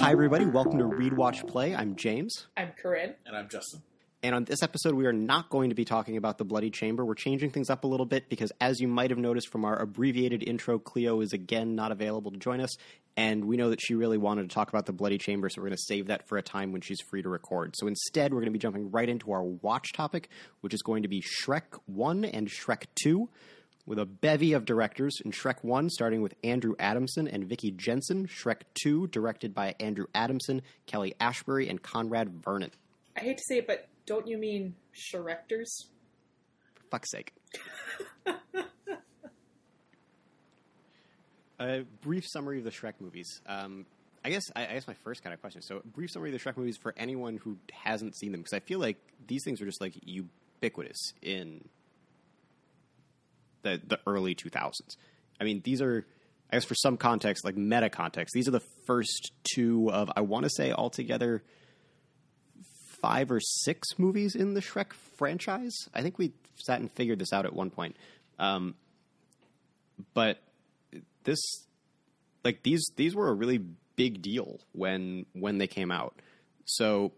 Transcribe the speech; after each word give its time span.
Hi, 0.00 0.12
everybody. 0.12 0.44
Welcome 0.44 0.78
to 0.78 0.84
Read, 0.84 1.14
Watch, 1.14 1.46
Play. 1.46 1.74
I'm 1.74 1.96
James. 1.96 2.48
I'm 2.58 2.72
Corinne. 2.72 3.14
And 3.24 3.34
I'm 3.34 3.48
Justin. 3.48 3.80
And 4.22 4.34
on 4.34 4.44
this 4.44 4.62
episode, 4.62 4.94
we 4.94 5.06
are 5.06 5.14
not 5.14 5.48
going 5.48 5.70
to 5.70 5.74
be 5.74 5.86
talking 5.86 6.18
about 6.18 6.36
the 6.36 6.44
Bloody 6.44 6.68
Chamber. 6.68 7.06
We're 7.06 7.14
changing 7.14 7.52
things 7.52 7.70
up 7.70 7.84
a 7.84 7.86
little 7.86 8.04
bit 8.04 8.28
because, 8.28 8.52
as 8.60 8.80
you 8.80 8.88
might 8.88 9.08
have 9.08 9.18
noticed 9.18 9.48
from 9.48 9.64
our 9.64 9.80
abbreviated 9.80 10.46
intro, 10.46 10.78
Cleo 10.78 11.22
is 11.22 11.32
again 11.32 11.74
not 11.74 11.90
available 11.90 12.30
to 12.32 12.38
join 12.38 12.60
us. 12.60 12.76
And 13.16 13.46
we 13.46 13.56
know 13.56 13.70
that 13.70 13.80
she 13.80 13.94
really 13.94 14.18
wanted 14.18 14.42
to 14.42 14.54
talk 14.54 14.68
about 14.68 14.84
the 14.84 14.92
Bloody 14.92 15.16
Chamber, 15.16 15.48
so 15.48 15.62
we're 15.62 15.68
going 15.68 15.76
to 15.78 15.84
save 15.86 16.08
that 16.08 16.28
for 16.28 16.36
a 16.36 16.42
time 16.42 16.70
when 16.70 16.82
she's 16.82 17.00
free 17.08 17.22
to 17.22 17.30
record. 17.30 17.76
So 17.76 17.86
instead, 17.86 18.34
we're 18.34 18.40
going 18.40 18.52
to 18.52 18.52
be 18.52 18.58
jumping 18.58 18.90
right 18.90 19.08
into 19.08 19.32
our 19.32 19.42
watch 19.42 19.94
topic, 19.94 20.28
which 20.60 20.74
is 20.74 20.82
going 20.82 21.02
to 21.04 21.08
be 21.08 21.22
Shrek 21.22 21.78
1 21.86 22.26
and 22.26 22.46
Shrek 22.46 22.84
2 23.02 23.26
with 23.90 23.98
a 23.98 24.06
bevy 24.06 24.52
of 24.52 24.64
directors 24.64 25.20
in 25.24 25.32
Shrek 25.32 25.64
1, 25.64 25.90
starting 25.90 26.22
with 26.22 26.32
Andrew 26.44 26.76
Adamson 26.78 27.26
and 27.26 27.48
Vicky 27.48 27.72
Jenson. 27.72 28.28
Shrek 28.28 28.60
2, 28.74 29.08
directed 29.08 29.52
by 29.52 29.74
Andrew 29.80 30.06
Adamson, 30.14 30.62
Kelly 30.86 31.16
Asbury, 31.18 31.68
and 31.68 31.82
Conrad 31.82 32.30
Vernon. 32.44 32.70
I 33.16 33.20
hate 33.22 33.38
to 33.38 33.42
say 33.48 33.58
it, 33.58 33.66
but 33.66 33.88
don't 34.06 34.28
you 34.28 34.38
mean 34.38 34.76
Shrectors? 34.94 35.86
For 36.74 36.84
fuck's 36.88 37.10
sake. 37.10 37.32
a 41.58 41.80
brief 42.00 42.28
summary 42.28 42.58
of 42.58 42.64
the 42.64 42.70
Shrek 42.70 42.94
movies. 43.00 43.40
Um, 43.46 43.86
I 44.24 44.30
guess 44.30 44.44
I, 44.54 44.68
I 44.68 44.74
guess 44.74 44.86
my 44.86 44.94
first 45.02 45.24
kind 45.24 45.34
of 45.34 45.40
question. 45.40 45.62
So, 45.62 45.78
a 45.78 45.86
brief 45.88 46.12
summary 46.12 46.32
of 46.32 46.40
the 46.40 46.48
Shrek 46.48 46.56
movies 46.56 46.76
for 46.76 46.94
anyone 46.96 47.38
who 47.38 47.56
hasn't 47.72 48.16
seen 48.16 48.30
them, 48.30 48.42
because 48.42 48.54
I 48.54 48.60
feel 48.60 48.78
like 48.78 48.98
these 49.26 49.42
things 49.42 49.60
are 49.60 49.66
just 49.66 49.80
like 49.80 49.94
ubiquitous 50.04 51.12
in 51.22 51.64
the 53.62 53.80
the 53.84 54.00
early 54.06 54.34
2000s. 54.34 54.96
I 55.40 55.44
mean, 55.44 55.62
these 55.64 55.80
are, 55.80 56.06
I 56.50 56.56
guess, 56.56 56.64
for 56.64 56.74
some 56.74 56.96
context, 56.96 57.44
like 57.44 57.56
meta 57.56 57.88
context, 57.88 58.34
these 58.34 58.46
are 58.46 58.52
the 58.52 58.62
first 58.86 59.32
two 59.54 59.90
of 59.90 60.10
I 60.16 60.20
want 60.20 60.44
to 60.44 60.50
say 60.50 60.72
altogether 60.72 61.42
five 63.00 63.30
or 63.30 63.40
six 63.40 63.98
movies 63.98 64.34
in 64.34 64.54
the 64.54 64.60
Shrek 64.60 64.92
franchise. 65.16 65.74
I 65.94 66.02
think 66.02 66.18
we 66.18 66.32
sat 66.56 66.80
and 66.80 66.90
figured 66.92 67.18
this 67.18 67.32
out 67.32 67.46
at 67.46 67.54
one 67.54 67.70
point. 67.70 67.96
Um, 68.38 68.74
but 70.14 70.42
this, 71.24 71.40
like 72.44 72.62
these, 72.62 72.90
these 72.96 73.14
were 73.14 73.28
a 73.28 73.34
really 73.34 73.64
big 73.96 74.22
deal 74.22 74.60
when 74.72 75.26
when 75.32 75.58
they 75.58 75.66
came 75.66 75.90
out. 75.90 76.20
So 76.64 77.12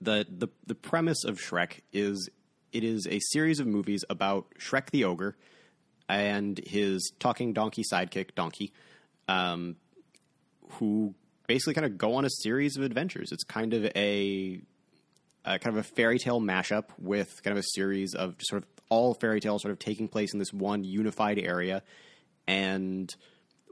the 0.00 0.26
the 0.28 0.48
the 0.66 0.74
premise 0.74 1.24
of 1.24 1.40
Shrek 1.40 1.80
is 1.92 2.28
it 2.72 2.84
is 2.84 3.06
a 3.06 3.20
series 3.20 3.60
of 3.60 3.66
movies 3.66 4.04
about 4.08 4.46
Shrek 4.58 4.90
the 4.90 5.04
ogre 5.04 5.36
and 6.08 6.60
his 6.66 7.12
talking 7.18 7.52
donkey 7.52 7.82
sidekick 7.90 8.34
Donkey, 8.34 8.72
um, 9.28 9.76
who 10.72 11.14
basically 11.46 11.74
kind 11.74 11.86
of 11.86 11.98
go 11.98 12.14
on 12.14 12.24
a 12.24 12.30
series 12.30 12.76
of 12.76 12.82
adventures. 12.82 13.30
It's 13.32 13.44
kind 13.44 13.74
of 13.74 13.84
a, 13.96 14.60
a 15.44 15.58
kind 15.58 15.76
of 15.76 15.76
a 15.76 15.82
fairy 15.82 16.18
tale 16.18 16.40
mashup 16.40 16.84
with 16.98 17.42
kind 17.42 17.56
of 17.56 17.62
a 17.62 17.68
series 17.74 18.14
of 18.14 18.36
sort 18.40 18.62
of 18.62 18.68
all 18.88 19.14
fairy 19.14 19.40
tales 19.40 19.62
sort 19.62 19.72
of 19.72 19.78
taking 19.78 20.08
place 20.08 20.32
in 20.32 20.38
this 20.38 20.52
one 20.52 20.84
unified 20.84 21.38
area, 21.38 21.82
and 22.46 23.14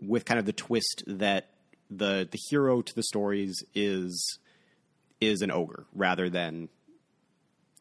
with 0.00 0.24
kind 0.24 0.38
of 0.38 0.46
the 0.46 0.52
twist 0.52 1.02
that 1.06 1.50
the 1.90 2.28
the 2.30 2.38
hero 2.48 2.80
to 2.80 2.94
the 2.94 3.02
stories 3.02 3.62
is 3.74 4.38
is 5.20 5.42
an 5.42 5.50
ogre 5.50 5.84
rather 5.94 6.30
than 6.30 6.68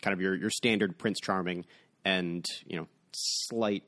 kind 0.02 0.14
of 0.14 0.22
your 0.22 0.36
your 0.36 0.50
standard 0.50 0.98
Prince 0.98 1.20
Charming, 1.20 1.66
and 2.06 2.46
you 2.66 2.78
know 2.78 2.88
slight 3.14 3.84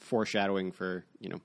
foreshadowing 0.00 0.72
for 0.72 1.04
you 1.20 1.28
know 1.28 1.40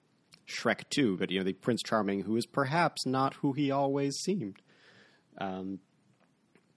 Shrek 0.48 0.84
Two, 0.90 1.18
but 1.18 1.32
you 1.32 1.40
know 1.40 1.46
the 1.46 1.54
Prince 1.54 1.82
Charming 1.84 2.22
who 2.22 2.36
is 2.36 2.46
perhaps 2.46 3.06
not 3.06 3.36
who 3.36 3.54
he 3.54 3.72
always 3.72 4.16
seemed. 4.18 4.62
Um, 5.38 5.80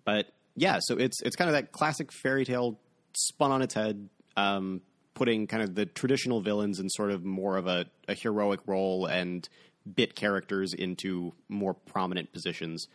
but 0.04 0.32
yeah, 0.56 0.78
so 0.80 0.96
it's 0.96 1.20
it's 1.22 1.36
kind 1.36 1.48
of 1.48 1.54
that 1.54 1.72
classic 1.72 2.12
fairy 2.12 2.44
tale 2.44 2.78
spun 3.16 3.50
on 3.50 3.62
its 3.62 3.74
head, 3.74 4.08
um, 4.36 4.80
putting 5.14 5.46
kind 5.46 5.62
of 5.62 5.74
the 5.74 5.86
traditional 5.86 6.40
villains 6.40 6.78
in 6.78 6.88
sort 6.88 7.10
of 7.10 7.24
more 7.24 7.56
of 7.56 7.66
a, 7.66 7.86
a 8.08 8.14
heroic 8.14 8.60
role 8.66 9.06
and 9.06 9.48
bit 9.94 10.14
characters 10.14 10.72
into 10.72 11.32
more 11.48 11.74
prominent 11.74 12.32
positions, 12.32 12.86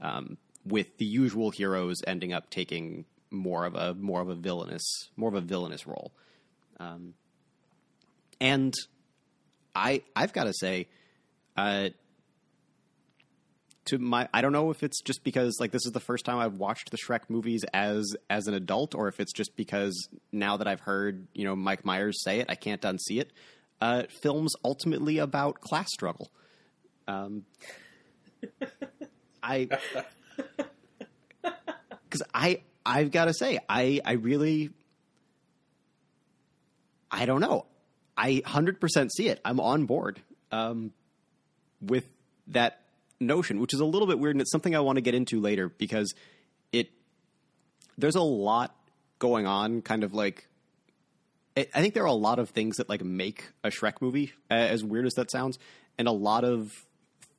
um, 0.00 0.38
with 0.64 0.96
the 0.98 1.04
usual 1.04 1.50
heroes 1.50 1.96
ending 2.06 2.32
up 2.32 2.50
taking 2.50 3.04
more 3.30 3.64
of 3.64 3.74
a 3.74 3.94
more 3.94 4.20
of 4.20 4.28
a 4.28 4.34
villainous 4.34 5.08
more 5.16 5.28
of 5.28 5.34
a 5.34 5.40
villainous 5.40 5.86
role. 5.86 6.12
Um, 6.80 7.14
and 8.40 8.74
I 9.74 10.02
I've 10.14 10.32
got 10.32 10.44
to 10.44 10.52
say, 10.52 10.88
uh, 11.56 11.90
to 13.86 13.98
my 13.98 14.28
I 14.32 14.42
don't 14.42 14.52
know 14.52 14.70
if 14.70 14.82
it's 14.82 15.00
just 15.00 15.24
because 15.24 15.56
like 15.60 15.70
this 15.70 15.86
is 15.86 15.92
the 15.92 16.00
first 16.00 16.24
time 16.24 16.38
I've 16.38 16.54
watched 16.54 16.90
the 16.90 16.98
Shrek 16.98 17.22
movies 17.28 17.64
as 17.72 18.16
as 18.28 18.46
an 18.46 18.54
adult, 18.54 18.94
or 18.94 19.08
if 19.08 19.20
it's 19.20 19.32
just 19.32 19.56
because 19.56 20.08
now 20.32 20.56
that 20.58 20.68
I've 20.68 20.80
heard 20.80 21.26
you 21.32 21.44
know 21.44 21.56
Mike 21.56 21.84
Myers 21.84 22.22
say 22.22 22.40
it, 22.40 22.46
I 22.48 22.54
can't 22.54 22.82
unsee 22.82 23.20
it. 23.20 23.32
Uh, 23.80 24.02
films 24.22 24.54
ultimately 24.64 25.18
about 25.18 25.60
class 25.60 25.88
struggle. 25.92 26.30
Um, 27.06 27.44
I 29.42 29.68
because 31.42 32.22
I 32.34 32.62
I've 32.88 33.10
got 33.10 33.26
to 33.26 33.34
say 33.34 33.58
I 33.68 34.00
I 34.04 34.12
really 34.12 34.70
I 37.10 37.26
don't 37.26 37.40
know. 37.40 37.66
I 38.16 38.42
100% 38.44 39.10
see 39.10 39.28
it. 39.28 39.40
I'm 39.44 39.60
on 39.60 39.86
board 39.86 40.20
um, 40.50 40.92
with 41.80 42.04
that 42.48 42.80
notion, 43.20 43.60
which 43.60 43.72
is 43.72 43.80
a 43.80 43.84
little 43.84 44.08
bit 44.08 44.18
weird, 44.18 44.34
and 44.34 44.40
it's 44.40 44.50
something 44.50 44.74
I 44.74 44.80
want 44.80 44.96
to 44.96 45.02
get 45.02 45.14
into 45.14 45.40
later 45.40 45.68
because 45.68 46.14
it 46.72 46.88
there's 47.96 48.16
a 48.16 48.22
lot 48.22 48.74
going 49.18 49.46
on. 49.46 49.82
Kind 49.82 50.02
of 50.02 50.14
like 50.14 50.48
I 51.56 51.64
think 51.80 51.94
there 51.94 52.04
are 52.04 52.06
a 52.06 52.12
lot 52.12 52.38
of 52.38 52.50
things 52.50 52.76
that 52.76 52.88
like 52.88 53.04
make 53.04 53.50
a 53.62 53.68
Shrek 53.68 54.00
movie, 54.00 54.32
as 54.48 54.82
weird 54.82 55.06
as 55.06 55.14
that 55.14 55.30
sounds, 55.30 55.58
and 55.98 56.08
a 56.08 56.12
lot 56.12 56.44
of 56.44 56.86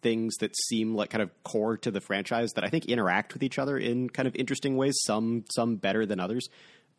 things 0.02 0.38
that 0.38 0.56
seem 0.56 0.96
like 0.96 1.10
kind 1.10 1.22
of 1.22 1.32
core 1.44 1.78
to 1.78 1.92
the 1.92 2.02
franchise 2.02 2.52
that 2.54 2.64
I 2.64 2.70
think 2.70 2.86
interact 2.86 3.34
with 3.34 3.44
each 3.44 3.60
other 3.60 3.78
in 3.78 4.10
kind 4.10 4.28
of 4.28 4.36
interesting 4.36 4.78
ways. 4.78 4.98
Some 5.06 5.46
some 5.52 5.76
better 5.76 6.06
than 6.06 6.20
others, 6.20 6.50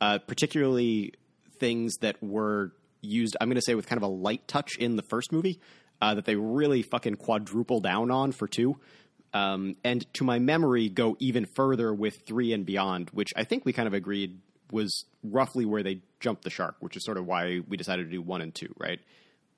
uh, 0.01 0.19
particularly 0.19 1.15
things 1.59 1.97
that 2.01 2.23
were 2.23 2.73
used, 3.03 3.37
I'm 3.41 3.49
going 3.49 3.57
to 3.57 3.63
say, 3.63 3.75
with 3.75 3.87
kind 3.87 3.99
of 3.99 4.03
a 4.03 4.13
light 4.13 4.47
touch 4.47 4.77
in 4.77 4.97
the 4.97 5.03
first 5.03 5.33
movie 5.33 5.61
uh, 6.01 6.15
that 6.15 6.25
they 6.25 6.37
really 6.37 6.83
fucking 6.83 7.17
quadruple 7.17 7.81
down 7.81 8.11
on 8.11 8.33
for 8.33 8.49
two. 8.49 8.77
Um, 9.33 9.77
and 9.85 10.13
to 10.15 10.25
my 10.25 10.39
memory, 10.39 10.89
go 10.89 11.17
even 11.21 11.47
further 11.47 11.95
with 11.95 12.27
three 12.27 12.53
and 12.53 12.67
beyond, 12.67 13.11
which 13.11 13.31
I 13.37 13.45
think 13.45 13.65
we 13.65 13.73
kind 13.73 13.87
of 13.87 13.95
agreed 13.95 14.41
was 14.73 15.05
roughly 15.23 15.65
where 15.65 15.83
they 15.83 16.01
jumped 16.19 16.43
the 16.43 16.51
shark, 16.51 16.77
which 16.81 16.97
is 16.97 17.05
sort 17.05 17.17
of 17.17 17.27
why 17.27 17.61
we 17.69 17.77
decided 17.77 18.07
to 18.07 18.11
do 18.11 18.23
one 18.23 18.41
and 18.41 18.55
two, 18.55 18.73
right? 18.77 19.01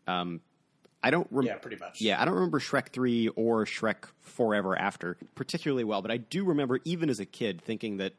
Um, 0.06 0.40
I 1.02 1.10
don't 1.10 1.26
rem- 1.30 1.46
yeah, 1.46 1.56
pretty 1.56 1.76
much. 1.76 2.00
Yeah, 2.00 2.20
I 2.20 2.24
don't 2.24 2.34
remember 2.34 2.60
Shrek 2.60 2.88
three 2.88 3.28
or 3.28 3.64
Shrek 3.64 4.04
Forever 4.20 4.78
After 4.78 5.16
particularly 5.34 5.84
well, 5.84 6.02
but 6.02 6.10
I 6.10 6.16
do 6.16 6.44
remember 6.44 6.80
even 6.84 7.10
as 7.10 7.18
a 7.18 7.26
kid 7.26 7.60
thinking 7.60 7.96
that 7.96 8.14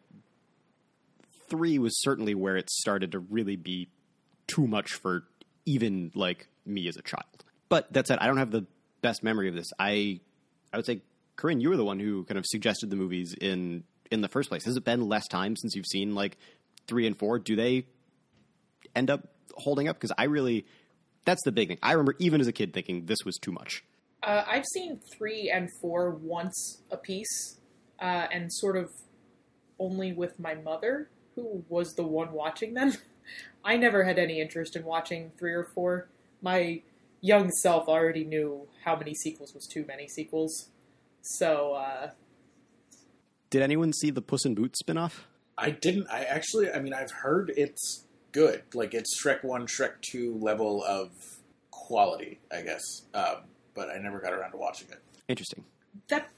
three 1.49 1.79
was 1.79 2.01
certainly 2.01 2.35
where 2.35 2.57
it 2.57 2.69
started 2.69 3.11
to 3.13 3.19
really 3.19 3.55
be 3.55 3.87
too 4.47 4.67
much 4.67 4.93
for 4.93 5.23
even 5.65 6.11
like 6.15 6.47
me 6.65 6.87
as 6.87 6.97
a 6.97 7.01
child. 7.01 7.45
But 7.69 7.91
that 7.93 8.07
said, 8.07 8.19
I 8.19 8.27
don't 8.27 8.37
have 8.37 8.51
the 8.51 8.65
best 9.01 9.23
memory 9.23 9.47
of 9.49 9.55
this. 9.55 9.67
I 9.79 10.19
I 10.73 10.77
would 10.77 10.85
say, 10.85 11.01
Corinne, 11.35 11.61
you 11.61 11.69
were 11.69 11.77
the 11.77 11.85
one 11.85 11.99
who 11.99 12.23
kind 12.25 12.37
of 12.37 12.45
suggested 12.45 12.89
the 12.89 12.95
movies 12.95 13.33
in 13.39 13.83
in 14.11 14.21
the 14.21 14.27
first 14.27 14.49
place. 14.49 14.65
Has 14.65 14.75
it 14.75 14.83
been 14.83 15.07
less 15.07 15.27
time 15.27 15.55
since 15.55 15.75
you've 15.75 15.87
seen 15.87 16.15
like 16.15 16.37
three 16.87 17.07
and 17.07 17.17
four? 17.17 17.39
Do 17.39 17.55
they 17.55 17.85
end 18.95 19.09
up 19.09 19.27
holding 19.55 19.87
up? 19.87 19.95
Because 19.95 20.11
I 20.17 20.25
really 20.25 20.65
that's 21.25 21.43
the 21.43 21.51
big 21.51 21.69
thing. 21.69 21.79
I 21.81 21.91
remember 21.91 22.15
even 22.19 22.41
as 22.41 22.47
a 22.47 22.51
kid 22.51 22.73
thinking 22.73 23.05
this 23.05 23.25
was 23.25 23.37
too 23.37 23.51
much. 23.51 23.83
Uh, 24.21 24.43
I've 24.47 24.65
seen 24.65 24.99
three 25.17 25.51
and 25.53 25.69
four 25.81 26.11
once 26.11 26.81
a 26.89 26.97
piece, 26.97 27.59
uh, 27.99 28.27
and 28.31 28.51
sort 28.51 28.77
of 28.77 28.89
only 29.79 30.13
with 30.13 30.39
my 30.39 30.55
mother, 30.55 31.09
who 31.35 31.65
was 31.67 31.93
the 31.93 32.03
one 32.03 32.31
watching 32.31 32.73
them. 32.73 32.93
I 33.65 33.77
never 33.77 34.03
had 34.03 34.19
any 34.19 34.39
interest 34.39 34.75
in 34.75 34.83
watching 34.83 35.31
three 35.37 35.53
or 35.53 35.67
four. 35.73 36.09
My 36.41 36.81
young 37.21 37.49
self 37.51 37.87
already 37.87 38.23
knew 38.23 38.67
how 38.83 38.95
many 38.95 39.13
sequels 39.13 39.53
was 39.53 39.65
too 39.65 39.85
many 39.87 40.07
sequels. 40.07 40.69
So, 41.21 41.73
uh, 41.73 42.11
did 43.49 43.61
anyone 43.61 43.93
see 43.93 44.09
the 44.09 44.21
Puss 44.21 44.45
in 44.45 44.55
Boots 44.55 44.81
spinoff? 44.81 45.19
I 45.57 45.69
didn't. 45.69 46.07
I 46.09 46.23
actually, 46.23 46.71
I 46.71 46.79
mean, 46.79 46.93
I've 46.93 47.11
heard 47.11 47.51
it's 47.55 48.02
good. 48.33 48.63
Like 48.73 48.93
it's 48.93 49.17
Shrek 49.23 49.43
One, 49.43 49.65
Shrek 49.67 50.01
Two 50.01 50.37
level 50.41 50.83
of 50.83 51.11
quality, 51.71 52.39
I 52.51 52.61
guess. 52.61 52.81
Um, 53.13 53.45
but 53.73 53.89
I 53.89 53.97
never 53.97 54.19
got 54.19 54.33
around 54.33 54.51
to 54.51 54.57
watching 54.57 54.89
it. 54.89 54.99
Interesting. 55.29 55.63
That 56.09 56.29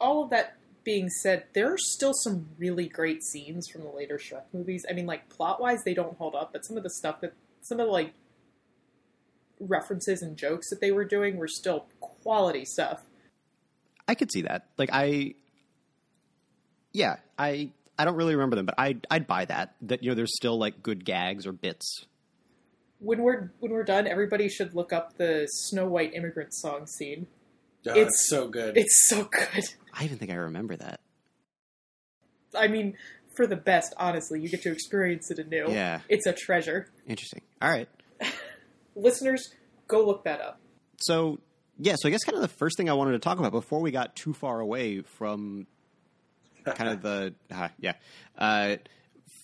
all 0.00 0.22
of 0.22 0.30
that 0.30 0.56
being 0.84 1.08
said, 1.10 1.44
there 1.54 1.72
are 1.72 1.78
still 1.78 2.12
some 2.14 2.48
really 2.56 2.88
great 2.88 3.22
scenes 3.22 3.68
from 3.68 3.82
the 3.82 3.90
later 3.90 4.18
Shrek 4.18 4.44
movies. 4.52 4.86
I 4.88 4.92
mean, 4.92 5.06
like 5.06 5.28
plot 5.28 5.60
wise, 5.60 5.80
they 5.84 5.94
don't 5.94 6.16
hold 6.16 6.34
up, 6.34 6.52
but 6.52 6.64
some 6.64 6.76
of 6.76 6.82
the 6.82 6.90
stuff 6.90 7.20
that 7.22 7.34
some 7.62 7.80
of 7.80 7.86
the 7.86 7.92
like 7.92 8.14
references 9.60 10.22
and 10.22 10.36
jokes 10.36 10.70
that 10.70 10.80
they 10.80 10.92
were 10.92 11.04
doing 11.04 11.36
were 11.36 11.48
still 11.48 11.86
quality 12.00 12.64
stuff. 12.64 13.02
I 14.06 14.14
could 14.14 14.30
see 14.30 14.42
that. 14.42 14.66
Like 14.78 14.90
I, 14.92 15.34
yeah, 16.92 17.16
I 17.38 17.70
I 17.98 18.04
don't 18.04 18.16
really 18.16 18.34
remember 18.34 18.56
them, 18.56 18.66
but 18.66 18.76
I 18.78 18.96
I'd 19.10 19.26
buy 19.26 19.44
that. 19.46 19.74
That 19.82 20.02
you 20.02 20.10
know, 20.10 20.14
there's 20.14 20.34
still 20.36 20.56
like 20.58 20.82
good 20.82 21.04
gags 21.04 21.46
or 21.46 21.52
bits. 21.52 22.06
When 23.00 23.22
we're 23.22 23.50
when 23.60 23.72
we're 23.72 23.84
done, 23.84 24.06
everybody 24.06 24.48
should 24.48 24.74
look 24.74 24.92
up 24.92 25.16
the 25.18 25.46
Snow 25.50 25.86
White 25.86 26.14
immigrant 26.14 26.54
song 26.54 26.86
scene. 26.86 27.26
Oh, 27.86 27.90
It's- 27.92 28.06
it's 28.08 28.28
so 28.28 28.48
good. 28.48 28.76
It's 28.76 29.08
so 29.08 29.24
good. 29.24 29.64
I 29.94 30.04
even 30.04 30.18
think 30.18 30.30
I 30.30 30.34
remember 30.34 30.76
that. 30.76 31.00
I 32.54 32.66
mean, 32.68 32.96
for 33.36 33.46
the 33.46 33.56
best, 33.56 33.94
honestly. 33.96 34.40
You 34.40 34.48
get 34.48 34.62
to 34.62 34.72
experience 34.72 35.30
it 35.30 35.38
anew. 35.38 35.66
Yeah. 35.70 36.00
It's 36.08 36.26
a 36.26 36.32
treasure. 36.32 36.90
Interesting. 37.06 37.42
All 37.62 37.70
right. 37.70 37.88
Listeners, 38.96 39.54
go 39.86 40.04
look 40.04 40.24
that 40.24 40.40
up. 40.40 40.60
So 41.00 41.38
yeah, 41.78 41.94
so 41.96 42.08
I 42.08 42.10
guess 42.10 42.24
kind 42.24 42.34
of 42.36 42.42
the 42.42 42.48
first 42.48 42.76
thing 42.76 42.90
I 42.90 42.94
wanted 42.94 43.12
to 43.12 43.20
talk 43.20 43.38
about 43.38 43.52
before 43.52 43.80
we 43.80 43.90
got 43.92 44.16
too 44.16 44.32
far 44.34 44.58
away 44.60 45.02
from 45.02 45.66
kind 46.74 46.90
of 46.90 47.02
the 47.02 47.34
uh, 47.50 47.68
yeah 47.78 47.94
uh, 48.36 48.76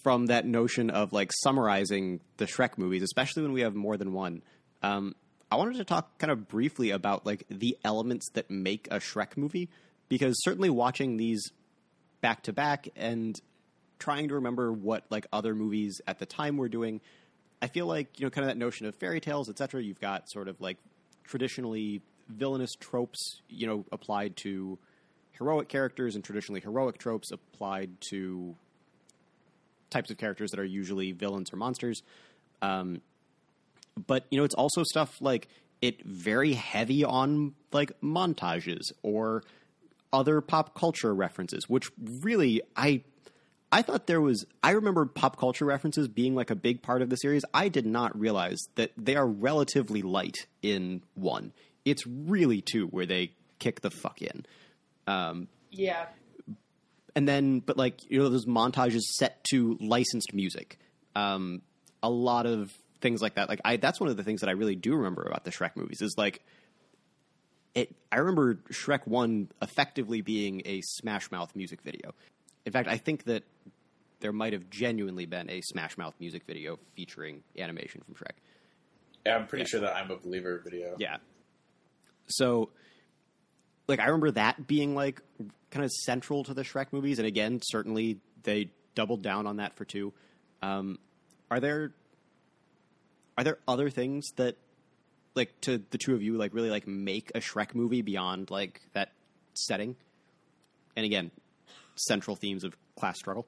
from 0.02 0.26
that 0.26 0.46
notion 0.46 0.90
of 0.90 1.12
like 1.12 1.32
summarizing 1.32 2.20
the 2.36 2.46
Shrek 2.46 2.78
movies, 2.78 3.02
especially 3.02 3.42
when 3.42 3.52
we 3.52 3.62
have 3.62 3.74
more 3.74 3.96
than 3.96 4.12
one. 4.12 4.42
Um, 4.82 5.14
I 5.50 5.56
wanted 5.56 5.76
to 5.76 5.84
talk 5.84 6.18
kind 6.18 6.30
of 6.30 6.48
briefly 6.48 6.90
about 6.90 7.24
like 7.24 7.44
the 7.48 7.78
elements 7.84 8.28
that 8.34 8.50
make 8.50 8.88
a 8.90 8.96
Shrek 8.96 9.36
movie 9.36 9.68
because 10.08 10.34
certainly 10.42 10.70
watching 10.70 11.16
these 11.16 11.52
back 12.20 12.42
to 12.42 12.52
back 12.52 12.88
and 12.96 13.38
trying 13.98 14.28
to 14.28 14.34
remember 14.34 14.72
what 14.72 15.04
like 15.10 15.26
other 15.32 15.54
movies 15.54 16.00
at 16.06 16.18
the 16.18 16.26
time 16.26 16.56
were 16.56 16.68
doing 16.68 17.00
i 17.60 17.66
feel 17.66 17.86
like 17.86 18.18
you 18.18 18.26
know 18.26 18.30
kind 18.30 18.44
of 18.44 18.48
that 18.48 18.58
notion 18.58 18.86
of 18.86 18.94
fairy 18.94 19.20
tales 19.20 19.48
etc 19.48 19.82
you've 19.82 20.00
got 20.00 20.30
sort 20.30 20.48
of 20.48 20.60
like 20.60 20.78
traditionally 21.24 22.00
villainous 22.28 22.74
tropes 22.74 23.40
you 23.48 23.66
know 23.66 23.84
applied 23.92 24.36
to 24.36 24.78
heroic 25.38 25.68
characters 25.68 26.14
and 26.14 26.24
traditionally 26.24 26.60
heroic 26.60 26.98
tropes 26.98 27.30
applied 27.30 27.90
to 28.10 28.54
types 29.90 30.10
of 30.10 30.18
characters 30.18 30.50
that 30.50 30.60
are 30.60 30.64
usually 30.64 31.12
villains 31.12 31.52
or 31.52 31.56
monsters. 31.56 32.02
Um, 32.62 33.00
but 34.06 34.24
you 34.30 34.38
know 34.38 34.44
it's 34.44 34.54
also 34.54 34.82
stuff 34.82 35.20
like 35.20 35.48
it 35.80 36.04
very 36.04 36.54
heavy 36.54 37.04
on 37.04 37.54
like 37.72 37.92
montages 38.00 38.92
or 39.02 39.42
other 40.12 40.40
pop 40.40 40.74
culture 40.74 41.14
references 41.14 41.68
which 41.68 41.90
really 41.98 42.62
i 42.76 43.02
i 43.72 43.82
thought 43.82 44.06
there 44.06 44.20
was 44.20 44.44
i 44.62 44.70
remember 44.70 45.06
pop 45.06 45.38
culture 45.38 45.64
references 45.64 46.08
being 46.08 46.34
like 46.34 46.50
a 46.50 46.56
big 46.56 46.82
part 46.82 47.02
of 47.02 47.10
the 47.10 47.16
series. 47.16 47.44
I 47.52 47.68
did 47.68 47.86
not 47.86 48.18
realize 48.18 48.58
that 48.76 48.92
they 48.96 49.16
are 49.16 49.26
relatively 49.26 50.02
light 50.02 50.46
in 50.62 51.02
one. 51.14 51.52
It's 51.84 52.06
really 52.06 52.60
two 52.60 52.86
where 52.86 53.06
they 53.06 53.32
kick 53.58 53.80
the 53.80 53.90
fuck 53.90 54.22
in 54.22 54.46
um, 55.06 55.48
Yeah. 55.70 56.06
and 57.16 57.26
then 57.28 57.60
but 57.60 57.76
like 57.76 58.08
you 58.10 58.18
know 58.18 58.28
those 58.28 58.46
montages 58.46 59.02
set 59.02 59.42
to 59.44 59.76
licensed 59.80 60.32
music 60.34 60.78
um 61.14 61.62
a 62.02 62.10
lot 62.10 62.46
of 62.46 62.72
things 63.00 63.20
like 63.22 63.34
that 63.34 63.48
like 63.48 63.60
i 63.64 63.76
that's 63.76 64.00
one 64.00 64.08
of 64.08 64.16
the 64.16 64.24
things 64.24 64.40
that 64.40 64.48
i 64.48 64.52
really 64.52 64.74
do 64.76 64.94
remember 64.94 65.22
about 65.22 65.44
the 65.44 65.50
shrek 65.50 65.76
movies 65.76 66.00
is 66.02 66.14
like 66.16 66.42
it 67.74 67.94
i 68.10 68.16
remember 68.16 68.54
shrek 68.72 69.06
1 69.06 69.48
effectively 69.62 70.20
being 70.22 70.62
a 70.64 70.80
smash 70.82 71.30
mouth 71.30 71.54
music 71.54 71.82
video 71.82 72.12
in 72.64 72.72
fact 72.72 72.88
i 72.88 72.96
think 72.96 73.24
that 73.24 73.42
there 74.20 74.32
might 74.32 74.52
have 74.54 74.70
genuinely 74.70 75.26
been 75.26 75.50
a 75.50 75.60
smash 75.60 75.98
mouth 75.98 76.14
music 76.18 76.42
video 76.46 76.78
featuring 76.96 77.42
animation 77.58 78.00
from 78.04 78.14
shrek 78.14 78.36
yeah, 79.26 79.36
I'm 79.36 79.46
pretty 79.46 79.64
sure 79.64 79.80
that 79.80 79.96
I'm 79.96 80.10
a 80.10 80.16
believer 80.16 80.60
video. 80.62 80.96
yeah. 80.98 81.16
So, 82.26 82.68
like, 83.86 84.00
I 84.00 84.06
remember 84.06 84.30
that 84.32 84.66
being 84.66 84.94
like 84.94 85.20
kind 85.70 85.84
of 85.84 85.90
central 85.90 86.44
to 86.44 86.54
the 86.54 86.62
Shrek 86.62 86.86
movies, 86.92 87.18
and 87.18 87.26
again, 87.26 87.60
certainly 87.62 88.18
they 88.42 88.70
doubled 88.94 89.22
down 89.22 89.46
on 89.46 89.56
that 89.56 89.74
for 89.76 89.84
two. 89.84 90.12
Um, 90.62 90.98
are 91.50 91.60
there 91.60 91.92
are 93.36 93.44
there 93.44 93.58
other 93.66 93.90
things 93.90 94.30
that, 94.36 94.56
like, 95.34 95.60
to 95.62 95.82
the 95.90 95.98
two 95.98 96.14
of 96.14 96.22
you, 96.22 96.36
like, 96.36 96.54
really 96.54 96.70
like 96.70 96.86
make 96.86 97.32
a 97.34 97.40
Shrek 97.40 97.74
movie 97.74 98.02
beyond 98.02 98.50
like 98.50 98.80
that 98.92 99.12
setting? 99.54 99.96
And 100.96 101.04
again, 101.04 101.30
central 101.96 102.36
themes 102.36 102.64
of 102.64 102.76
class 102.96 103.18
struggle. 103.18 103.46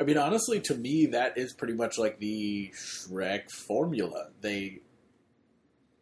I 0.00 0.04
mean, 0.04 0.18
honestly, 0.18 0.60
to 0.60 0.74
me, 0.74 1.06
that 1.12 1.38
is 1.38 1.54
pretty 1.54 1.74
much 1.74 1.98
like 1.98 2.18
the 2.18 2.72
Shrek 2.74 3.50
formula. 3.66 4.28
They, 4.40 4.80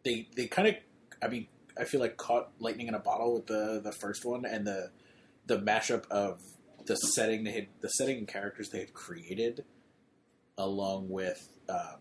they, 0.03 0.27
they 0.35 0.47
kind 0.47 0.67
of. 0.67 0.75
I 1.23 1.27
mean, 1.27 1.47
I 1.79 1.85
feel 1.85 1.99
like 1.99 2.17
caught 2.17 2.51
lightning 2.59 2.87
in 2.87 2.93
a 2.93 2.99
bottle 2.99 3.33
with 3.33 3.47
the 3.47 3.81
the 3.83 3.91
first 3.91 4.25
one 4.25 4.45
and 4.45 4.65
the 4.65 4.91
the 5.45 5.57
mashup 5.57 6.07
of 6.09 6.39
the 6.85 6.95
setting 6.95 7.43
they 7.43 7.51
had, 7.51 7.67
the 7.81 7.89
setting 7.89 8.17
and 8.19 8.27
characters 8.27 8.69
they 8.69 8.79
had 8.79 8.93
created, 8.93 9.63
along 10.57 11.09
with 11.09 11.49
um, 11.69 11.99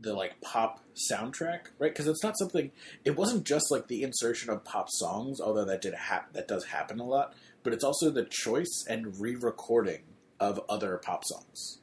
the 0.00 0.14
like 0.14 0.40
pop 0.40 0.80
soundtrack, 1.10 1.68
right? 1.78 1.92
Because 1.92 2.06
it's 2.06 2.22
not 2.22 2.38
something. 2.38 2.70
It 3.04 3.16
wasn't 3.16 3.44
just 3.44 3.70
like 3.70 3.88
the 3.88 4.02
insertion 4.02 4.50
of 4.50 4.64
pop 4.64 4.88
songs, 4.90 5.40
although 5.40 5.64
that 5.64 5.82
did 5.82 5.94
that 6.32 6.48
does 6.48 6.66
happen 6.66 7.00
a 7.00 7.04
lot. 7.04 7.34
But 7.62 7.72
it's 7.72 7.84
also 7.84 8.10
the 8.10 8.24
choice 8.24 8.84
and 8.88 9.18
re-recording 9.18 10.02
of 10.38 10.60
other 10.68 10.98
pop 10.98 11.24
songs, 11.24 11.80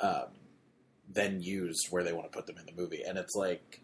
um, 0.00 0.26
then 1.08 1.40
used 1.40 1.86
where 1.90 2.02
they 2.02 2.12
want 2.12 2.30
to 2.30 2.36
put 2.36 2.46
them 2.46 2.56
in 2.58 2.66
the 2.66 2.80
movie, 2.80 3.02
and 3.02 3.18
it's 3.18 3.34
like. 3.34 3.82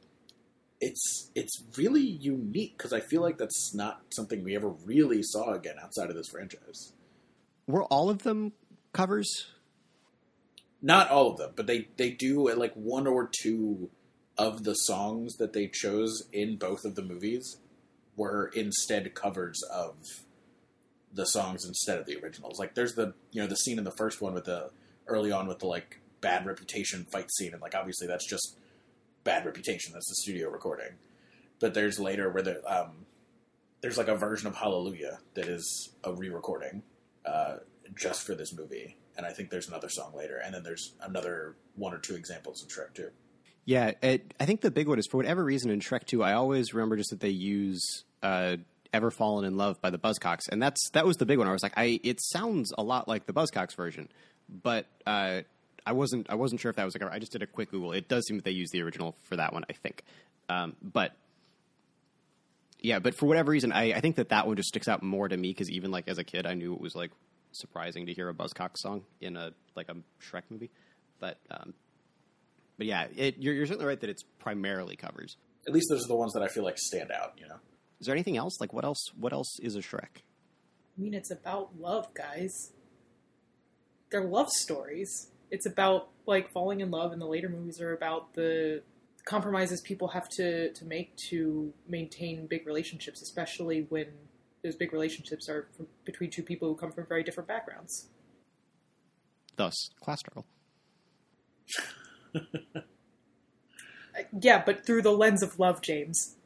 It's 0.83 1.31
it's 1.35 1.63
really 1.79 2.03
unique 2.03 2.77
because 2.77 2.93
I 2.93 3.01
feel 3.01 3.23
like 3.23 3.39
that's 3.39 3.73
not 3.73 4.03
something 4.11 4.43
we 4.43 4.55
ever 4.57 4.69
really 4.69 5.23
saw 5.23 5.55
again 5.55 5.77
outside 5.81 6.11
of 6.11 6.17
this 6.17 6.29
franchise. 6.29 6.93
Were 7.67 7.85
all 7.85 8.11
of 8.11 8.25
them 8.25 8.53
covers? 8.93 9.47
not 10.83 11.09
all 11.11 11.31
of 11.31 11.39
them, 11.39 11.53
but 11.55 11.67
they 11.67 11.89
they 11.97 12.11
do 12.11 12.51
uh, 12.51 12.57
like 12.57 12.75
one 12.75 13.07
or 13.07 13.31
two 13.33 13.91
of 14.37 14.65
the 14.65 14.75
songs 14.75 15.37
that 15.37 15.53
they 15.53 15.69
chose 15.69 16.25
in 16.33 16.57
both 16.57 16.85
of 16.85 16.97
the 16.97 17.03
movies 17.03 17.59
were 18.17 18.51
instead 18.55 19.15
covers 19.15 19.63
of 19.73 19.95
the 21.13 21.27
songs 21.27 21.65
instead 21.65 21.99
of 21.99 22.07
the 22.07 22.17
originals. 22.17 22.59
Like 22.59 22.75
there's 22.75 22.95
the 22.95 23.15
you 23.31 23.41
know 23.41 23.47
the 23.47 23.57
scene 23.57 23.79
in 23.79 23.85
the 23.85 23.93
first 23.93 24.21
one 24.21 24.35
with 24.35 24.45
the 24.45 24.71
early 25.07 25.31
on 25.31 25.47
with 25.47 25.61
the 25.61 25.67
like 25.67 26.01
bad 26.21 26.45
reputation 26.45 27.07
fight 27.13 27.31
scene, 27.33 27.53
and 27.53 27.63
like 27.63 27.77
obviously 27.77 28.09
that's 28.09 28.29
just 28.29 28.57
bad 29.25 29.45
reputation. 29.45 29.93
That's 29.93 30.09
the 30.09 30.17
studio 30.17 30.51
recording. 30.51 30.95
But 31.61 31.75
there's 31.75 31.99
later 32.01 32.31
where 32.31 32.43
the 32.43 32.65
um, 32.65 33.07
there's 33.81 33.99
like 33.99 34.09
a 34.09 34.17
version 34.17 34.49
of 34.49 34.57
Hallelujah 34.57 35.19
that 35.35 35.47
is 35.47 35.91
a 36.05 36.13
re-recording 36.13 36.83
uh, 37.25 37.57
just 37.95 38.25
for 38.25 38.35
this 38.35 38.53
movie, 38.57 38.97
and 39.17 39.27
I 39.27 39.33
think 39.33 39.51
there's 39.51 39.69
another 39.69 39.89
song 39.89 40.13
later, 40.17 40.39
and 40.45 40.55
then 40.55 40.63
there's 40.63 40.95
another 41.01 41.57
one 41.77 41.95
or 41.95 41.99
two 41.99 42.15
examples 42.15 42.63
in 42.63 42.69
Shrek 42.69 42.95
too. 42.95 43.11
Yeah, 43.65 43.93
it, 44.03 44.35
I 44.41 44.45
think 44.45 44.61
the 44.61 44.71
big 44.71 44.89
one 44.89 44.99
is 44.99 45.07
for 45.07 45.19
whatever 45.19 45.45
reason 45.45 45.71
in 45.71 45.81
Shrek 45.81 46.05
2, 46.05 46.23
I 46.23 46.33
always 46.33 46.75
remember 46.75 46.97
just 46.97 47.11
that 47.11 47.21
they 47.21 47.29
use 47.29 48.05
uh, 48.23 48.57
"Ever 48.93 49.11
Fallen 49.11 49.45
in 49.45 49.57
Love" 49.57 49.81
by 49.81 49.91
the 49.91 49.99
Buzzcocks, 49.99 50.49
and 50.51 50.61
that's 50.61 50.91
that 50.91 51.07
was 51.07 51.17
the 51.17 51.27
big 51.27 51.39
one. 51.39 51.47
I 51.47 51.53
was 51.53 51.63
like, 51.63 51.75
I 51.77 52.01
it 52.03 52.21
sounds 52.21 52.73
a 52.77 52.83
lot 52.83 53.07
like 53.07 53.27
the 53.27 53.33
Buzzcocks 53.33 53.77
version, 53.77 54.09
but 54.49 54.87
uh, 55.07 55.43
I 55.85 55.93
wasn't 55.93 56.29
I 56.31 56.35
wasn't 56.37 56.61
sure 56.61 56.71
if 56.71 56.77
that 56.77 56.85
was 56.85 56.95
a 56.95 56.99
cover. 56.99 57.11
I 57.11 57.19
just 57.19 57.33
did 57.33 57.43
a 57.43 57.47
quick 57.47 57.71
Google. 57.71 57.93
It 57.93 58.09
does 58.09 58.27
seem 58.27 58.37
that 58.37 58.45
they 58.45 58.51
used 58.53 58.73
the 58.73 58.83
original 58.83 59.17
for 59.23 59.37
that 59.37 59.53
one, 59.53 59.65
I 59.69 59.73
think, 59.73 60.05
um, 60.49 60.77
but. 60.83 61.13
Yeah, 62.85 62.99
but 62.99 63.15
for 63.15 63.27
whatever 63.27 63.53
reason, 63.53 63.71
I, 63.71 63.93
I 63.93 64.01
think 64.01 64.17
that 64.17 64.31
that 64.31 64.49
one 64.49 64.57
just 64.57 64.71
sticks 64.71 64.89
out 64.89 65.05
more 65.05 65.29
to 65.29 65.37
me 65.37 65.51
because 65.51 65.71
even 65.71 65.93
like 65.93 66.09
as 66.09 66.19
a 66.19 66.25
kid, 66.25 66.47
I 66.47 66.55
knew 66.55 66.75
it 66.75 66.81
was 66.81 66.97
like 66.97 67.13
surprising 67.53 68.07
to 68.07 68.13
hear 68.13 68.29
a 68.29 68.35
Buzzcocks 68.35 68.79
song 68.79 69.05
in 69.21 69.37
a 69.37 69.53
like 69.77 69.89
a 69.89 69.95
Shrek 70.21 70.43
movie. 70.51 70.69
But 71.21 71.39
um, 71.49 71.75
but 72.79 72.89
yeah, 72.89 73.07
it, 73.17 73.39
you're, 73.39 73.55
you're 73.55 73.67
certainly 73.67 73.87
right 73.87 74.01
that 74.01 74.11
it's 74.11 74.25
primarily 74.41 74.97
covers. 74.97 75.37
At 75.69 75.73
least 75.73 75.87
those 75.91 76.05
are 76.05 76.09
the 76.09 76.17
ones 76.17 76.33
that 76.33 76.43
I 76.43 76.49
feel 76.49 76.65
like 76.65 76.77
stand 76.77 77.13
out. 77.13 77.35
You 77.39 77.47
know, 77.47 77.61
Is 78.01 78.07
there 78.07 78.15
anything 78.17 78.37
else? 78.37 78.61
Like 78.61 78.73
what 78.73 78.85
else? 78.85 79.13
What 79.17 79.33
else 79.33 79.61
is 79.63 79.77
a 79.77 79.81
Shrek? 79.81 80.23
I 80.99 81.01
mean, 81.01 81.15
it's 81.15 81.31
about 81.31 81.79
love, 81.79 82.13
guys. 82.15 82.73
They're 84.11 84.25
love 84.25 84.51
stories. 84.51 85.29
It's 85.53 85.67
about 85.67 86.09
like 86.27 86.51
falling 86.51 86.81
in 86.81 86.91
love, 86.91 87.13
and 87.13 87.21
the 87.21 87.27
later 87.27 87.51
movies 87.51 87.79
are 87.81 87.93
about 87.93 88.33
the 88.35 88.83
compromises 89.25 89.81
people 89.83 90.09
have 90.09 90.29
to 90.31 90.73
to 90.73 90.85
make 90.87 91.15
to 91.29 91.73
maintain 91.87 92.47
big 92.47 92.67
relationships, 92.67 93.21
especially 93.23 93.87
when 93.91 94.07
those 94.65 94.77
big 94.77 94.93
relationships 94.95 95.49
are 95.51 95.69
from, 95.77 95.87
between 96.07 96.31
two 96.31 96.43
people 96.43 96.69
who 96.69 96.75
come 96.75 96.91
from 96.91 97.07
very 97.07 97.23
different 97.23 97.49
backgrounds. 97.49 98.09
Thus, 99.57 99.91
class 100.01 100.21
struggle. 100.21 100.47
Uh, 104.15 104.25
yeah, 104.43 104.63
but 104.63 104.85
through 104.85 105.01
the 105.01 105.11
lens 105.11 105.43
of 105.43 105.59
love, 105.59 105.81
James. 105.81 106.37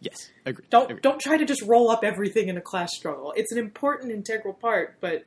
Yes, 0.00 0.30
agreed. 0.44 0.68
Don't 0.68 0.90
agreed. 0.90 1.02
don't 1.02 1.20
try 1.20 1.36
to 1.36 1.44
just 1.44 1.62
roll 1.62 1.90
up 1.90 2.02
everything 2.02 2.48
in 2.48 2.56
a 2.56 2.60
class 2.60 2.92
struggle. 2.92 3.32
It's 3.36 3.52
an 3.52 3.58
important 3.58 4.10
integral 4.10 4.52
part, 4.52 4.96
but 5.00 5.22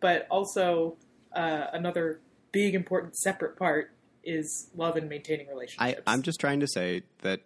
but 0.00 0.26
also 0.30 0.98
uh, 1.34 1.66
another 1.72 2.20
big 2.52 2.74
important 2.74 3.16
separate 3.16 3.56
part 3.56 3.90
is 4.22 4.70
love 4.74 4.96
and 4.96 5.08
maintaining 5.08 5.48
relationships. 5.48 6.00
I'm 6.06 6.22
just 6.22 6.40
trying 6.40 6.60
to 6.60 6.66
say 6.66 7.02
that 7.22 7.40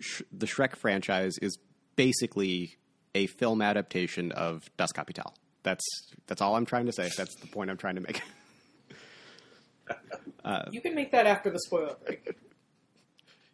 Sh- 0.00 0.22
the 0.32 0.46
Shrek 0.46 0.76
franchise 0.76 1.38
is 1.38 1.58
basically 1.96 2.76
a 3.14 3.26
film 3.26 3.62
adaptation 3.62 4.32
of 4.32 4.70
Das 4.76 4.92
Kapital. 4.92 5.34
That's 5.62 5.84
that's 6.26 6.40
all 6.40 6.56
I'm 6.56 6.66
trying 6.66 6.86
to 6.86 6.92
say. 6.92 7.10
That's 7.16 7.34
the 7.36 7.46
point 7.46 7.70
I'm 7.70 7.76
trying 7.76 7.96
to 7.96 8.00
make. 8.00 8.22
you 10.70 10.80
can 10.80 10.94
make 10.94 11.10
that 11.12 11.26
after 11.26 11.50
the 11.50 11.58
spoiler 11.58 11.96
break. 12.04 12.36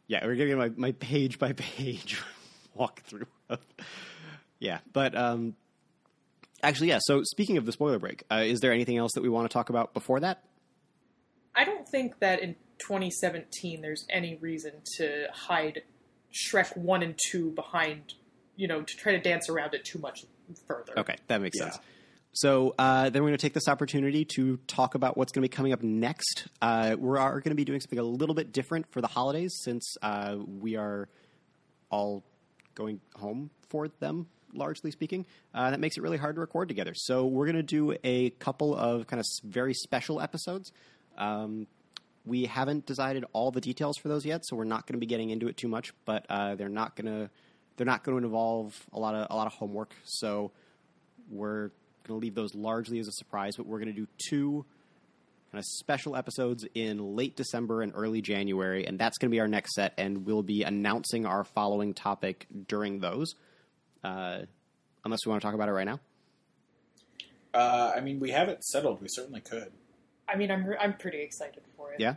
yeah, 0.07 0.25
we're 0.25 0.35
getting 0.35 0.59
my, 0.59 0.71
my 0.77 0.93
page 0.93 1.39
by 1.39 1.53
page 1.53 2.23
walkthrough. 2.79 3.27
Of, 3.49 3.61
yeah, 4.59 4.79
but 4.93 5.17
um, 5.17 5.57
actually, 6.65 6.89
yeah. 6.89 6.99
So 7.03 7.23
speaking 7.25 7.57
of 7.57 7.67
the 7.67 7.73
spoiler 7.73 7.99
break, 7.99 8.25
uh, 8.31 8.43
is 8.45 8.61
there 8.61 8.73
anything 8.73 8.97
else 8.97 9.13
that 9.15 9.23
we 9.23 9.29
want 9.29 9.49
to 9.49 9.53
talk 9.53 9.71
about 9.71 9.95
before 9.95 10.21
that? 10.21 10.43
I 11.55 11.65
don't 11.65 11.87
think 11.89 12.19
that 12.19 12.41
in 12.41 12.57
2017 12.79 13.81
there's 13.81 14.05
any 14.11 14.37
reason 14.37 14.73
to 14.97 15.27
hide 15.33 15.83
Shrek 16.33 16.77
1 16.77 17.03
and 17.03 17.19
2 17.31 17.51
behind, 17.53 18.15
you 18.57 18.67
know, 18.67 18.83
to 18.83 18.97
try 18.97 19.13
to 19.13 19.21
dance 19.21 19.49
around 19.49 19.75
it 19.75 19.85
too 19.85 19.99
much 20.01 20.25
further. 20.67 20.99
Okay, 20.99 21.17
that 21.29 21.41
makes 21.41 21.57
Yeah. 21.59 21.71
sense. 21.71 21.79
So 22.37 22.75
uh, 22.81 23.11
then 23.11 23.23
we're 23.23 23.29
going 23.29 23.39
to 23.39 23.43
take 23.43 23.53
this 23.55 23.69
opportunity 23.69 24.25
to 24.35 24.57
talk 24.67 24.97
about 24.97 25.17
what's 25.17 25.31
going 25.31 25.43
to 25.45 25.49
be 25.49 25.55
coming 25.55 25.73
up 25.73 25.85
next. 25.85 26.49
Uh, 26.61 26.97
we 26.99 27.17
are 27.17 27.31
going 27.35 27.51
to 27.51 27.55
be 27.55 27.65
doing 27.65 27.79
something 27.81 27.99
a 28.01 28.03
little 28.03 28.35
bit 28.35 28.51
different 28.51 28.91
for 28.91 29.01
the 29.01 29.07
holidays 29.07 29.55
since 29.63 29.97
uh, 30.03 30.37
we 30.61 30.75
are 30.75 31.09
all 31.91 32.25
going 32.75 33.01
home 33.15 33.51
for 33.69 33.87
them, 34.01 34.27
largely 34.55 34.91
speaking. 34.91 35.27
Uh, 35.55 35.71
that 35.71 35.81
makes 35.81 35.97
it 35.97 36.03
really 36.03 36.17
hard 36.17 36.37
to 36.37 36.41
record 36.41 36.69
together. 36.69 36.93
So 36.95 37.27
we're 37.27 37.47
going 37.47 37.57
to 37.57 37.63
do 37.63 37.97
a 38.05 38.31
couple 38.31 38.75
of 38.75 39.07
kind 39.07 39.21
of 39.21 39.27
very 39.45 39.75
special 39.75 40.21
episodes. 40.21 40.73
Um, 41.17 41.67
we 42.27 42.47
haven't 42.47 42.87
decided 42.87 43.25
all 43.33 43.51
the 43.51 43.61
details 43.61 43.99
for 43.99 44.09
those 44.09 44.25
yet, 44.25 44.45
so 44.45 44.57
we're 44.57 44.65
not 44.65 44.87
going 44.87 44.95
to 44.95 44.99
be 44.99 45.07
getting 45.07 45.31
into 45.31 45.49
it 45.49 45.57
too 45.57 45.69
much. 45.69 45.93
But 46.05 46.27
uh, 46.29 46.55
they're 46.55 46.69
not 46.69 46.97
going 46.97 47.07
to 47.07 47.31
they're 47.77 47.87
not 47.87 48.05
going 48.05 48.19
to 48.19 48.25
involve 48.25 48.75
a 48.93 48.99
lot 48.99 49.15
of 49.15 49.27
a 49.31 49.37
lot 49.37 49.47
of 49.47 49.53
homework. 49.53 49.95
So 50.05 50.53
we're 51.31 51.71
going 52.05 52.21
to 52.21 52.25
leave 52.25 52.35
those 52.35 52.55
largely 52.55 52.99
as 52.99 53.09
a 53.09 53.13
surprise. 53.13 53.57
But 53.57 53.67
we're 53.67 53.79
going 53.79 53.95
to 53.95 54.01
do 54.01 54.07
two 54.29 54.65
kind 55.53 55.59
of 55.59 55.65
special 55.67 56.17
episodes 56.17 56.67
in 56.75 57.15
late 57.15 57.37
December 57.37 57.83
and 57.83 57.93
early 57.95 58.23
January, 58.23 58.87
and 58.87 58.99
that's 58.99 59.19
going 59.19 59.31
to 59.31 59.35
be 59.35 59.41
our 59.41 59.49
next 59.49 59.75
set. 59.75 59.95
And 59.99 60.27
we'll 60.27 60.43
be 60.43 60.63
announcing 60.63 61.27
our 61.27 61.45
following 61.45 61.95
topic 61.95 62.47
during 62.69 63.01
those. 63.01 63.35
Uh, 64.05 64.43
unless 65.05 65.21
we 65.27 65.31
want 65.31 65.41
to 65.43 65.47
talk 65.47 65.55
about 65.55 65.69
it 65.69 65.73
right 65.73 65.87
now. 65.87 65.99
Uh, 67.53 67.93
I 67.97 68.01
mean, 68.01 68.21
we 68.21 68.31
haven't 68.31 68.63
settled. 68.65 69.01
We 69.01 69.09
certainly 69.09 69.41
could. 69.41 69.73
I 70.29 70.37
mean, 70.37 70.51
I'm, 70.51 70.65
re- 70.67 70.77
I'm 70.81 70.95
pretty 70.95 71.21
excited 71.23 71.63
for 71.77 71.93
it. 71.93 72.01
Yeah. 72.01 72.15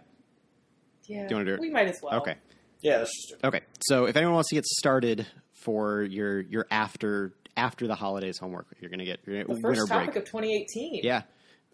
Yeah. 1.06 1.28
Do 1.28 1.34
you 1.34 1.36
wanna 1.38 1.46
do 1.46 1.54
it? 1.56 1.60
We 1.60 1.70
might 1.70 1.88
as 1.88 2.00
well. 2.02 2.16
Okay. 2.22 2.36
Yeah, 2.82 2.98
let's 2.98 3.16
just 3.16 3.30
do 3.30 3.36
it. 3.36 3.48
Okay, 3.48 3.62
so 3.88 4.06
if 4.06 4.16
anyone 4.18 4.36
wants 4.36 4.50
to 4.50 4.56
get 4.56 4.66
started 4.66 5.26
for 5.54 6.04
your 6.04 6.42
your 6.42 6.68
after 6.70 7.34
after 7.56 7.88
the 7.88 7.96
holidays 7.96 8.38
homework, 8.40 8.68
you're 8.82 8.90
gonna 8.92 9.06
get 9.06 9.20
your 9.26 9.44
The 9.44 9.54
winter 9.54 9.70
first 9.76 9.88
topic 9.88 10.14
break. 10.14 10.18
of 10.18 10.26
2018. 10.26 11.02
yeah, 11.04 11.22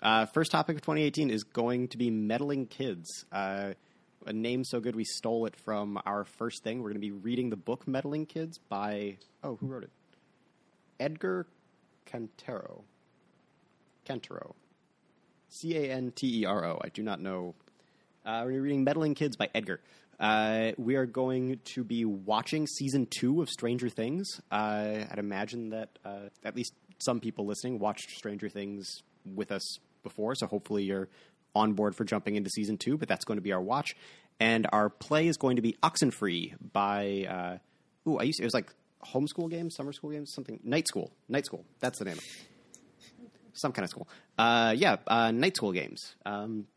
uh, 0.02 0.26
first 0.28 0.52
topic 0.52 0.76
of 0.78 0.82
2018 0.84 1.30
is 1.32 1.44
going 1.44 1.88
to 1.90 1.98
be 1.98 2.10
meddling 2.12 2.68
kids. 2.68 3.26
Uh, 3.32 3.74
a 4.26 4.34
name 4.34 4.64
so 4.64 4.80
good 4.80 4.96
we 4.96 5.04
stole 5.04 5.46
it 5.48 5.56
from 5.66 6.00
our 6.06 6.24
first 6.26 6.64
thing. 6.64 6.80
We're 6.82 6.90
going 6.90 7.02
to 7.02 7.08
be 7.08 7.12
reading 7.12 7.50
the 7.50 7.58
book 7.58 7.88
Meddling 7.88 8.26
Kids 8.26 8.58
by 8.70 9.18
oh 9.44 9.56
who 9.56 9.68
wrote 9.68 9.84
it? 9.84 9.90
Edgar 11.04 11.46
Cantero. 12.06 12.84
Cantero. 14.08 14.54
C 15.50 15.76
A 15.76 15.92
N 15.92 16.14
T 16.16 16.42
E 16.42 16.46
R 16.46 16.64
O. 16.64 16.80
I 16.82 16.88
do 16.88 17.04
not 17.04 17.20
know 17.20 17.56
uh, 18.26 18.44
we're 18.46 18.62
reading 18.62 18.86
Meddling 18.86 19.14
Kids 19.14 19.36
by 19.36 19.50
Edgar. 19.54 19.82
Uh, 20.18 20.72
we 20.78 20.96
are 20.96 21.06
going 21.06 21.60
to 21.66 21.84
be 21.84 22.06
watching 22.06 22.66
season 22.68 23.06
two 23.10 23.42
of 23.42 23.50
Stranger 23.50 23.90
Things. 23.90 24.40
Uh, 24.50 25.04
I'd 25.12 25.20
imagine 25.20 25.72
that 25.72 25.90
uh, 26.06 26.30
at 26.46 26.56
least 26.56 26.74
some 27.00 27.20
people 27.20 27.46
listening 27.46 27.80
watched 27.80 28.12
Stranger 28.12 28.48
Things 28.48 29.04
with 29.26 29.52
us 29.52 29.80
before, 30.04 30.36
so 30.36 30.48
hopefully 30.48 30.84
you're 30.84 31.10
on 31.54 31.74
board 31.74 31.98
for 31.98 32.06
jumping 32.06 32.38
into 32.38 32.50
season 32.50 32.78
two. 32.78 32.98
But 32.98 33.10
that's 33.10 33.26
going 33.26 33.38
to 33.38 33.44
be 33.44 33.52
our 33.52 33.62
watch, 33.62 33.98
and 34.40 34.68
our 34.72 34.90
play 34.90 35.28
is 35.28 35.36
going 35.36 35.58
to 35.58 35.62
be 35.62 35.76
Oxenfree 35.84 36.54
by. 36.72 37.28
Uh, 37.30 38.10
ooh, 38.10 38.20
I 38.20 38.24
used 38.24 38.38
to, 38.38 38.44
it 38.44 38.46
was 38.46 38.54
like 38.54 38.74
homeschool 39.06 39.50
games, 39.50 39.76
summer 39.76 39.94
school 39.94 40.12
games, 40.12 40.32
something. 40.34 40.60
Night 40.64 40.88
school, 40.88 41.12
night 41.28 41.46
school. 41.46 41.66
That's 41.80 42.00
the 42.00 42.06
name. 42.06 42.18
of 42.18 42.20
it. 42.20 43.30
Some 43.54 43.72
kind 43.72 43.84
of 43.84 43.90
school. 43.90 44.08
Uh, 44.38 44.74
yeah, 44.76 44.98
uh, 45.08 45.32
night 45.32 45.56
school 45.56 45.72
games. 45.72 46.16
Um, 46.26 46.68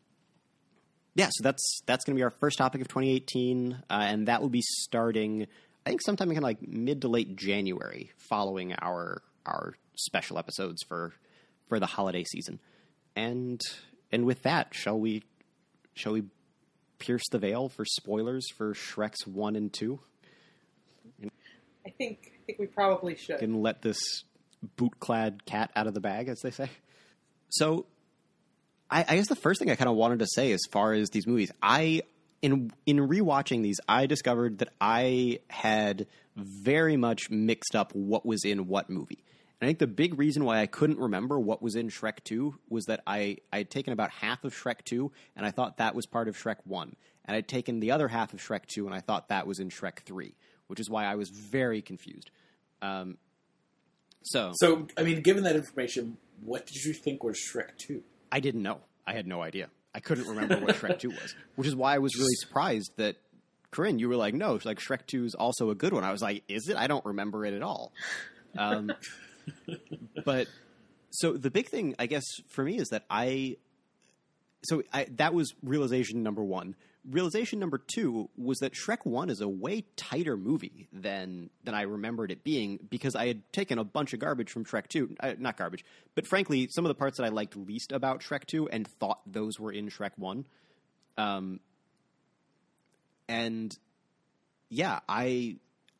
yeah, 1.15 1.29
so 1.31 1.43
that's 1.43 1.81
that's 1.87 2.05
going 2.05 2.15
to 2.15 2.19
be 2.19 2.23
our 2.23 2.29
first 2.29 2.59
topic 2.59 2.81
of 2.81 2.87
2018, 2.87 3.83
uh, 3.89 3.93
and 3.93 4.27
that 4.27 4.41
will 4.41 4.49
be 4.49 4.61
starting, 4.61 5.47
I 5.85 5.89
think, 5.89 6.01
sometime 6.03 6.29
in 6.29 6.35
kind 6.35 6.43
of 6.43 6.49
like 6.49 6.67
mid 6.67 7.01
to 7.01 7.07
late 7.07 7.35
January, 7.35 8.11
following 8.17 8.73
our 8.73 9.23
our 9.45 9.73
special 9.95 10.37
episodes 10.37 10.83
for 10.83 11.13
for 11.67 11.79
the 11.79 11.87
holiday 11.87 12.23
season. 12.23 12.59
And 13.15 13.59
and 14.11 14.25
with 14.25 14.43
that, 14.43 14.75
shall 14.75 14.99
we 14.99 15.23
shall 15.95 16.13
we 16.13 16.23
pierce 16.99 17.23
the 17.31 17.39
veil 17.39 17.69
for 17.69 17.85
spoilers 17.85 18.47
for 18.55 18.73
Shrek's 18.73 19.25
one 19.25 19.55
and 19.55 19.73
two, 19.73 19.99
I 21.87 21.91
think 21.91 22.31
I 22.33 22.45
think 22.45 22.59
we 22.59 22.67
probably 22.67 23.15
should. 23.15 23.41
and 23.41 23.61
let 23.61 23.81
this 23.81 23.97
boot-clad 24.75 25.45
cat 25.45 25.71
out 25.75 25.87
of 25.87 25.93
the 25.93 25.99
bag, 25.99 26.27
as 26.29 26.41
they 26.41 26.51
say? 26.51 26.69
So 27.49 27.85
I, 28.89 29.05
I 29.07 29.15
guess 29.15 29.27
the 29.27 29.35
first 29.35 29.59
thing 29.59 29.71
I 29.71 29.75
kind 29.75 29.89
of 29.89 29.95
wanted 29.95 30.19
to 30.19 30.27
say 30.27 30.51
as 30.51 30.61
far 30.71 30.93
as 30.93 31.09
these 31.09 31.27
movies, 31.27 31.51
I 31.61 32.01
in 32.41 32.71
in 32.85 32.97
rewatching 32.97 33.63
these, 33.63 33.79
I 33.87 34.05
discovered 34.05 34.59
that 34.59 34.69
I 34.79 35.39
had 35.49 36.07
very 36.35 36.97
much 36.97 37.29
mixed 37.29 37.75
up 37.75 37.93
what 37.95 38.25
was 38.25 38.43
in 38.45 38.67
what 38.67 38.89
movie. 38.89 39.23
And 39.59 39.65
I 39.65 39.69
think 39.69 39.79
the 39.79 39.87
big 39.87 40.19
reason 40.19 40.45
why 40.45 40.59
I 40.59 40.67
couldn't 40.67 40.99
remember 40.99 41.39
what 41.39 41.63
was 41.63 41.75
in 41.75 41.89
Shrek 41.89 42.23
2 42.23 42.53
was 42.69 42.85
that 42.85 43.01
I 43.07 43.37
I 43.51 43.59
had 43.59 43.69
taken 43.69 43.93
about 43.93 44.11
half 44.11 44.43
of 44.43 44.53
Shrek 44.53 44.83
2 44.83 45.11
and 45.35 45.45
I 45.45 45.51
thought 45.51 45.77
that 45.77 45.95
was 45.95 46.05
part 46.05 46.27
of 46.27 46.37
Shrek 46.37 46.57
1. 46.65 46.95
And 47.25 47.35
I'd 47.35 47.47
taken 47.47 47.79
the 47.79 47.91
other 47.91 48.07
half 48.07 48.33
of 48.33 48.39
Shrek 48.39 48.67
2 48.67 48.85
and 48.85 48.95
I 48.95 48.99
thought 48.99 49.29
that 49.29 49.47
was 49.47 49.59
in 49.59 49.69
Shrek 49.69 49.99
3, 50.01 50.35
which 50.67 50.79
is 50.79 50.89
why 50.89 51.05
I 51.05 51.15
was 51.15 51.29
very 51.29 51.81
confused. 51.81 52.29
Um, 52.81 53.17
so 54.23 54.51
So, 54.55 54.87
I 54.97 55.03
mean, 55.03 55.21
given 55.21 55.43
that 55.43 55.55
information, 55.55 56.17
what 56.43 56.65
did 56.65 56.83
you 56.83 56.93
think 56.93 57.23
was 57.23 57.37
Shrek 57.37 57.77
2? 57.77 58.03
I 58.31 58.39
didn't 58.39 58.61
know. 58.61 58.79
I 59.05 59.13
had 59.13 59.25
no 59.25 59.41
idea. 59.41 59.69
I 59.93 59.99
couldn't 59.99 60.27
remember 60.27 60.57
what 60.59 60.75
Shrek 60.75 60.99
2 60.99 61.09
was, 61.09 61.35
which 61.55 61.67
is 61.67 61.75
why 61.75 61.95
I 61.95 61.97
was 61.97 62.15
really 62.17 62.35
surprised 62.35 62.91
that 62.97 63.15
Corinne, 63.71 63.99
you 63.99 64.09
were 64.09 64.15
like, 64.15 64.33
no, 64.33 64.59
like 64.63 64.79
Shrek 64.79 65.05
2 65.07 65.25
is 65.25 65.35
also 65.35 65.69
a 65.69 65.75
good 65.75 65.93
one. 65.93 66.03
I 66.03 66.11
was 66.11 66.21
like, 66.21 66.43
is 66.47 66.67
it? 66.67 66.77
I 66.77 66.87
don't 66.87 67.05
remember 67.05 67.45
it 67.45 67.53
at 67.53 67.61
all. 67.61 67.91
Um, 68.57 68.91
but 70.25 70.47
so 71.11 71.33
the 71.33 71.49
big 71.49 71.67
thing, 71.69 71.95
I 71.97 72.05
guess, 72.05 72.23
for 72.49 72.63
me 72.63 72.77
is 72.77 72.89
that 72.89 73.05
I, 73.09 73.57
so 74.63 74.83
I, 74.93 75.07
that 75.15 75.33
was 75.33 75.53
realization 75.63 76.23
number 76.23 76.43
one. 76.43 76.75
Realization 77.09 77.59
number 77.59 77.77
two 77.77 78.29
was 78.35 78.59
that 78.59 78.73
Shrek 78.73 79.05
One 79.05 79.29
is 79.29 79.39
a 79.39 79.47
way 79.47 79.85
tighter 79.95 80.35
movie 80.35 80.89
than 80.91 81.49
than 81.63 81.73
I 81.73 81.83
remembered 81.83 82.31
it 82.31 82.43
being 82.43 82.79
because 82.89 83.15
I 83.15 83.27
had 83.27 83.53
taken 83.53 83.79
a 83.79 83.85
bunch 83.85 84.13
of 84.13 84.19
garbage 84.19 84.51
from 84.51 84.65
Shrek 84.65 84.87
Two, 84.87 85.15
uh, 85.21 85.35
not 85.39 85.55
garbage, 85.57 85.85
but 86.15 86.27
frankly, 86.27 86.67
some 86.69 86.83
of 86.83 86.89
the 86.89 86.95
parts 86.95 87.17
that 87.17 87.23
I 87.23 87.29
liked 87.29 87.55
least 87.55 87.93
about 87.93 88.19
Shrek 88.19 88.45
Two 88.45 88.67
and 88.67 88.85
thought 88.85 89.21
those 89.25 89.57
were 89.57 89.71
in 89.71 89.89
Shrek 89.89 90.11
One. 90.17 90.45
Um, 91.17 91.61
and 93.29 93.77
yeah, 94.69 94.99
I 95.07 95.57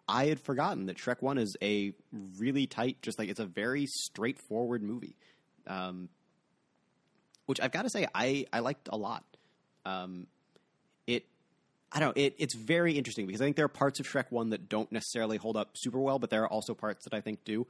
I 0.08 0.26
had 0.26 0.40
forgotten 0.40 0.88
that 0.88 0.98
Shrek 0.98 1.22
One 1.22 1.38
is 1.38 1.56
a 1.62 1.94
really 2.38 2.68
tight, 2.68 3.02
just 3.02 3.20
like 3.20 3.30
it's 3.30 3.40
a 3.40 3.46
very 3.46 3.86
straightforward 3.88 4.82
movie, 4.84 5.16
um, 5.68 6.10
which 7.46 7.62
I've 7.62 7.72
got 7.72 7.84
to 7.84 7.90
say 7.90 8.08
I 8.14 8.46
I 8.52 8.60
liked 8.60 8.90
a 8.92 8.98
lot. 8.98 9.24
Um, 9.86 10.28
I 11.92 12.00
don't 12.00 12.18
it 12.18 12.36
it's 12.38 12.56
very 12.56 12.98
interesting 12.98 13.28
because 13.28 13.42
I 13.42 13.46
think 13.46 13.56
there 13.56 13.66
are 13.66 13.70
parts 13.70 14.00
of 14.00 14.08
Shrek 14.08 14.26
One 14.30 14.50
that 14.50 14.70
don't 14.70 14.92
necessarily 14.92 15.38
hold 15.38 15.56
up 15.56 15.72
super 15.76 16.00
well, 16.00 16.20
but 16.20 16.30
there 16.30 16.44
are 16.44 16.50
also 16.50 16.74
parts 16.74 17.06
that 17.06 17.14
I 17.14 17.22
think 17.22 17.44
do. 17.46 17.66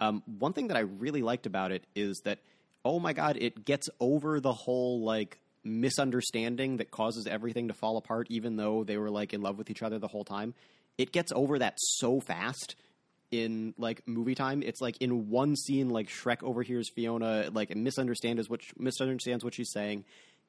Um, 0.00 0.22
one 0.38 0.52
thing 0.52 0.68
that 0.68 0.76
I 0.76 0.80
really 0.80 1.22
liked 1.22 1.46
about 1.46 1.72
it 1.72 1.84
is 1.94 2.20
that 2.24 2.38
oh 2.84 2.98
my 2.98 3.12
god, 3.12 3.36
it 3.40 3.64
gets 3.64 3.88
over 4.00 4.40
the 4.40 4.52
whole 4.52 5.04
like 5.04 5.38
misunderstanding 5.62 6.78
that 6.78 6.90
causes 6.90 7.26
everything 7.26 7.68
to 7.68 7.74
fall 7.74 7.96
apart, 7.96 8.26
even 8.30 8.56
though 8.56 8.84
they 8.84 8.96
were 8.96 9.10
like 9.10 9.32
in 9.34 9.42
love 9.42 9.58
with 9.58 9.70
each 9.70 9.82
other 9.82 9.98
the 9.98 10.08
whole 10.08 10.24
time. 10.24 10.54
It 10.98 11.12
gets 11.12 11.32
over 11.32 11.58
that 11.58 11.74
so 11.78 12.20
fast 12.20 12.76
in 13.30 13.74
like 13.78 14.02
movie 14.06 14.34
time. 14.34 14.62
It's 14.62 14.80
like 14.80 14.96
in 15.00 15.30
one 15.30 15.56
scene, 15.56 15.88
like 15.88 16.08
Shrek 16.08 16.42
overhears 16.42 16.90
Fiona 16.94 17.50
like 17.52 17.74
misunderstands 17.76 18.48
what 18.48 18.60
misunderstands 18.78 19.44
what 19.44 19.54
she's 19.54 19.70
saying, 19.72 20.04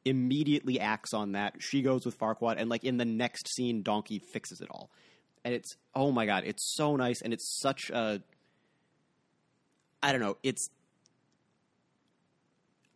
immediately 0.05 0.79
acts 0.79 1.13
on 1.13 1.33
that. 1.33 1.55
She 1.59 1.81
goes 1.81 2.05
with 2.05 2.17
Farquaad, 2.17 2.55
and 2.57 2.69
like 2.69 2.83
in 2.83 2.97
the 2.97 3.05
next 3.05 3.53
scene, 3.53 3.83
Donkey 3.83 4.19
fixes 4.19 4.61
it 4.61 4.67
all. 4.71 4.89
And 5.43 5.53
it's 5.53 5.75
oh 5.95 6.11
my 6.11 6.25
god, 6.25 6.43
it's 6.45 6.73
so 6.75 6.95
nice, 6.95 7.21
and 7.21 7.33
it's 7.33 7.59
such 7.59 7.89
a 7.89 8.21
I 10.03 10.11
don't 10.11 10.21
know, 10.21 10.37
it's 10.43 10.69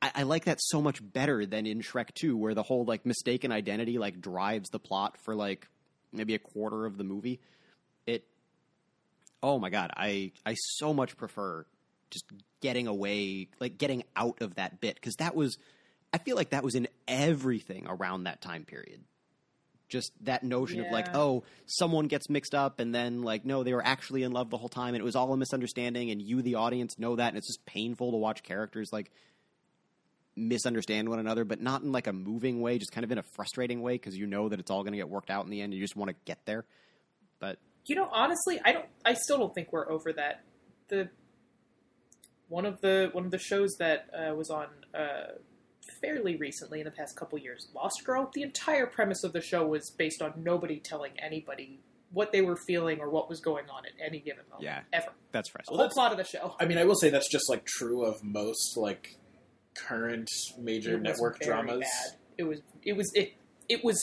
I, 0.02 0.12
I 0.16 0.24
like 0.24 0.46
that 0.46 0.60
so 0.62 0.82
much 0.82 1.00
better 1.02 1.46
than 1.46 1.66
in 1.66 1.82
Shrek 1.82 2.14
2, 2.14 2.38
where 2.38 2.54
the 2.54 2.64
whole 2.64 2.86
like 2.86 3.06
mistaken 3.06 3.52
identity 3.52 3.98
like 3.98 4.22
drives 4.22 4.70
the 4.70 4.80
plot 4.80 5.18
for 5.24 5.36
like 5.36 5.68
maybe 6.12 6.36
a 6.36 6.40
quarter 6.40 6.86
of 6.86 6.98
the 6.98 7.04
movie. 7.04 7.40
It 8.06 8.26
oh 9.42 9.60
my 9.60 9.70
god, 9.70 9.92
I 9.96 10.32
I 10.46 10.56
so 10.56 10.94
much 10.94 11.18
prefer 11.18 11.66
just 12.12 12.26
getting 12.62 12.88
away, 12.88 13.50
like 13.60 13.78
getting 13.78 14.04
out 14.16 14.42
of 14.42 14.56
that 14.56 14.80
bit 14.80 14.96
because 14.96 15.16
that 15.16 15.36
was 15.36 15.58
I 16.14 16.18
feel 16.18 16.36
like 16.36 16.52
that 16.52 16.64
was 16.64 16.76
in 16.76 16.88
everything 17.08 17.86
around 17.88 18.24
that 18.24 18.42
time 18.42 18.64
period. 18.64 19.02
Just 19.88 20.12
that 20.22 20.44
notion 20.44 20.80
of 20.80 20.92
like, 20.92 21.16
oh, 21.16 21.44
someone 21.68 22.08
gets 22.08 22.30
mixed 22.30 22.56
up, 22.56 22.80
and 22.80 22.94
then 22.94 23.22
like, 23.22 23.46
no, 23.46 23.64
they 23.64 23.74
were 23.74 23.86
actually 23.86 24.24
in 24.24 24.32
love 24.32 24.50
the 24.50 24.58
whole 24.58 24.70
time, 24.70 24.96
and 24.96 25.02
it 25.02 25.04
was 25.04 25.16
all 25.16 25.32
a 25.32 25.38
misunderstanding, 25.38 26.10
and 26.10 26.22
you, 26.22 26.42
the 26.42 26.56
audience, 26.56 26.98
know 26.98 27.16
that, 27.16 27.30
and 27.30 27.38
it's 27.38 27.48
just 27.48 27.66
painful 27.66 28.12
to 28.12 28.18
watch 28.18 28.42
characters 28.42 28.92
like 28.92 29.12
misunderstand 30.36 31.08
one 31.08 31.20
another, 31.20 31.46
but 31.46 31.62
not 31.62 31.82
in 31.82 31.92
like 31.92 32.08
a 32.08 32.14
moving 32.14 32.62
way, 32.62 32.78
just 32.78 32.92
kind 32.92 33.04
of 33.04 33.12
in 33.12 33.18
a 33.18 33.24
frustrating 33.36 33.82
way 33.82 33.94
because 33.94 34.18
you 34.18 34.26
know 34.26 34.50
that 34.50 34.60
it's 34.60 34.72
all 34.72 34.84
going 34.84 34.94
to 34.94 34.98
get 34.98 35.10
worked 35.10 35.30
out 35.30 35.46
in 35.46 35.52
the 35.52 35.62
end. 35.62 35.74
You 35.74 35.82
just 35.82 35.96
want 35.96 36.10
to 36.10 36.16
get 36.26 36.40
there. 36.46 36.66
But 37.40 37.60
You 37.86 37.96
know, 37.96 38.10
honestly, 38.12 38.60
I 38.66 38.74
don't. 38.74 38.86
I 39.06 39.14
still 39.14 39.38
don't 39.38 39.54
think 39.54 39.72
we're 39.72 39.90
over 39.90 40.12
that. 40.14 40.44
The 40.88 41.10
one 42.50 42.66
of 42.66 42.82
the 42.82 43.10
one 43.14 43.26
of 43.26 43.32
the 43.32 43.40
shows 43.40 43.76
that 43.80 44.08
uh, 44.14 44.34
was 44.36 44.50
on 44.50 44.68
uh, 44.94 45.34
fairly 46.02 46.36
recently 46.36 46.80
in 46.80 46.86
the 46.86 46.92
past 46.92 47.16
couple 47.16 47.38
years, 47.40 47.68
Lost 47.76 48.04
Girl. 48.06 48.30
The 48.34 48.44
entire 48.44 48.86
premise 48.88 49.24
of 49.24 49.34
the 49.34 49.42
show 49.42 49.66
was 49.66 49.92
based 49.98 50.22
on 50.22 50.34
nobody 50.38 50.80
telling 50.80 51.12
anybody 51.20 51.80
what 52.12 52.32
they 52.32 52.42
were 52.42 52.56
feeling 52.68 53.00
or 53.00 53.10
what 53.10 53.28
was 53.30 53.40
going 53.42 53.70
on 53.70 53.86
at 53.86 53.92
any 54.04 54.20
given 54.20 54.44
moment. 54.50 54.64
Yeah. 54.64 54.82
ever. 54.94 55.10
that's 55.32 55.50
fresh. 55.50 55.66
The 55.66 55.72
Well, 55.74 55.78
whole 55.80 55.86
that's- 55.88 55.94
plot 55.96 56.12
of 56.12 56.18
the 56.18 56.24
show. 56.24 56.56
I 56.60 56.66
mean, 56.66 56.78
I 56.78 56.86
will 56.86 56.96
say 56.96 57.10
that's 57.10 57.30
just 57.30 57.50
like 57.50 57.66
true 57.66 58.06
of 58.06 58.24
most 58.24 58.78
like 58.78 59.18
current 59.76 60.30
major 60.58 60.92
It 60.94 61.02
was 61.02 61.04
network 61.04 61.40
very 61.40 61.52
dramas. 61.52 61.80
Bad. 61.82 62.18
It 62.38 62.44
was. 62.44 62.60
It 62.84 62.94
was. 62.94 63.12
It. 63.16 63.34
It 63.68 63.84
was 63.84 63.98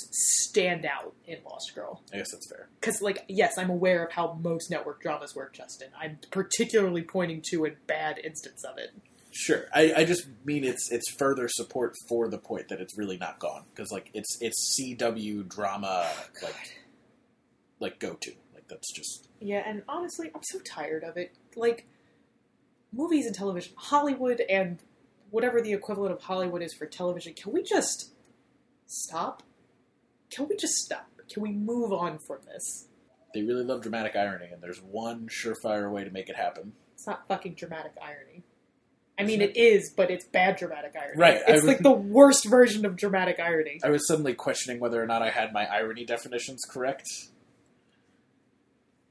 standout 0.52 1.12
in 1.24 1.38
Lost 1.48 1.72
Girl. 1.74 2.02
I 2.12 2.16
guess 2.16 2.32
that's 2.32 2.48
fair. 2.50 2.68
because 2.80 3.00
like 3.00 3.24
yes 3.28 3.56
i'm 3.58 3.70
aware 3.70 4.04
of 4.04 4.10
how 4.12 4.36
most 4.42 4.72
network 4.72 5.00
dramas 5.00 5.36
work 5.36 5.54
justin 5.54 5.88
i'm 5.96 6.18
particularly 6.32 7.02
pointing 7.02 7.40
to 7.50 7.64
a 7.66 7.70
bad 7.86 8.18
instance 8.18 8.64
of 8.64 8.76
it 8.78 8.90
Sure, 9.34 9.64
I, 9.74 9.94
I 9.96 10.04
just 10.04 10.26
mean 10.44 10.62
it's 10.62 10.92
it's 10.92 11.10
further 11.10 11.48
support 11.48 11.94
for 12.06 12.28
the 12.28 12.36
point 12.36 12.68
that 12.68 12.80
it's 12.82 12.98
really 12.98 13.16
not 13.16 13.38
gone. 13.38 13.64
Because 13.74 13.90
like 13.90 14.10
it's 14.12 14.36
it's 14.42 14.78
CW 14.78 15.48
drama 15.48 16.06
oh, 16.06 16.28
like 16.42 16.82
like 17.80 17.98
go 17.98 18.12
to 18.20 18.32
like 18.54 18.68
that's 18.68 18.92
just 18.92 19.28
yeah 19.40 19.62
and 19.66 19.82
honestly 19.88 20.30
i'm 20.34 20.42
so 20.42 20.58
tired 20.60 21.02
of 21.02 21.16
it. 21.16 21.34
Like 21.56 21.86
movies 22.92 23.24
and 23.24 23.34
television 23.34 23.72
hollywood 23.76 24.42
and 24.50 24.78
whatever 25.30 25.62
the 25.62 25.72
equivalent 25.72 26.12
of 26.12 26.20
hollywood 26.20 26.60
is 26.62 26.74
for 26.74 26.84
television 26.84 27.32
can 27.32 27.52
we 27.52 27.62
just 27.62 28.12
stop? 28.86 29.42
Can 30.30 30.46
we 30.46 30.56
just 30.56 30.74
stop? 30.74 31.08
Can 31.30 31.42
we 31.42 31.52
move 31.52 31.92
on 31.92 32.18
from 32.18 32.38
this? 32.46 32.88
They 33.32 33.42
really 33.42 33.64
love 33.64 33.80
dramatic 33.80 34.14
irony 34.14 34.50
and 34.52 34.62
there's 34.62 34.82
one 34.82 35.28
surefire 35.28 35.90
way 35.90 36.04
to 36.04 36.10
make 36.10 36.28
it 36.28 36.36
happen. 36.36 36.72
it's 36.92 37.06
not 37.06 37.26
fucking 37.26 37.54
dramatic 37.54 37.92
irony 38.00 38.44
I 39.18 39.24
mean, 39.24 39.40
it 39.42 39.56
is, 39.56 39.92
but 39.94 40.10
it's 40.10 40.24
bad 40.24 40.56
dramatic 40.56 40.94
irony. 40.96 41.18
Right, 41.20 41.40
It's 41.46 41.62
was- 41.62 41.64
like 41.64 41.78
the 41.80 41.92
worst 41.92 42.48
version 42.48 42.86
of 42.86 42.96
dramatic 42.96 43.38
irony. 43.38 43.78
I 43.84 43.90
was 43.90 44.06
suddenly 44.06 44.34
questioning 44.34 44.80
whether 44.80 45.02
or 45.02 45.06
not 45.06 45.22
I 45.22 45.30
had 45.30 45.52
my 45.52 45.66
irony 45.66 46.04
definitions 46.04 46.64
correct. 46.68 47.06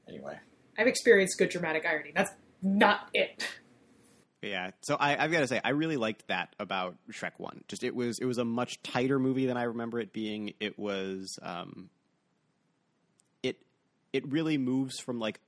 Anyway, 0.08 0.38
I've 0.76 0.86
experienced 0.88 1.38
good 1.38 1.50
dramatic 1.50 1.86
irony. 1.86 2.12
That's 2.14 2.32
not 2.60 3.08
it. 3.14 3.48
Yeah, 4.42 4.72
so 4.80 4.96
I, 4.96 5.16
I've 5.22 5.30
got 5.30 5.40
to 5.40 5.46
say, 5.46 5.60
I 5.62 5.70
really 5.70 5.96
liked 5.96 6.26
that 6.26 6.54
about 6.58 6.96
Shrek 7.12 7.32
One. 7.38 7.62
Just 7.68 7.84
it 7.84 7.94
was 7.94 8.18
it 8.18 8.24
was 8.24 8.38
a 8.38 8.44
much 8.44 8.82
tighter 8.82 9.20
movie 9.20 9.46
than 9.46 9.56
I 9.56 9.62
remember 9.64 10.00
it 10.00 10.12
being. 10.12 10.54
It 10.58 10.76
was 10.76 11.38
um, 11.42 11.90
it 13.44 13.56
it 14.12 14.26
really 14.30 14.58
moves 14.58 14.98
from 14.98 15.20
like 15.20 15.38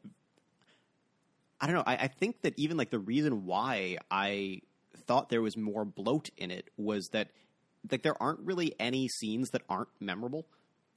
I 1.65 1.67
don't 1.67 1.77
know. 1.77 1.85
I, 1.87 1.97
I 1.97 2.09
think 2.09 2.43
that 2.43 2.53
even 2.59 2.77
like 2.77 2.91
the 2.91 2.99
reason 2.99 3.47
why 3.47 3.97
I 4.11 4.61
thought 5.07 5.31
there 5.31 5.41
was 5.41 5.57
more 5.57 5.87
bloat 5.87 6.29
in 6.37 6.51
it 6.51 6.69
was 6.77 7.09
that 7.13 7.29
like 7.91 8.03
there 8.03 8.23
aren't 8.23 8.41
really 8.41 8.75
any 8.79 9.09
scenes 9.09 9.49
that 9.53 9.63
aren't 9.67 9.89
memorable. 9.99 10.45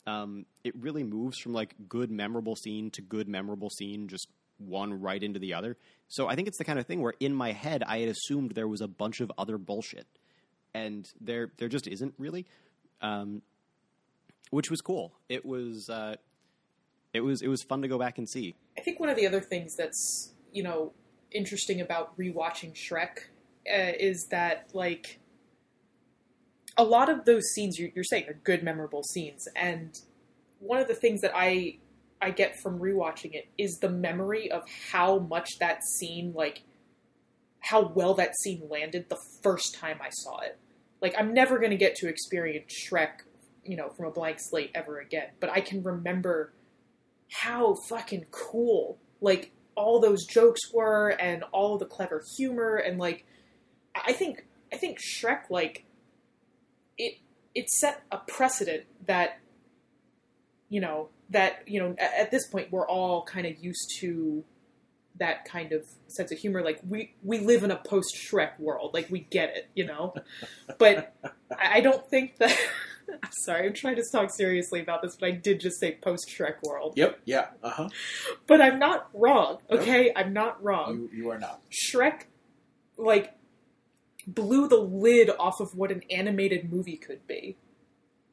Um, 0.06 0.46
it 0.66 0.76
really 0.76 1.06
moves 1.06 1.38
from 1.40 1.54
like 1.54 1.74
good 1.88 2.12
memorable 2.12 2.58
scene 2.58 2.92
to 2.92 3.02
good 3.02 3.30
memorable 3.30 3.70
scene, 3.70 4.10
just 4.10 4.28
one 4.58 5.00
right 5.00 5.24
into 5.24 5.40
the 5.40 5.54
other. 5.54 5.78
So 6.10 6.28
I 6.28 6.36
think 6.36 6.50
it's 6.50 6.58
the 6.58 6.66
kind 6.66 6.80
of 6.80 6.86
thing 6.86 7.02
where 7.02 7.14
in 7.22 7.34
my 7.34 7.54
head 7.54 7.82
I 7.88 8.00
had 8.00 8.10
assumed 8.10 8.52
there 8.52 8.68
was 8.68 8.82
a 8.82 8.90
bunch 8.90 9.22
of 9.22 9.32
other 9.38 9.58
bullshit, 9.58 10.06
and 10.74 11.10
there 11.22 11.54
there 11.60 11.70
just 11.70 11.88
isn't 11.88 12.14
really, 12.18 12.46
um, 13.02 13.42
which 14.50 14.70
was 14.70 14.82
cool. 14.82 15.14
It 15.30 15.46
was 15.46 15.88
uh, 15.90 16.18
it 17.14 17.22
was 17.22 17.42
it 17.42 17.48
was 17.48 17.64
fun 17.64 17.84
to 17.84 17.88
go 17.88 17.98
back 17.98 18.18
and 18.18 18.28
see. 18.28 18.54
I 18.78 18.82
think 18.82 19.00
one 19.00 19.08
of 19.08 19.16
the 19.16 19.28
other 19.28 19.40
things 19.40 19.74
that's 19.78 20.34
you 20.52 20.64
know 20.64 20.94
interesting 21.32 21.82
about 21.82 22.18
rewatching 22.18 22.74
Shrek 22.74 23.30
uh, 23.72 23.94
is 24.00 24.28
that 24.32 24.70
like 24.74 25.20
a 26.78 26.84
lot 26.84 27.10
of 27.10 27.26
those 27.26 27.44
scenes 27.54 27.80
you're, 27.80 27.90
you're 27.96 28.04
saying 28.04 28.28
are 28.28 28.40
good, 28.44 28.64
memorable 28.64 29.04
scenes, 29.04 29.48
and 29.56 30.00
one 30.60 30.80
of 30.80 30.88
the 30.88 30.96
things 30.96 31.22
that 31.22 31.32
I 31.36 31.78
I 32.22 32.32
get 32.32 32.60
from 32.62 32.80
rewatching 32.80 33.34
it 33.34 33.50
is 33.58 33.78
the 33.80 33.90
memory 33.90 34.52
of 34.52 34.64
how 34.92 35.20
much 35.20 35.60
that 35.60 35.84
scene 35.84 36.34
like 36.34 36.64
how 37.60 37.88
well 37.88 38.14
that 38.14 38.36
scene 38.38 38.62
landed 38.70 39.10
the 39.10 39.20
first 39.44 39.76
time 39.76 40.00
I 40.02 40.10
saw 40.10 40.40
it. 40.40 40.58
Like 41.02 41.16
I'm 41.18 41.34
never 41.34 41.60
going 41.60 41.72
to 41.72 41.78
get 41.78 41.96
to 41.98 42.08
experience 42.08 42.74
Shrek, 42.74 43.22
you 43.64 43.76
know, 43.76 43.90
from 43.90 44.06
a 44.06 44.12
blank 44.12 44.38
slate 44.40 44.72
ever 44.74 45.00
again, 45.00 45.30
but 45.40 45.50
I 45.50 45.62
can 45.62 45.84
remember 45.84 46.54
how 47.32 47.76
fucking 47.90 48.28
cool 48.32 48.98
like 49.20 49.52
all 49.78 50.00
those 50.00 50.26
jokes 50.26 50.74
were 50.74 51.10
and 51.10 51.44
all 51.54 51.78
the 51.78 51.86
clever 51.86 52.24
humor 52.36 52.76
and 52.76 52.98
like 52.98 53.26
I 53.96 54.12
think 54.12 54.46
I 54.74 54.78
think 54.78 55.00
Shrek 55.00 55.50
like 55.50 55.86
it 56.98 57.20
it 57.56 57.70
set 57.70 58.02
a 58.12 58.18
precedent 58.18 58.84
that 59.06 59.40
you 60.68 60.82
know 60.82 61.10
that 61.30 61.63
you 61.68 61.80
know 61.80 61.96
at, 62.00 62.13
at 62.20 62.32
this 62.32 62.48
point 62.48 62.72
we're 62.72 62.88
all 62.88 63.24
kind 63.24 63.46
of 63.46 63.63
used 63.63 63.96
to 64.00 64.44
that 65.20 65.46
kind 65.46 65.72
of 65.72 65.84
sense 66.08 66.32
of 66.32 66.38
humor. 66.38 66.63
Like 66.63 66.80
we 66.88 67.13
we 67.24 67.40
live 67.40 67.63
in 67.63 67.72
a 67.72 67.78
post 67.78 68.16
Shrek 68.16 68.60
world. 68.60 68.94
Like 68.94 69.10
we 69.10 69.20
get 69.20 69.56
it 69.56 69.70
you 69.76 69.86
know? 69.86 70.13
But 70.78 71.16
I, 71.52 71.78
I 71.78 71.82
don't 71.82 72.08
think 72.10 72.38
that 72.38 72.58
I'm 73.12 73.32
sorry 73.46 73.67
I'm 73.67 73.74
trying 73.74 73.96
to 73.96 74.04
talk 74.12 74.32
seriously 74.34 74.80
about 74.82 75.02
this 75.02 75.15
but 75.20 75.28
I 75.28 75.32
did 75.32 75.60
just 75.60 75.80
say 75.80 75.98
post 76.02 76.30
Shrek 76.30 76.62
world 76.63 76.93
yep, 76.96 77.20
yeah, 77.26 77.48
uh 77.63 77.70
huh. 77.70 77.89
but 78.48 78.62
I'm 78.62 78.80
not 78.80 79.10
wrong 79.13 79.60
okay 79.70 80.12
I'm 80.15 80.34
not 80.34 80.63
wrong 80.63 81.10
You 81.12 81.17
you 81.17 81.30
are 81.30 81.39
not. 81.39 81.62
Shrek, 81.72 82.26
like, 82.98 83.34
blew 84.26 84.67
the 84.67 84.78
lid 84.78 85.30
off 85.39 85.60
of 85.60 85.76
what 85.76 85.91
an 85.91 86.04
animated 86.10 86.72
movie 86.72 86.98
could 86.98 87.26
be. 87.28 87.58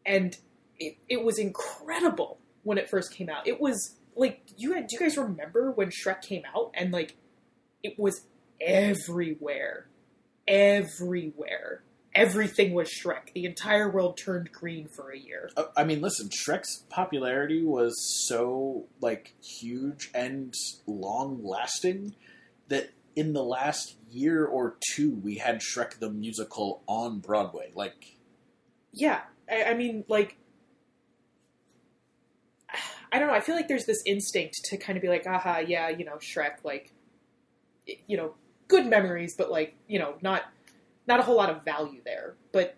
And 0.05 0.37
it, 0.79 0.97
it 1.09 1.25
was 1.25 1.39
incredible 1.39 2.39
when 2.63 2.79
it 2.79 2.89
first 2.89 3.13
came 3.13 3.29
out. 3.29 3.47
It 3.47 3.61
was, 3.61 3.97
like, 4.17 4.43
you 4.57 4.73
had, 4.75 4.87
do 4.87 4.97
you 4.97 5.01
guys 5.01 5.17
remember 5.17 5.71
when 5.71 5.91
Shrek 5.91 6.23
came 6.23 6.43
out? 6.55 6.73
And, 6.75 6.93
like, 6.93 7.17
it 7.83 7.99
was 7.99 8.27
everywhere. 8.61 9.89
Everywhere. 10.49 11.85
Everything 12.15 12.75
was 12.75 12.89
Shrek. 12.89 13.33
The 13.35 13.45
entire 13.45 13.91
world 13.91 14.17
turned 14.17 14.53
green 14.53 14.87
for 14.87 15.11
a 15.11 15.19
year. 15.19 15.51
Uh, 15.57 15.65
I 15.77 15.83
mean, 15.83 16.01
listen, 16.01 16.29
Shrek's 16.29 16.85
popularity 16.89 17.65
was 17.65 17.95
so 18.29 18.87
like 19.01 19.35
huge 19.43 20.11
and 20.15 20.55
long 20.87 21.45
lasting 21.45 22.15
that 22.69 22.91
in 23.17 23.33
the 23.33 23.43
last 23.43 23.97
year 24.11 24.45
or 24.45 24.77
two, 24.93 25.11
we 25.11 25.37
had 25.37 25.61
Shrek 25.61 25.99
the 25.99 26.11
musical 26.11 26.83
on 26.87 27.19
Broadway. 27.19 27.71
Like, 27.75 28.17
Yeah, 28.93 29.23
I, 29.51 29.65
I 29.65 29.75
mean, 29.75 30.05
like, 30.09 30.37
I 33.13 33.19
don't 33.19 33.29
know. 33.29 33.35
I 33.35 33.41
feel 33.41 33.55
like 33.55 33.69
there's 33.69 33.87
this 33.87 34.03
instinct 34.07 34.57
to 34.65 34.77
kind 34.77 34.97
of 34.97 35.03
be 35.03 35.09
like, 35.09 35.27
aha, 35.27 35.59
yeah, 35.59 35.89
you 35.89 36.05
know, 36.05 36.17
Shrek, 36.17 36.65
like, 36.65 36.93
you 38.07 38.17
know, 38.17 38.35
good 38.69 38.87
memories, 38.87 39.35
but 39.37 39.51
like, 39.51 39.77
you 39.87 39.99
know, 39.99 40.15
not 40.23 40.43
not 41.07 41.21
a 41.21 41.23
whole 41.23 41.37
lot 41.37 41.51
of 41.51 41.65
value 41.65 42.01
there. 42.05 42.37
But 42.53 42.77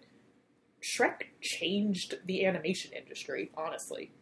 Shrek 0.82 1.22
changed 1.40 2.14
the 2.26 2.44
animation 2.46 2.92
industry, 2.92 3.50
honestly. 3.56 4.12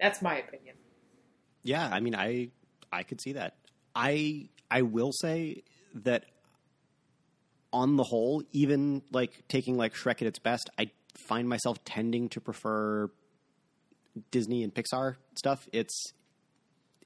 That's 0.00 0.22
my 0.22 0.38
opinion. 0.38 0.76
Yeah, 1.62 1.88
I 1.90 2.00
mean, 2.00 2.14
I 2.14 2.50
I 2.92 3.02
could 3.02 3.20
see 3.20 3.32
that. 3.32 3.56
I 3.94 4.48
I 4.70 4.82
will 4.82 5.12
say 5.12 5.62
that 5.94 6.24
on 7.72 7.96
the 7.96 8.02
whole, 8.04 8.42
even 8.52 9.02
like 9.12 9.46
taking 9.48 9.76
like 9.76 9.94
Shrek 9.94 10.22
at 10.22 10.22
its 10.22 10.38
best, 10.38 10.70
I 10.78 10.90
find 11.14 11.48
myself 11.48 11.84
tending 11.84 12.28
to 12.30 12.40
prefer 12.40 13.10
Disney 14.30 14.62
and 14.62 14.74
Pixar 14.74 15.16
stuff. 15.34 15.68
It's 15.72 16.12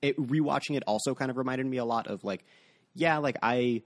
it 0.02 0.16
rewatching 0.18 0.76
it 0.76 0.83
also 0.87 1.14
kind 1.14 1.30
of 1.30 1.37
reminded 1.37 1.66
me 1.66 1.78
a 1.78 1.85
lot 1.85 2.07
of 2.07 2.24
like 2.24 2.44
yeah, 2.94 3.18
like 3.18 3.37
I 3.42 3.83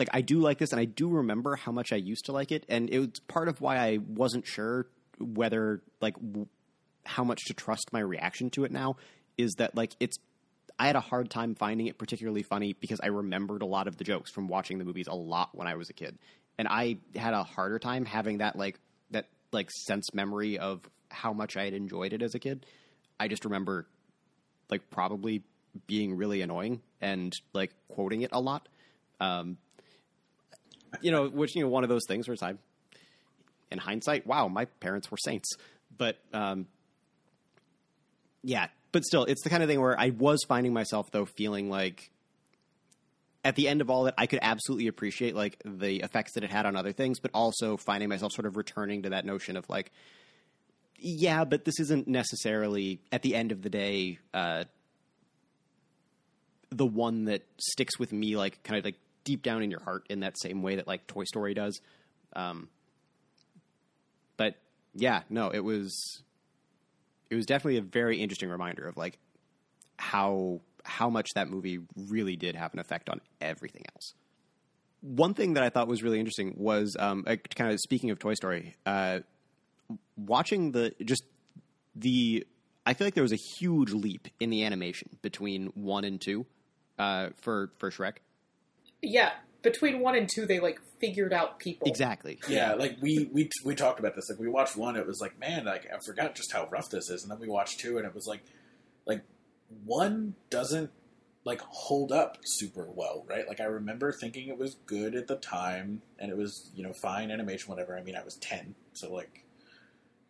like 0.00 0.08
I 0.12 0.22
do 0.22 0.40
like 0.40 0.58
this, 0.58 0.72
and 0.72 0.80
I 0.80 0.86
do 0.86 1.08
remember 1.08 1.56
how 1.56 1.72
much 1.72 1.92
I 1.92 1.96
used 1.96 2.24
to 2.24 2.32
like 2.32 2.50
it, 2.50 2.64
and 2.70 2.88
it 2.88 2.98
was 2.98 3.20
part 3.28 3.48
of 3.48 3.60
why 3.60 3.76
I 3.76 3.98
wasn't 3.98 4.46
sure 4.46 4.86
whether 5.18 5.82
like 6.00 6.14
w- 6.14 6.48
how 7.04 7.22
much 7.22 7.44
to 7.48 7.54
trust 7.54 7.92
my 7.92 8.00
reaction 8.00 8.48
to 8.50 8.64
it 8.64 8.72
now. 8.72 8.96
Is 9.36 9.52
that 9.58 9.76
like 9.76 9.92
it's 10.00 10.16
I 10.78 10.86
had 10.86 10.96
a 10.96 11.00
hard 11.00 11.28
time 11.28 11.54
finding 11.54 11.86
it 11.86 11.98
particularly 11.98 12.42
funny 12.42 12.72
because 12.72 12.98
I 13.02 13.08
remembered 13.08 13.60
a 13.60 13.66
lot 13.66 13.88
of 13.88 13.98
the 13.98 14.04
jokes 14.04 14.30
from 14.32 14.48
watching 14.48 14.78
the 14.78 14.86
movies 14.86 15.06
a 15.06 15.14
lot 15.14 15.50
when 15.52 15.68
I 15.68 15.74
was 15.74 15.90
a 15.90 15.92
kid, 15.92 16.18
and 16.58 16.66
I 16.66 16.96
had 17.14 17.34
a 17.34 17.44
harder 17.44 17.78
time 17.78 18.06
having 18.06 18.38
that 18.38 18.56
like 18.56 18.80
that 19.10 19.26
like 19.52 19.70
sense 19.70 20.14
memory 20.14 20.58
of 20.58 20.80
how 21.10 21.34
much 21.34 21.58
I 21.58 21.66
had 21.66 21.74
enjoyed 21.74 22.14
it 22.14 22.22
as 22.22 22.34
a 22.34 22.38
kid. 22.38 22.64
I 23.20 23.28
just 23.28 23.44
remember 23.44 23.86
like 24.70 24.88
probably 24.88 25.42
being 25.86 26.16
really 26.16 26.40
annoying 26.40 26.80
and 27.02 27.38
like 27.52 27.74
quoting 27.88 28.22
it 28.22 28.30
a 28.32 28.40
lot. 28.40 28.66
Um, 29.20 29.58
you 31.00 31.10
know, 31.10 31.28
which 31.28 31.54
you 31.54 31.62
know, 31.62 31.68
one 31.68 31.82
of 31.84 31.88
those 31.88 32.04
things 32.06 32.28
where 32.28 32.34
it's 32.34 32.42
I, 32.42 32.54
in 33.70 33.78
hindsight, 33.78 34.26
wow, 34.26 34.48
my 34.48 34.64
parents 34.64 35.10
were 35.10 35.18
saints. 35.18 35.54
But 35.96 36.18
um, 36.32 36.66
yeah, 38.42 38.68
but 38.92 39.04
still, 39.04 39.24
it's 39.24 39.42
the 39.42 39.50
kind 39.50 39.62
of 39.62 39.68
thing 39.68 39.80
where 39.80 39.98
I 39.98 40.10
was 40.10 40.44
finding 40.46 40.72
myself 40.72 41.10
though 41.10 41.26
feeling 41.26 41.70
like 41.70 42.10
at 43.44 43.56
the 43.56 43.68
end 43.68 43.80
of 43.80 43.88
all 43.88 44.04
that, 44.04 44.14
I 44.18 44.26
could 44.26 44.40
absolutely 44.42 44.86
appreciate 44.86 45.34
like 45.34 45.62
the 45.64 46.00
effects 46.00 46.32
that 46.34 46.44
it 46.44 46.50
had 46.50 46.66
on 46.66 46.76
other 46.76 46.92
things, 46.92 47.20
but 47.20 47.30
also 47.32 47.76
finding 47.76 48.08
myself 48.08 48.32
sort 48.32 48.46
of 48.46 48.56
returning 48.56 49.02
to 49.02 49.10
that 49.10 49.24
notion 49.24 49.56
of 49.56 49.68
like, 49.70 49.90
yeah, 50.98 51.44
but 51.44 51.64
this 51.64 51.80
isn't 51.80 52.06
necessarily 52.06 53.00
at 53.10 53.22
the 53.22 53.34
end 53.34 53.52
of 53.52 53.62
the 53.62 53.70
day 53.70 54.18
uh, 54.34 54.64
the 56.70 56.86
one 56.86 57.24
that 57.24 57.42
sticks 57.58 57.98
with 57.98 58.12
me, 58.12 58.36
like 58.36 58.62
kind 58.62 58.78
of 58.78 58.84
like 58.84 58.98
deep 59.24 59.42
down 59.42 59.62
in 59.62 59.70
your 59.70 59.82
heart 59.82 60.06
in 60.10 60.20
that 60.20 60.38
same 60.38 60.62
way 60.62 60.76
that 60.76 60.86
like 60.86 61.06
Toy 61.06 61.24
Story 61.24 61.54
does. 61.54 61.80
Um, 62.34 62.68
but 64.36 64.56
yeah, 64.94 65.22
no, 65.28 65.50
it 65.50 65.60
was 65.60 66.22
it 67.30 67.36
was 67.36 67.46
definitely 67.46 67.78
a 67.78 67.82
very 67.82 68.20
interesting 68.20 68.48
reminder 68.48 68.86
of 68.86 68.96
like 68.96 69.18
how 69.98 70.60
how 70.84 71.10
much 71.10 71.28
that 71.34 71.48
movie 71.48 71.80
really 72.08 72.36
did 72.36 72.56
have 72.56 72.72
an 72.72 72.80
effect 72.80 73.08
on 73.08 73.20
everything 73.40 73.82
else. 73.94 74.14
One 75.02 75.34
thing 75.34 75.54
that 75.54 75.62
I 75.62 75.70
thought 75.70 75.88
was 75.88 76.02
really 76.02 76.18
interesting 76.18 76.54
was 76.56 76.96
um, 76.98 77.24
uh, 77.26 77.36
kind 77.54 77.72
of 77.72 77.78
speaking 77.80 78.10
of 78.10 78.18
Toy 78.18 78.34
Story, 78.34 78.76
uh, 78.84 79.20
watching 80.16 80.72
the 80.72 80.94
just 81.04 81.24
the. 81.94 82.46
I 82.86 82.94
feel 82.94 83.06
like 83.06 83.14
there 83.14 83.22
was 83.22 83.32
a 83.32 83.58
huge 83.58 83.92
leap 83.92 84.28
in 84.40 84.50
the 84.50 84.64
animation 84.64 85.10
between 85.22 85.66
one 85.74 86.04
and 86.04 86.20
two 86.20 86.46
uh, 86.98 87.28
for 87.40 87.70
for 87.78 87.90
Shrek. 87.90 88.16
Yeah, 89.02 89.32
between 89.62 90.00
one 90.00 90.16
and 90.16 90.28
two, 90.28 90.46
they 90.46 90.60
like 90.60 90.80
figured 91.00 91.32
out 91.32 91.58
people. 91.58 91.88
Exactly. 91.88 92.38
Yeah, 92.48 92.74
like 92.74 92.96
we 93.00 93.28
we 93.32 93.48
we 93.64 93.74
talked 93.74 93.98
about 93.98 94.14
this. 94.14 94.28
Like 94.30 94.38
we 94.38 94.48
watched 94.48 94.76
one, 94.76 94.96
it 94.96 95.06
was 95.06 95.20
like, 95.20 95.38
man, 95.38 95.64
like 95.64 95.86
I 95.92 95.98
forgot 96.04 96.34
just 96.34 96.52
how 96.52 96.68
rough 96.68 96.90
this 96.90 97.10
is, 97.10 97.22
and 97.22 97.30
then 97.30 97.38
we 97.38 97.48
watched 97.48 97.80
two, 97.80 97.98
and 97.98 98.06
it 98.06 98.14
was 98.14 98.26
like, 98.26 98.42
like 99.06 99.22
one 99.84 100.34
doesn't 100.50 100.90
like 101.44 101.60
hold 101.60 102.12
up 102.12 102.38
super 102.44 102.86
well, 102.94 103.24
right? 103.28 103.46
Like 103.48 103.60
I 103.60 103.64
remember 103.64 104.12
thinking 104.12 104.48
it 104.48 104.58
was 104.58 104.76
good 104.86 105.14
at 105.14 105.26
the 105.26 105.36
time, 105.36 106.02
and 106.18 106.30
it 106.30 106.36
was 106.36 106.70
you 106.74 106.82
know 106.82 106.92
fine 107.02 107.30
animation, 107.30 107.70
whatever. 107.70 107.96
I 107.96 108.02
mean, 108.02 108.16
I 108.16 108.24
was 108.24 108.36
ten, 108.36 108.74
so 108.92 109.12
like, 109.12 109.44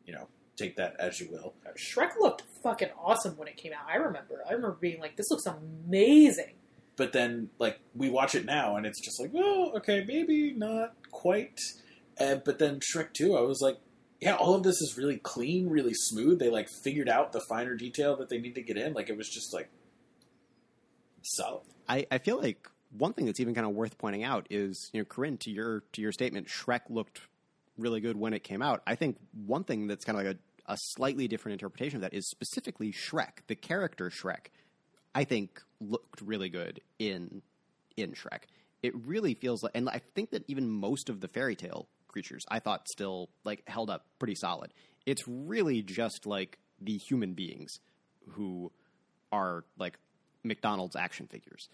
you 0.06 0.12
know, 0.12 0.28
take 0.56 0.76
that 0.76 0.96
as 0.98 1.20
you 1.20 1.28
will. 1.30 1.54
Shrek 1.76 2.18
looked 2.18 2.44
fucking 2.62 2.90
awesome 2.98 3.36
when 3.36 3.48
it 3.48 3.56
came 3.56 3.72
out. 3.72 3.86
I 3.88 3.96
remember. 3.96 4.42
I 4.48 4.52
remember 4.52 4.76
being 4.80 5.00
like, 5.00 5.16
"This 5.16 5.30
looks 5.30 5.46
amazing." 5.46 6.54
But 7.00 7.14
then, 7.14 7.48
like, 7.58 7.80
we 7.94 8.10
watch 8.10 8.34
it 8.34 8.44
now, 8.44 8.76
and 8.76 8.84
it's 8.84 9.00
just 9.00 9.18
like, 9.18 9.32
well, 9.32 9.72
okay, 9.76 10.04
maybe 10.06 10.52
not 10.52 10.92
quite. 11.10 11.58
Uh, 12.20 12.34
but 12.44 12.58
then 12.58 12.78
Shrek 12.78 13.14
2, 13.14 13.38
I 13.38 13.40
was 13.40 13.62
like, 13.62 13.78
yeah, 14.20 14.34
all 14.34 14.54
of 14.54 14.64
this 14.64 14.82
is 14.82 14.98
really 14.98 15.16
clean, 15.16 15.70
really 15.70 15.94
smooth. 15.94 16.38
They, 16.38 16.50
like, 16.50 16.68
figured 16.84 17.08
out 17.08 17.32
the 17.32 17.40
finer 17.48 17.74
detail 17.74 18.18
that 18.18 18.28
they 18.28 18.36
need 18.36 18.54
to 18.56 18.60
get 18.60 18.76
in. 18.76 18.92
Like, 18.92 19.08
it 19.08 19.16
was 19.16 19.30
just, 19.30 19.54
like, 19.54 19.70
solid. 21.22 21.62
I, 21.88 22.06
I 22.10 22.18
feel 22.18 22.38
like 22.38 22.68
one 22.90 23.14
thing 23.14 23.24
that's 23.24 23.40
even 23.40 23.54
kind 23.54 23.66
of 23.66 23.72
worth 23.72 23.96
pointing 23.96 24.22
out 24.22 24.46
is, 24.50 24.90
you 24.92 25.00
know, 25.00 25.06
Corinne, 25.06 25.38
to 25.38 25.50
your 25.50 25.84
to 25.92 26.02
your 26.02 26.12
statement, 26.12 26.48
Shrek 26.48 26.82
looked 26.90 27.22
really 27.78 28.02
good 28.02 28.18
when 28.18 28.34
it 28.34 28.44
came 28.44 28.60
out. 28.60 28.82
I 28.86 28.94
think 28.94 29.16
one 29.46 29.64
thing 29.64 29.86
that's 29.86 30.04
kind 30.04 30.18
of 30.18 30.26
like 30.26 30.36
a, 30.36 30.72
a 30.74 30.76
slightly 30.78 31.28
different 31.28 31.54
interpretation 31.54 31.96
of 31.96 32.02
that 32.02 32.12
is 32.12 32.28
specifically 32.28 32.92
Shrek, 32.92 33.46
the 33.46 33.54
character 33.54 34.10
Shrek. 34.10 34.48
I 35.14 35.24
think 35.24 35.60
looked 35.80 36.20
really 36.20 36.48
good 36.48 36.80
in 36.98 37.42
in 37.96 38.12
Shrek. 38.12 38.42
It 38.82 38.94
really 38.94 39.34
feels 39.34 39.62
like, 39.62 39.72
and 39.74 39.88
I 39.88 40.00
think 40.14 40.30
that 40.30 40.44
even 40.48 40.70
most 40.70 41.10
of 41.10 41.20
the 41.20 41.28
fairy 41.28 41.56
tale 41.56 41.86
creatures, 42.08 42.44
I 42.48 42.60
thought 42.60 42.88
still 42.88 43.28
like 43.44 43.62
held 43.68 43.90
up 43.90 44.06
pretty 44.18 44.34
solid. 44.34 44.72
It's 45.06 45.22
really 45.26 45.82
just 45.82 46.26
like 46.26 46.58
the 46.80 46.96
human 46.96 47.34
beings 47.34 47.80
who 48.30 48.72
are 49.32 49.64
like 49.78 49.98
McDonald's 50.44 50.96
action 50.96 51.26
figures. 51.26 51.68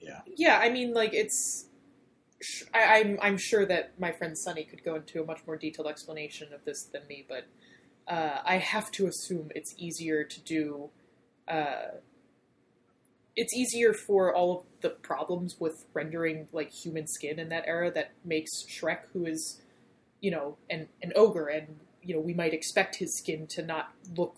Yeah. 0.00 0.20
Yeah, 0.36 0.58
I 0.58 0.70
mean, 0.70 0.92
like 0.92 1.14
it's. 1.14 1.66
sh- 2.42 2.64
I, 2.74 3.00
I'm 3.00 3.18
I'm 3.22 3.38
sure 3.38 3.66
that 3.66 3.98
my 3.98 4.12
friend 4.12 4.36
Sunny 4.36 4.64
could 4.64 4.84
go 4.84 4.96
into 4.96 5.22
a 5.22 5.26
much 5.26 5.40
more 5.46 5.56
detailed 5.56 5.88
explanation 5.88 6.52
of 6.52 6.64
this 6.64 6.84
than 6.92 7.02
me, 7.08 7.24
but 7.28 7.46
uh, 8.06 8.40
I 8.44 8.58
have 8.58 8.90
to 8.92 9.06
assume 9.06 9.50
it's 9.54 9.74
easier 9.78 10.22
to 10.24 10.40
do. 10.42 10.90
Uh, 11.48 11.98
it's 13.36 13.54
easier 13.54 13.92
for 13.92 14.34
all 14.34 14.58
of 14.58 14.64
the 14.80 14.90
problems 14.90 15.56
with 15.60 15.84
rendering 15.92 16.48
like 16.52 16.72
human 16.72 17.06
skin 17.06 17.38
in 17.38 17.50
that 17.50 17.64
era 17.66 17.90
that 17.92 18.12
makes 18.24 18.64
Shrek, 18.64 19.00
who 19.12 19.26
is, 19.26 19.60
you 20.20 20.30
know, 20.30 20.56
an 20.70 20.88
an 21.02 21.12
ogre, 21.14 21.46
and 21.46 21.78
you 22.02 22.14
know 22.14 22.20
we 22.20 22.34
might 22.34 22.54
expect 22.54 22.96
his 22.96 23.16
skin 23.16 23.46
to 23.48 23.62
not 23.62 23.92
look 24.16 24.36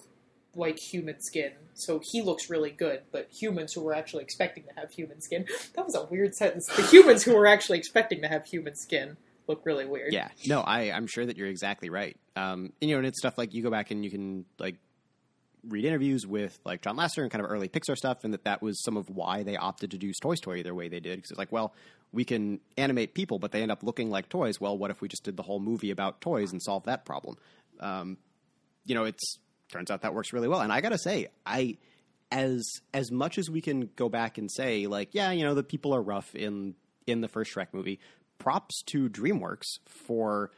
like 0.54 0.78
human 0.78 1.20
skin, 1.20 1.52
so 1.74 2.00
he 2.02 2.20
looks 2.20 2.50
really 2.50 2.70
good. 2.70 3.02
But 3.12 3.28
humans 3.30 3.72
who 3.72 3.82
were 3.82 3.94
actually 3.94 4.24
expecting 4.24 4.64
to 4.64 4.80
have 4.80 4.90
human 4.90 5.20
skin, 5.20 5.46
that 5.74 5.84
was 5.84 5.94
a 5.94 6.04
weird 6.04 6.34
sentence. 6.34 6.66
The 6.66 6.82
humans 6.82 7.22
who 7.22 7.34
were 7.34 7.46
actually 7.46 7.78
expecting 7.78 8.20
to 8.22 8.28
have 8.28 8.44
human 8.44 8.74
skin 8.74 9.16
look 9.46 9.64
really 9.64 9.86
weird. 9.86 10.12
Yeah, 10.12 10.28
no, 10.46 10.60
I, 10.60 10.92
I'm 10.92 11.06
sure 11.06 11.24
that 11.24 11.36
you're 11.36 11.46
exactly 11.46 11.88
right. 11.88 12.16
Um, 12.36 12.72
and, 12.80 12.90
you 12.90 12.96
know, 12.96 12.98
and 12.98 13.06
it's 13.06 13.18
stuff 13.18 13.38
like 13.38 13.54
you 13.54 13.62
go 13.62 13.70
back 13.70 13.90
and 13.90 14.04
you 14.04 14.10
can 14.10 14.44
like 14.58 14.76
read 15.66 15.84
interviews 15.84 16.26
with 16.26 16.58
like 16.64 16.82
John 16.82 16.96
Lasseter 16.96 17.22
and 17.22 17.30
kind 17.30 17.44
of 17.44 17.50
early 17.50 17.68
Pixar 17.68 17.96
stuff, 17.96 18.24
and 18.24 18.34
that 18.34 18.44
that 18.44 18.62
was 18.62 18.82
some 18.82 18.96
of 18.96 19.08
why 19.08 19.42
they 19.42 19.56
opted 19.56 19.90
to 19.92 19.98
do 19.98 20.12
Toy 20.20 20.34
Story 20.34 20.62
the 20.62 20.74
way 20.74 20.88
they 20.88 21.00
did. 21.00 21.16
Because 21.16 21.30
it's 21.30 21.38
like, 21.38 21.52
well, 21.52 21.74
we 22.12 22.24
can 22.24 22.60
animate 22.76 23.14
people, 23.14 23.38
but 23.38 23.52
they 23.52 23.62
end 23.62 23.72
up 23.72 23.82
looking 23.82 24.10
like 24.10 24.28
toys. 24.28 24.60
Well, 24.60 24.76
what 24.76 24.90
if 24.90 25.00
we 25.00 25.08
just 25.08 25.24
did 25.24 25.36
the 25.36 25.42
whole 25.42 25.60
movie 25.60 25.90
about 25.90 26.20
toys 26.20 26.52
and 26.52 26.62
solve 26.62 26.84
that 26.84 27.04
problem? 27.04 27.36
Um, 27.80 28.16
you 28.84 28.94
know, 28.94 29.04
it's 29.04 29.38
turns 29.70 29.90
out 29.90 30.02
that 30.02 30.14
works 30.14 30.32
really 30.32 30.48
well. 30.48 30.60
And 30.60 30.72
I 30.72 30.80
gotta 30.80 30.98
say, 30.98 31.28
I 31.44 31.76
as 32.30 32.66
as 32.92 33.10
much 33.10 33.38
as 33.38 33.50
we 33.50 33.60
can 33.60 33.90
go 33.96 34.08
back 34.08 34.38
and 34.38 34.50
say 34.50 34.86
like, 34.86 35.10
yeah, 35.12 35.30
you 35.32 35.44
know, 35.44 35.54
the 35.54 35.62
people 35.62 35.94
are 35.94 36.02
rough 36.02 36.34
in 36.34 36.74
in 37.06 37.20
the 37.20 37.28
first 37.28 37.54
Shrek 37.54 37.68
movie. 37.72 38.00
Props 38.38 38.82
to 38.86 39.08
DreamWorks 39.08 39.78
for 39.86 40.50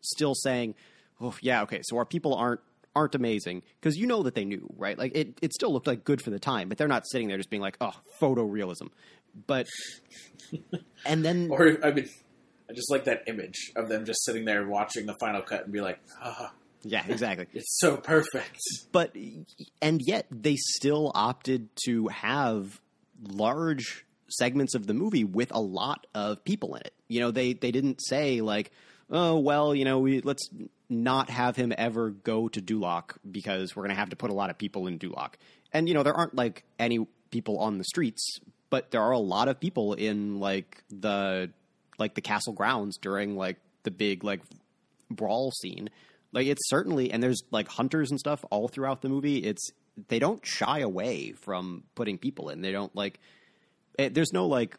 still 0.00 0.34
saying, 0.34 0.74
oh 1.20 1.34
yeah, 1.40 1.62
okay, 1.62 1.80
so 1.82 1.96
our 1.96 2.04
people 2.04 2.34
aren't 2.34 2.60
aren't 2.98 3.14
amazing 3.14 3.62
because 3.80 3.96
you 3.96 4.08
know 4.08 4.24
that 4.24 4.34
they 4.34 4.44
knew, 4.44 4.68
right? 4.76 4.98
Like 4.98 5.12
it, 5.14 5.38
it 5.40 5.52
still 5.52 5.72
looked 5.72 5.86
like 5.86 6.02
good 6.02 6.20
for 6.20 6.30
the 6.30 6.40
time, 6.40 6.68
but 6.68 6.78
they're 6.78 6.88
not 6.88 7.04
sitting 7.06 7.28
there 7.28 7.36
just 7.36 7.48
being 7.48 7.62
like, 7.62 7.76
oh, 7.80 7.94
photorealism. 8.20 8.88
But 9.46 9.68
and 11.06 11.24
then 11.24 11.48
Or, 11.50 11.78
I 11.84 11.92
mean, 11.92 12.08
I 12.68 12.72
just 12.72 12.90
like 12.90 13.04
that 13.04 13.22
image 13.28 13.72
of 13.76 13.88
them 13.88 14.04
just 14.04 14.24
sitting 14.24 14.44
there 14.44 14.66
watching 14.66 15.06
the 15.06 15.14
final 15.20 15.42
cut 15.42 15.62
and 15.64 15.72
be 15.72 15.80
like, 15.80 16.00
ah, 16.20 16.52
yeah, 16.82 17.04
exactly. 17.08 17.46
it's 17.52 17.78
so 17.78 17.96
perfect. 17.96 18.58
but 18.90 19.14
and 19.80 20.02
yet 20.04 20.26
they 20.30 20.56
still 20.56 21.12
opted 21.14 21.68
to 21.84 22.08
have 22.08 22.80
large 23.22 24.04
segments 24.28 24.74
of 24.74 24.86
the 24.86 24.94
movie 24.94 25.24
with 25.24 25.52
a 25.54 25.60
lot 25.60 26.06
of 26.14 26.42
people 26.44 26.74
in 26.74 26.82
it. 26.82 26.94
You 27.06 27.20
know, 27.20 27.30
they 27.30 27.52
they 27.52 27.70
didn't 27.70 28.00
say 28.02 28.40
like, 28.40 28.72
oh 29.10 29.38
well, 29.38 29.74
you 29.74 29.84
know, 29.84 29.98
we 29.98 30.20
let's 30.20 30.48
not 30.88 31.30
have 31.30 31.56
him 31.56 31.72
ever 31.76 32.10
go 32.10 32.48
to 32.48 32.60
Duloc 32.60 33.16
because 33.30 33.76
we're 33.76 33.82
going 33.82 33.94
to 33.94 34.00
have 34.00 34.10
to 34.10 34.16
put 34.16 34.30
a 34.30 34.34
lot 34.34 34.50
of 34.50 34.58
people 34.58 34.86
in 34.86 34.98
Duloc. 34.98 35.34
And 35.72 35.88
you 35.88 35.94
know, 35.94 36.02
there 36.02 36.14
aren't 36.14 36.34
like 36.34 36.64
any 36.78 37.06
people 37.30 37.58
on 37.58 37.78
the 37.78 37.84
streets, 37.84 38.40
but 38.70 38.90
there 38.90 39.02
are 39.02 39.12
a 39.12 39.18
lot 39.18 39.48
of 39.48 39.60
people 39.60 39.94
in 39.94 40.40
like 40.40 40.82
the 40.90 41.50
like 41.98 42.14
the 42.14 42.20
castle 42.20 42.52
grounds 42.52 42.96
during 42.98 43.36
like 43.36 43.58
the 43.82 43.90
big 43.90 44.24
like 44.24 44.40
brawl 45.10 45.50
scene. 45.50 45.90
Like 46.32 46.46
it's 46.46 46.68
certainly 46.68 47.10
and 47.10 47.22
there's 47.22 47.42
like 47.50 47.68
hunters 47.68 48.10
and 48.10 48.20
stuff 48.20 48.44
all 48.50 48.68
throughout 48.68 49.02
the 49.02 49.08
movie. 49.08 49.38
It's 49.38 49.70
they 50.08 50.18
don't 50.18 50.44
shy 50.46 50.80
away 50.80 51.32
from 51.32 51.84
putting 51.94 52.18
people 52.18 52.50
in. 52.50 52.60
They 52.62 52.72
don't 52.72 52.94
like 52.94 53.18
it, 53.98 54.14
there's 54.14 54.32
no 54.32 54.46
like 54.46 54.76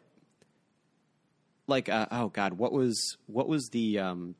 like 1.70 1.88
uh, 1.88 2.06
oh 2.10 2.28
god, 2.28 2.54
what 2.54 2.72
was 2.72 3.16
what 3.26 3.48
was 3.48 3.70
the 3.70 3.98
um 3.98 4.34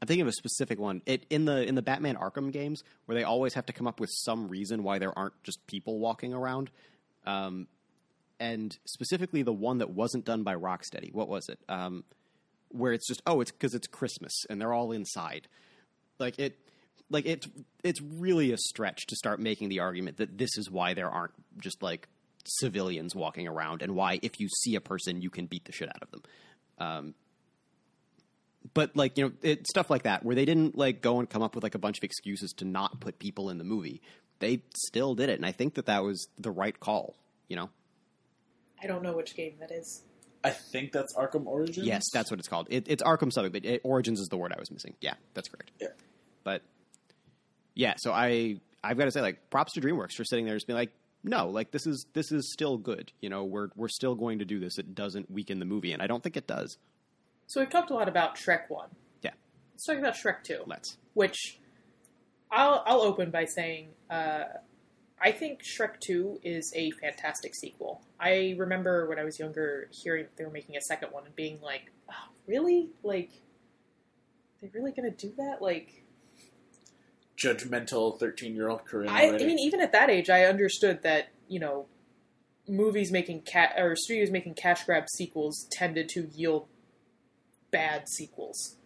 I'm 0.00 0.06
thinking 0.06 0.22
of 0.22 0.28
a 0.28 0.32
specific 0.32 0.78
one. 0.78 1.02
It 1.06 1.26
in 1.28 1.44
the 1.44 1.66
in 1.66 1.74
the 1.74 1.82
Batman 1.82 2.16
Arkham 2.16 2.52
games 2.52 2.84
where 3.06 3.16
they 3.16 3.24
always 3.24 3.54
have 3.54 3.66
to 3.66 3.72
come 3.72 3.88
up 3.88 3.98
with 3.98 4.10
some 4.12 4.48
reason 4.48 4.84
why 4.84 4.98
there 4.98 5.16
aren't 5.18 5.42
just 5.42 5.66
people 5.66 5.98
walking 5.98 6.32
around. 6.32 6.70
Um, 7.26 7.66
and 8.38 8.76
specifically 8.84 9.42
the 9.42 9.52
one 9.52 9.78
that 9.78 9.90
wasn't 9.90 10.24
done 10.24 10.44
by 10.44 10.54
Rocksteady. 10.54 11.12
What 11.12 11.28
was 11.28 11.48
it? 11.48 11.58
Um, 11.68 12.04
where 12.68 12.92
it's 12.92 13.08
just 13.08 13.22
oh, 13.26 13.40
it's 13.40 13.50
because 13.50 13.74
it's 13.74 13.88
Christmas 13.88 14.44
and 14.48 14.60
they're 14.60 14.72
all 14.72 14.92
inside. 14.92 15.48
Like 16.20 16.38
it, 16.38 16.58
like 17.10 17.26
it's 17.26 17.48
it's 17.82 18.00
really 18.00 18.52
a 18.52 18.56
stretch 18.56 19.06
to 19.06 19.16
start 19.16 19.40
making 19.40 19.68
the 19.68 19.80
argument 19.80 20.18
that 20.18 20.38
this 20.38 20.56
is 20.56 20.70
why 20.70 20.94
there 20.94 21.10
aren't 21.10 21.34
just 21.60 21.82
like 21.82 22.08
civilians 22.48 23.14
walking 23.14 23.46
around 23.48 23.82
and 23.82 23.94
why 23.94 24.18
if 24.22 24.40
you 24.40 24.48
see 24.48 24.74
a 24.74 24.80
person 24.80 25.20
you 25.22 25.30
can 25.30 25.46
beat 25.46 25.64
the 25.64 25.72
shit 25.72 25.88
out 25.88 26.02
of 26.02 26.10
them. 26.10 26.22
Um, 26.78 27.14
but 28.74 28.96
like 28.96 29.16
you 29.16 29.24
know 29.24 29.32
it, 29.42 29.66
stuff 29.66 29.88
like 29.90 30.02
that 30.02 30.24
where 30.24 30.34
they 30.34 30.44
didn't 30.44 30.76
like 30.76 31.00
go 31.00 31.18
and 31.20 31.28
come 31.30 31.42
up 31.42 31.54
with 31.54 31.62
like 31.64 31.74
a 31.74 31.78
bunch 31.78 31.98
of 31.98 32.04
excuses 32.04 32.52
to 32.58 32.64
not 32.64 33.00
put 33.00 33.18
people 33.18 33.50
in 33.50 33.58
the 33.58 33.64
movie 33.64 34.02
they 34.40 34.62
still 34.76 35.14
did 35.14 35.28
it 35.30 35.34
and 35.38 35.46
i 35.46 35.52
think 35.52 35.74
that 35.74 35.86
that 35.86 36.02
was 36.04 36.28
the 36.38 36.50
right 36.50 36.78
call 36.80 37.14
you 37.48 37.56
know 37.56 37.70
I 38.82 38.86
don't 38.86 39.02
know 39.02 39.16
which 39.16 39.34
game 39.34 39.54
that 39.58 39.72
is. 39.72 40.04
I 40.44 40.50
think 40.50 40.92
that's 40.92 41.12
Arkham 41.16 41.46
Origins. 41.46 41.84
yes 41.86 42.04
that's 42.12 42.30
what 42.30 42.38
it's 42.38 42.48
called 42.48 42.66
it, 42.70 42.84
it's 42.88 43.02
arkham 43.02 43.32
something 43.32 43.50
but 43.52 43.64
it, 43.64 43.80
origins 43.84 44.20
is 44.20 44.28
the 44.28 44.36
word 44.36 44.52
i 44.54 44.58
was 44.60 44.70
missing 44.70 44.94
yeah 45.00 45.14
that's 45.34 45.48
correct 45.48 45.70
Yeah. 45.80 45.88
but 46.44 46.62
yeah 47.74 47.94
so 47.96 48.12
i 48.12 48.56
i've 48.84 48.98
got 48.98 49.06
to 49.06 49.10
say 49.12 49.20
like 49.20 49.50
props 49.50 49.72
to 49.74 49.80
dreamworks 49.80 50.12
for 50.12 50.24
sitting 50.24 50.44
there 50.44 50.54
just 50.54 50.66
being 50.66 50.76
like 50.76 50.92
no 51.24 51.48
like 51.48 51.70
this 51.70 51.86
is 51.86 52.06
this 52.14 52.30
is 52.32 52.52
still 52.52 52.76
good 52.78 53.12
you 53.20 53.28
know 53.28 53.44
we're 53.44 53.68
we're 53.76 53.88
still 53.88 54.14
going 54.14 54.38
to 54.38 54.44
do 54.44 54.58
this 54.60 54.78
it 54.78 54.94
doesn't 54.94 55.30
weaken 55.30 55.58
the 55.58 55.64
movie 55.64 55.92
and 55.92 56.00
i 56.02 56.06
don't 56.06 56.22
think 56.22 56.36
it 56.36 56.46
does 56.46 56.78
So 57.46 57.60
we've 57.60 57.70
talked 57.70 57.90
a 57.90 57.94
lot 57.94 58.08
about 58.08 58.36
Shrek 58.36 58.68
One. 58.68 58.90
Yeah. 59.22 59.30
Let's 59.72 59.84
talk 59.86 59.96
about 59.98 60.14
Shrek 60.14 60.42
Two. 60.44 60.62
let's 60.66 60.96
which 61.14 61.58
I'll 62.50 62.82
I'll 62.86 63.00
open 63.02 63.30
by 63.30 63.44
saying 63.46 63.88
uh, 64.10 64.44
I 65.20 65.32
think 65.32 65.60
Shrek 65.64 65.98
Two 66.00 66.38
is 66.44 66.72
a 66.76 66.90
fantastic 66.92 67.54
sequel. 67.54 68.02
I 68.20 68.54
remember 68.58 69.08
when 69.08 69.18
I 69.18 69.24
was 69.24 69.38
younger 69.38 69.88
hearing 69.90 70.26
they 70.36 70.44
were 70.44 70.50
making 70.50 70.76
a 70.76 70.80
second 70.82 71.10
one 71.12 71.24
and 71.26 71.34
being 71.34 71.58
like, 71.60 71.90
oh, 72.10 72.28
"Really? 72.46 72.90
Like, 73.02 73.30
they're 74.60 74.70
really 74.74 74.92
gonna 74.92 75.10
do 75.10 75.32
that?" 75.38 75.60
Like, 75.60 76.04
Judgmental 77.38 78.18
thirteen-year-old 78.18 78.84
Corinne. 78.84 79.08
I, 79.08 79.28
I 79.28 79.38
mean, 79.38 79.58
even 79.58 79.80
at 79.80 79.92
that 79.92 80.10
age, 80.10 80.28
I 80.28 80.44
understood 80.44 81.02
that 81.02 81.28
you 81.48 81.60
know, 81.60 81.86
movies 82.68 83.10
making 83.10 83.42
cat 83.42 83.74
or 83.78 83.96
studios 83.96 84.30
making 84.30 84.54
cash 84.54 84.84
grab 84.84 85.08
sequels 85.08 85.66
tended 85.70 86.08
to 86.10 86.28
yield 86.34 86.66
bad 87.70 88.08
sequels. 88.08 88.76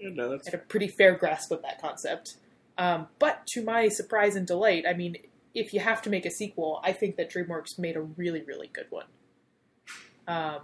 Yeah, 0.00 0.10
no, 0.12 0.30
that's 0.30 0.46
had 0.46 0.54
a 0.54 0.58
pretty 0.58 0.88
fair 0.88 1.16
grasp 1.16 1.52
of 1.52 1.62
that 1.62 1.80
concept. 1.80 2.36
Um, 2.76 3.08
but 3.18 3.46
to 3.48 3.62
my 3.62 3.88
surprise 3.88 4.36
and 4.36 4.46
delight, 4.46 4.84
I 4.88 4.94
mean, 4.94 5.16
if 5.54 5.72
you 5.72 5.80
have 5.80 6.02
to 6.02 6.10
make 6.10 6.26
a 6.26 6.30
sequel, 6.30 6.80
I 6.84 6.92
think 6.92 7.16
that 7.16 7.32
DreamWorks 7.32 7.78
made 7.78 7.96
a 7.96 8.00
really, 8.00 8.42
really 8.42 8.70
good 8.72 8.86
one. 8.90 9.06
Um, 10.26 10.60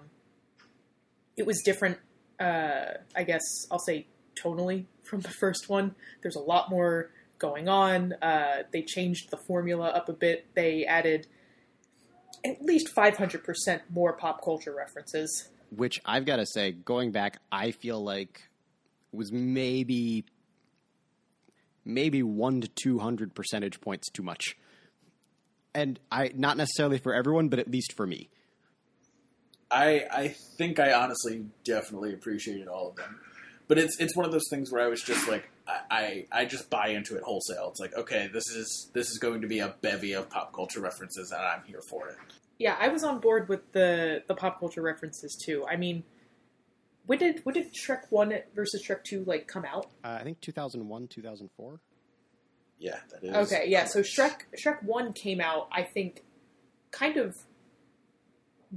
it 1.37 1.47
was 1.47 1.63
different, 1.65 1.99
uh, 2.39 2.85
I 3.17 3.25
guess 3.25 3.43
I'll 3.71 3.79
say 3.79 4.07
tonally 4.41 4.87
from 5.03 5.21
the 5.21 5.31
first 5.31 5.69
one. 5.69 5.95
There's 6.23 6.37
a 6.37 6.43
lot 6.43 6.71
more 6.71 7.11
going 7.45 7.69
on. 7.69 8.15
Uh, 8.23 8.63
they 8.73 8.83
changed 8.83 9.31
the 9.31 9.37
formula 9.37 9.89
up 9.89 10.09
a 10.09 10.13
bit. 10.15 10.47
They 10.55 10.87
added 10.87 11.27
at 12.45 12.63
least 12.63 12.95
500% 12.95 13.81
more 13.91 14.15
pop 14.15 14.43
culture 14.43 14.75
references. 14.75 15.49
which 15.71 16.01
I've 16.07 16.25
got 16.25 16.37
to 16.37 16.47
say, 16.47 16.73
going 16.73 17.11
back, 17.13 17.39
I 17.53 17.73
feel 17.73 18.03
like 18.03 18.49
was 19.13 19.31
maybe 19.31 20.25
maybe 21.85 22.23
one 22.23 22.61
to 22.63 22.69
two 22.69 22.99
hundred 22.99 23.35
percentage 23.35 23.81
points 23.81 24.09
too 24.11 24.23
much, 24.23 24.57
and 25.75 26.01
I 26.11 26.31
not 26.35 26.57
necessarily 26.57 26.99
for 26.99 27.15
everyone, 27.15 27.49
but 27.49 27.59
at 27.59 27.71
least 27.71 27.93
for 27.93 28.07
me. 28.07 28.29
I 29.71 30.05
I 30.11 30.29
think 30.59 30.79
I 30.81 30.93
honestly 30.93 31.45
definitely 31.65 32.13
appreciated 32.15 32.69
all 32.69 32.89
of 32.91 32.97
them, 32.97 33.21
but 33.69 33.79
it's 33.79 34.01
it's 34.01 34.17
one 34.17 34.27
of 34.27 34.33
those 34.33 34.49
things 34.51 34.73
where 34.73 34.83
I 34.85 34.89
was 34.89 35.03
just 35.03 35.29
like 35.29 35.49
I, 35.67 35.81
I 35.91 36.41
I 36.41 36.45
just 36.45 36.71
buy 36.71 36.89
into 36.89 37.17
it 37.17 37.23
wholesale. 37.23 37.69
It's 37.71 37.81
like 37.81 37.95
okay, 37.95 38.29
this 38.33 38.49
is 38.49 38.91
this 38.95 39.11
is 39.11 39.19
going 39.19 39.41
to 39.41 39.47
be 39.47 39.61
a 39.61 39.75
bevy 39.81 40.13
of 40.13 40.29
pop 40.29 40.53
culture 40.53 40.81
references, 40.81 41.31
and 41.31 41.41
I'm 41.41 41.63
here 41.65 41.81
for 41.89 42.09
it. 42.09 42.17
Yeah, 42.59 42.77
I 42.79 42.89
was 42.89 43.05
on 43.05 43.21
board 43.21 43.49
with 43.49 43.73
the 43.73 44.23
the 44.27 44.35
pop 44.35 44.61
culture 44.61 44.83
references 44.83 45.37
too. 45.37 45.65
I 45.69 45.77
mean, 45.77 46.05
when 47.07 47.19
did 47.19 47.41
when 47.45 47.55
did 47.55 47.75
Shrek 47.75 48.03
One 48.11 48.35
versus 48.55 48.85
Shrek 48.87 49.05
Two 49.05 49.25
like 49.25 49.47
come 49.47 49.65
out? 49.65 49.87
Uh, 50.05 50.19
I 50.21 50.23
think 50.23 50.41
two 50.41 50.53
thousand 50.53 50.89
one, 50.89 51.09
two 51.09 51.23
thousand 51.23 51.51
four. 51.57 51.81
Yeah, 52.79 52.99
that 53.11 53.25
is 53.25 53.53
Okay, 53.53 53.65
yeah. 53.69 53.85
So 53.85 54.01
Shrek 54.01 54.43
Shrek 54.57 54.83
One 54.83 55.13
came 55.13 55.41
out, 55.41 55.69
I 55.73 55.83
think, 55.83 56.23
kind 56.91 57.17
of 57.17 57.37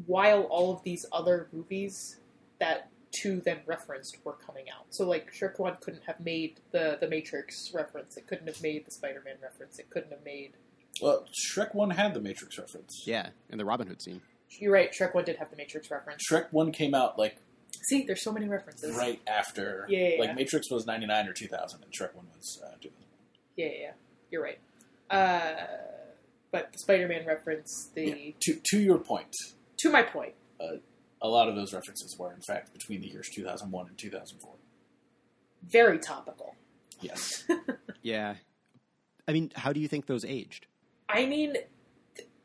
while 0.06 0.44
all 0.44 0.74
of 0.74 0.84
these 0.84 1.06
other 1.12 1.48
movies 1.52 2.18
that 2.60 2.90
two 3.22 3.42
then 3.42 3.60
referenced 3.66 4.18
were 4.24 4.34
coming 4.46 4.66
out. 4.70 4.86
So 4.90 5.08
like 5.08 5.32
Shrek 5.34 5.60
One 5.60 5.78
couldn't 5.82 6.04
have 6.08 6.20
made 6.20 6.60
the 6.72 6.98
the 7.00 7.08
Matrix 7.08 7.72
reference. 7.74 8.18
It 8.18 8.28
couldn't 8.28 8.48
have 8.48 8.62
made 8.62 8.86
the 8.86 8.92
Spider 8.92 9.22
Man 9.26 9.36
reference. 9.42 9.80
It 9.80 9.90
couldn't 9.90 10.12
have 10.12 10.24
made. 10.24 10.52
Well, 11.02 11.26
Shrek 11.54 11.76
One 11.76 11.92
had 11.92 12.14
the 12.14 12.22
Matrix 12.22 12.58
reference. 12.58 13.04
Yeah, 13.06 13.30
in 13.50 13.58
the 13.58 13.66
Robin 13.66 13.88
Hood 13.88 14.02
scene. 14.02 14.22
You're 14.60 14.72
right. 14.74 14.92
Shrek 14.92 15.14
One 15.14 15.26
did 15.26 15.38
have 15.38 15.50
the 15.52 15.58
Matrix 15.58 15.92
reference. 15.92 16.24
Shrek 16.30 16.48
One 16.52 16.72
came 16.72 16.94
out 16.96 17.18
like 17.20 17.38
See, 17.84 18.04
there's 18.04 18.24
so 18.24 18.32
many 18.32 18.48
references. 18.48 18.96
right 18.98 19.22
after. 19.28 19.86
Yeah, 19.90 20.10
yeah, 20.10 20.20
like. 20.20 20.36
Matrix 20.36 20.70
was 20.72 20.86
ninety 20.86 21.06
nine 21.06 21.28
or 21.28 21.34
two 21.34 21.48
thousand, 21.48 21.84
and 21.84 21.92
Shrek 21.94 22.16
One 22.16 22.26
was 22.36 22.60
uh, 22.64 22.72
two 22.82 22.90
thousand. 22.90 23.06
Yeah, 23.56 23.66
yeah, 23.68 23.72
yeah. 23.82 23.92
You're 24.32 24.44
right. 24.44 24.60
Uh, 25.10 25.56
but 26.52 26.72
the 26.74 26.80
Spider 26.80 27.08
Man 27.08 27.26
reference, 27.26 27.92
the 27.94 28.36
To 28.42 28.60
to 28.72 28.80
your 28.80 28.98
point, 28.98 29.34
to 29.80 29.90
my 29.90 30.02
point, 30.02 30.34
a 31.28 31.30
lot 31.30 31.48
of 31.50 31.56
those 31.56 31.74
references 31.74 32.16
were 32.18 32.34
in 32.34 32.42
fact 32.42 32.74
between 32.74 33.02
the 33.02 33.08
years 33.08 33.30
two 33.30 33.44
thousand 33.44 33.72
one 33.72 33.88
and 33.88 33.98
two 33.98 34.10
thousand 34.10 34.40
four. 34.40 34.54
very 35.70 36.00
topical. 36.00 36.56
Yes. 37.02 37.44
Yeah, 38.04 38.36
I 39.28 39.34
mean, 39.34 39.52
how 39.56 39.74
do 39.74 39.82
you 39.82 39.90
think 39.90 40.06
those 40.06 40.24
aged? 40.24 40.66
I 41.10 41.26
mean, 41.26 41.56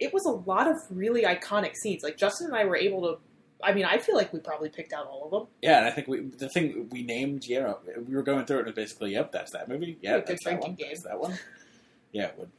it 0.00 0.12
was 0.12 0.24
a 0.26 0.30
lot 0.32 0.66
of 0.68 0.76
really 0.90 1.22
iconic 1.22 1.76
scenes. 1.76 2.02
Like 2.02 2.16
Justin 2.16 2.48
and 2.48 2.56
I 2.56 2.64
were 2.64 2.74
able 2.74 3.02
to. 3.02 3.18
I 3.62 3.72
mean, 3.72 3.84
I 3.84 3.98
feel 3.98 4.16
like 4.16 4.32
we 4.32 4.40
probably 4.40 4.70
picked 4.70 4.92
out 4.92 5.06
all 5.06 5.24
of 5.26 5.30
them. 5.30 5.46
Yeah, 5.60 5.78
and 5.78 5.86
I 5.86 5.92
think 5.92 6.08
we 6.08 6.20
the 6.22 6.48
thing 6.48 6.88
we 6.90 7.04
named, 7.04 7.44
you 7.44 7.60
know, 7.60 7.78
we 8.08 8.16
were 8.16 8.24
going 8.24 8.44
through 8.44 8.56
it 8.56 8.60
and 8.60 8.68
it 8.70 8.76
was 8.76 8.84
basically, 8.88 9.12
yep, 9.12 9.30
that's 9.30 9.52
that 9.52 9.68
movie. 9.68 9.98
Yeah, 10.00 10.10
Yeah, 10.14 10.16
good 10.18 10.26
that's 10.26 10.44
that 10.44 10.50
drinking 10.50 10.68
one. 10.70 10.74
game. 10.74 10.88
That's 10.88 11.02
that 11.04 11.20
one. 11.20 11.38
Yeah, 12.10 12.24
it 12.24 12.34
would. 12.38 12.50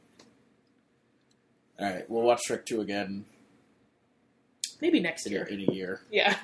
All 1.78 1.90
right, 1.90 2.08
we'll 2.08 2.22
watch 2.22 2.40
Shrek 2.48 2.64
two 2.64 2.80
again 2.80 3.26
Maybe 4.84 5.00
next 5.00 5.28
year. 5.30 5.44
in 5.44 5.60
a 5.66 5.72
year. 5.72 6.00
Yeah. 6.10 6.36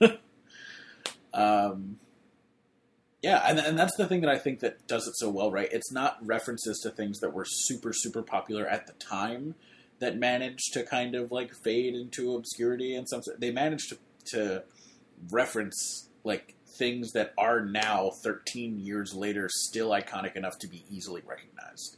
Um, 1.34 1.98
yeah, 3.22 3.42
and, 3.48 3.58
and 3.58 3.78
that's 3.78 3.96
the 3.96 4.06
thing 4.06 4.20
that 4.20 4.28
I 4.28 4.36
think 4.36 4.60
that 4.60 4.86
does 4.86 5.06
it 5.06 5.16
so 5.16 5.30
well, 5.30 5.50
right? 5.50 5.68
It's 5.72 5.90
not 5.90 6.18
references 6.20 6.78
to 6.80 6.90
things 6.90 7.20
that 7.20 7.32
were 7.32 7.46
super, 7.46 7.94
super 7.94 8.22
popular 8.22 8.66
at 8.66 8.86
the 8.86 8.92
time 8.92 9.54
that 9.98 10.18
managed 10.18 10.74
to 10.74 10.82
kind 10.82 11.14
of 11.14 11.32
like 11.32 11.54
fade 11.64 11.94
into 11.94 12.34
obscurity 12.34 12.94
and 12.94 13.08
some. 13.08 13.22
They 13.38 13.50
managed 13.50 13.88
to 13.88 13.98
to 14.36 14.64
reference 15.30 16.10
like 16.22 16.54
things 16.78 17.12
that 17.12 17.32
are 17.38 17.64
now 17.64 18.10
13 18.22 18.78
years 18.78 19.14
later 19.14 19.48
still 19.50 19.88
iconic 19.88 20.36
enough 20.36 20.58
to 20.58 20.68
be 20.68 20.84
easily 20.90 21.22
recognized. 21.24 21.96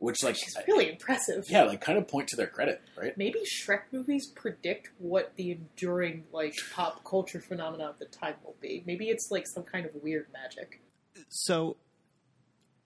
Which, 0.00 0.22
like, 0.22 0.34
Which 0.34 0.46
is 0.46 0.56
really 0.68 0.90
impressive. 0.90 1.44
yeah, 1.48 1.64
like 1.64 1.80
kind 1.80 1.98
of 1.98 2.06
point 2.06 2.28
to 2.28 2.36
their 2.36 2.46
credit, 2.46 2.80
right? 2.96 3.16
Maybe 3.18 3.40
Shrek 3.40 3.82
movies 3.90 4.28
predict 4.28 4.90
what 4.98 5.32
the 5.34 5.50
enduring 5.50 6.24
like 6.32 6.54
pop 6.72 7.04
culture 7.04 7.40
phenomena 7.40 7.86
of 7.86 7.98
the 7.98 8.04
time 8.04 8.34
will 8.44 8.54
be. 8.60 8.84
Maybe 8.86 9.08
it's 9.08 9.28
like 9.30 9.46
some 9.52 9.64
kind 9.64 9.86
of 9.86 9.92
weird 10.00 10.26
magic. 10.32 10.80
So, 11.28 11.76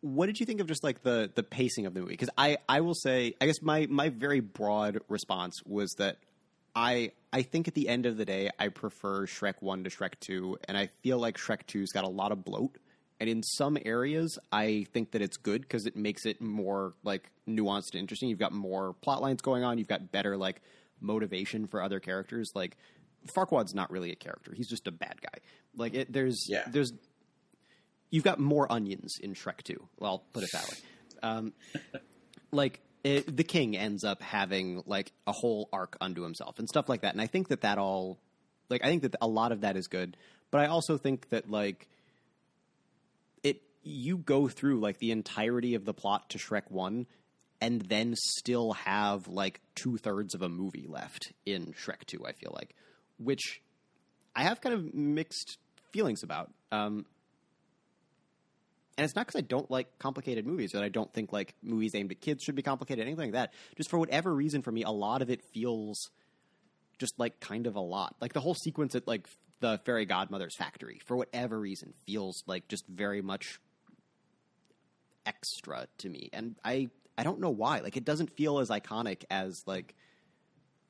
what 0.00 0.26
did 0.26 0.40
you 0.40 0.46
think 0.46 0.60
of 0.60 0.66
just 0.66 0.82
like 0.82 1.02
the 1.02 1.30
the 1.34 1.42
pacing 1.42 1.84
of 1.84 1.92
the 1.92 2.00
movie? 2.00 2.12
Because 2.12 2.30
I 2.38 2.56
I 2.66 2.80
will 2.80 2.94
say, 2.94 3.34
I 3.40 3.46
guess 3.46 3.60
my 3.60 3.86
my 3.90 4.08
very 4.08 4.40
broad 4.40 5.00
response 5.08 5.60
was 5.66 5.92
that 5.98 6.16
I 6.74 7.12
I 7.30 7.42
think 7.42 7.68
at 7.68 7.74
the 7.74 7.88
end 7.88 8.06
of 8.06 8.16
the 8.16 8.24
day, 8.24 8.48
I 8.58 8.68
prefer 8.68 9.26
Shrek 9.26 9.56
one 9.60 9.84
to 9.84 9.90
Shrek 9.90 10.14
two, 10.20 10.56
and 10.66 10.78
I 10.78 10.88
feel 11.02 11.18
like 11.18 11.36
Shrek 11.36 11.66
two's 11.66 11.92
got 11.92 12.04
a 12.04 12.08
lot 12.08 12.32
of 12.32 12.42
bloat. 12.44 12.78
And 13.22 13.30
in 13.30 13.42
some 13.44 13.78
areas, 13.84 14.36
I 14.50 14.84
think 14.92 15.12
that 15.12 15.22
it's 15.22 15.36
good 15.36 15.60
because 15.62 15.86
it 15.86 15.94
makes 15.94 16.26
it 16.26 16.40
more 16.40 16.94
like 17.04 17.30
nuanced 17.48 17.92
and 17.92 18.00
interesting. 18.00 18.28
You've 18.28 18.40
got 18.40 18.50
more 18.52 18.94
plot 18.94 19.22
lines 19.22 19.40
going 19.40 19.62
on. 19.62 19.78
You've 19.78 19.86
got 19.86 20.10
better 20.10 20.36
like 20.36 20.60
motivation 21.00 21.68
for 21.68 21.80
other 21.80 22.00
characters. 22.00 22.50
Like 22.56 22.76
Farquaad's 23.36 23.74
not 23.74 23.92
really 23.92 24.10
a 24.10 24.16
character; 24.16 24.52
he's 24.56 24.66
just 24.66 24.88
a 24.88 24.90
bad 24.90 25.22
guy. 25.22 25.38
Like 25.76 25.94
it, 25.94 26.12
there's 26.12 26.46
Yeah. 26.48 26.64
there's 26.66 26.92
you've 28.10 28.24
got 28.24 28.40
more 28.40 28.66
onions 28.72 29.14
in 29.22 29.34
Shrek 29.34 29.62
2. 29.62 29.76
Well, 30.00 30.10
I'll 30.10 30.24
put 30.32 30.42
it 30.42 30.50
that 30.52 30.68
way. 30.68 30.76
Um, 31.22 31.52
like 32.50 32.80
it, 33.04 33.36
the 33.36 33.44
king 33.44 33.76
ends 33.76 34.02
up 34.02 34.20
having 34.20 34.82
like 34.86 35.12
a 35.28 35.32
whole 35.32 35.68
arc 35.72 35.96
unto 36.00 36.22
himself 36.22 36.58
and 36.58 36.68
stuff 36.68 36.88
like 36.88 37.02
that. 37.02 37.14
And 37.14 37.20
I 37.22 37.28
think 37.28 37.48
that 37.48 37.60
that 37.60 37.78
all 37.78 38.18
like 38.68 38.82
I 38.84 38.88
think 38.88 39.02
that 39.02 39.14
a 39.20 39.28
lot 39.28 39.52
of 39.52 39.60
that 39.60 39.76
is 39.76 39.86
good, 39.86 40.16
but 40.50 40.60
I 40.60 40.66
also 40.66 40.98
think 40.98 41.28
that 41.28 41.48
like 41.48 41.86
you 43.82 44.18
go 44.18 44.48
through 44.48 44.80
like 44.80 44.98
the 44.98 45.10
entirety 45.10 45.74
of 45.74 45.84
the 45.84 45.94
plot 45.94 46.30
to 46.30 46.38
Shrek 46.38 46.70
1 46.70 47.06
and 47.60 47.80
then 47.82 48.14
still 48.16 48.72
have 48.72 49.28
like 49.28 49.60
two 49.74 49.96
thirds 49.96 50.34
of 50.34 50.42
a 50.42 50.48
movie 50.48 50.86
left 50.88 51.32
in 51.46 51.72
Shrek 51.72 52.04
2, 52.06 52.26
I 52.26 52.32
feel 52.32 52.52
like, 52.54 52.74
which 53.18 53.62
I 54.34 54.42
have 54.44 54.60
kind 54.60 54.74
of 54.74 54.94
mixed 54.94 55.58
feelings 55.92 56.22
about. 56.22 56.50
Um, 56.70 57.06
and 58.98 59.04
it's 59.04 59.14
not 59.14 59.26
because 59.26 59.38
I 59.38 59.42
don't 59.42 59.70
like 59.70 59.98
complicated 59.98 60.46
movies, 60.46 60.72
that 60.72 60.82
I 60.82 60.88
don't 60.88 61.12
think 61.12 61.32
like 61.32 61.54
movies 61.62 61.94
aimed 61.94 62.12
at 62.12 62.20
kids 62.20 62.42
should 62.42 62.54
be 62.54 62.62
complicated, 62.62 63.06
anything 63.06 63.26
like 63.26 63.32
that. 63.32 63.52
Just 63.76 63.90
for 63.90 63.98
whatever 63.98 64.34
reason, 64.34 64.62
for 64.62 64.72
me, 64.72 64.82
a 64.82 64.90
lot 64.90 65.22
of 65.22 65.30
it 65.30 65.42
feels 65.52 66.10
just 66.98 67.18
like 67.18 67.40
kind 67.40 67.66
of 67.66 67.76
a 67.76 67.80
lot. 67.80 68.16
Like 68.20 68.32
the 68.32 68.40
whole 68.40 68.54
sequence 68.54 68.94
at 68.94 69.06
like 69.06 69.28
the 69.60 69.80
fairy 69.84 70.04
godmother's 70.04 70.56
factory, 70.56 71.00
for 71.06 71.16
whatever 71.16 71.58
reason, 71.58 71.94
feels 72.06 72.42
like 72.46 72.68
just 72.68 72.86
very 72.86 73.22
much 73.22 73.60
extra 75.26 75.86
to 75.98 76.08
me. 76.08 76.30
And 76.32 76.56
I 76.64 76.90
I 77.16 77.24
don't 77.24 77.40
know 77.40 77.50
why. 77.50 77.80
Like 77.80 77.96
it 77.96 78.04
doesn't 78.04 78.36
feel 78.36 78.58
as 78.58 78.70
iconic 78.70 79.24
as 79.30 79.62
like 79.66 79.94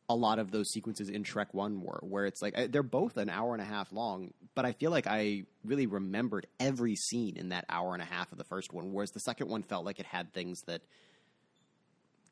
a 0.08 0.14
lot 0.14 0.38
of 0.38 0.50
those 0.50 0.70
sequences 0.70 1.08
in 1.08 1.24
Shrek 1.24 1.52
1 1.52 1.80
were, 1.80 2.00
where 2.02 2.26
it's 2.26 2.42
like 2.42 2.70
they're 2.70 2.82
both 2.82 3.16
an 3.16 3.30
hour 3.30 3.54
and 3.54 3.62
a 3.62 3.66
half 3.66 3.92
long, 3.92 4.32
but 4.54 4.64
I 4.64 4.72
feel 4.72 4.90
like 4.90 5.06
I 5.06 5.44
really 5.64 5.86
remembered 5.86 6.46
every 6.60 6.96
scene 6.96 7.36
in 7.36 7.50
that 7.50 7.64
hour 7.68 7.94
and 7.94 8.02
a 8.02 8.06
half 8.06 8.30
of 8.32 8.38
the 8.38 8.44
first 8.44 8.72
one, 8.72 8.92
whereas 8.92 9.12
the 9.12 9.20
second 9.20 9.48
one 9.48 9.62
felt 9.62 9.84
like 9.84 10.00
it 10.00 10.06
had 10.06 10.32
things 10.32 10.62
that 10.66 10.82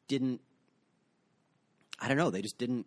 didn't 0.09 0.41
I 2.01 2.09
don't 2.09 2.17
know, 2.17 2.31
they 2.31 2.43
just 2.43 2.59
didn't 2.59 2.87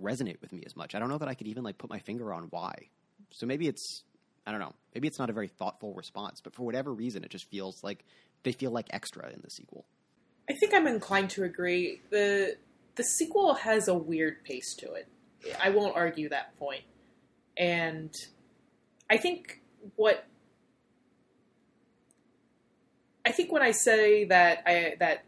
resonate 0.00 0.40
with 0.40 0.52
me 0.52 0.62
as 0.64 0.74
much. 0.74 0.94
I 0.94 0.98
don't 0.98 1.08
know 1.08 1.18
that 1.18 1.28
I 1.28 1.34
could 1.34 1.48
even 1.48 1.62
like 1.62 1.78
put 1.78 1.90
my 1.90 1.98
finger 1.98 2.32
on 2.32 2.44
why. 2.44 2.88
So 3.30 3.46
maybe 3.46 3.68
it's 3.68 4.02
I 4.46 4.50
don't 4.50 4.60
know. 4.60 4.74
Maybe 4.94 5.08
it's 5.08 5.18
not 5.18 5.30
a 5.30 5.32
very 5.32 5.48
thoughtful 5.48 5.94
response, 5.94 6.40
but 6.40 6.54
for 6.54 6.64
whatever 6.64 6.92
reason 6.92 7.24
it 7.24 7.30
just 7.30 7.48
feels 7.48 7.82
like 7.84 8.04
they 8.42 8.52
feel 8.52 8.70
like 8.70 8.86
extra 8.90 9.28
in 9.30 9.40
the 9.42 9.50
sequel. 9.50 9.86
I 10.50 10.54
think 10.54 10.74
I'm 10.74 10.86
inclined 10.86 11.30
to 11.30 11.44
agree. 11.44 12.00
The 12.10 12.56
the 12.96 13.04
sequel 13.04 13.54
has 13.54 13.88
a 13.88 13.94
weird 13.94 14.44
pace 14.44 14.74
to 14.74 14.92
it. 14.92 15.08
I 15.62 15.70
won't 15.70 15.96
argue 15.96 16.28
that 16.28 16.56
point. 16.58 16.82
And 17.56 18.14
I 19.08 19.16
think 19.16 19.60
what 19.96 20.26
I 23.24 23.32
think 23.32 23.52
when 23.52 23.62
I 23.62 23.70
say 23.70 24.24
that 24.24 24.62
I 24.66 24.96
that 24.98 25.24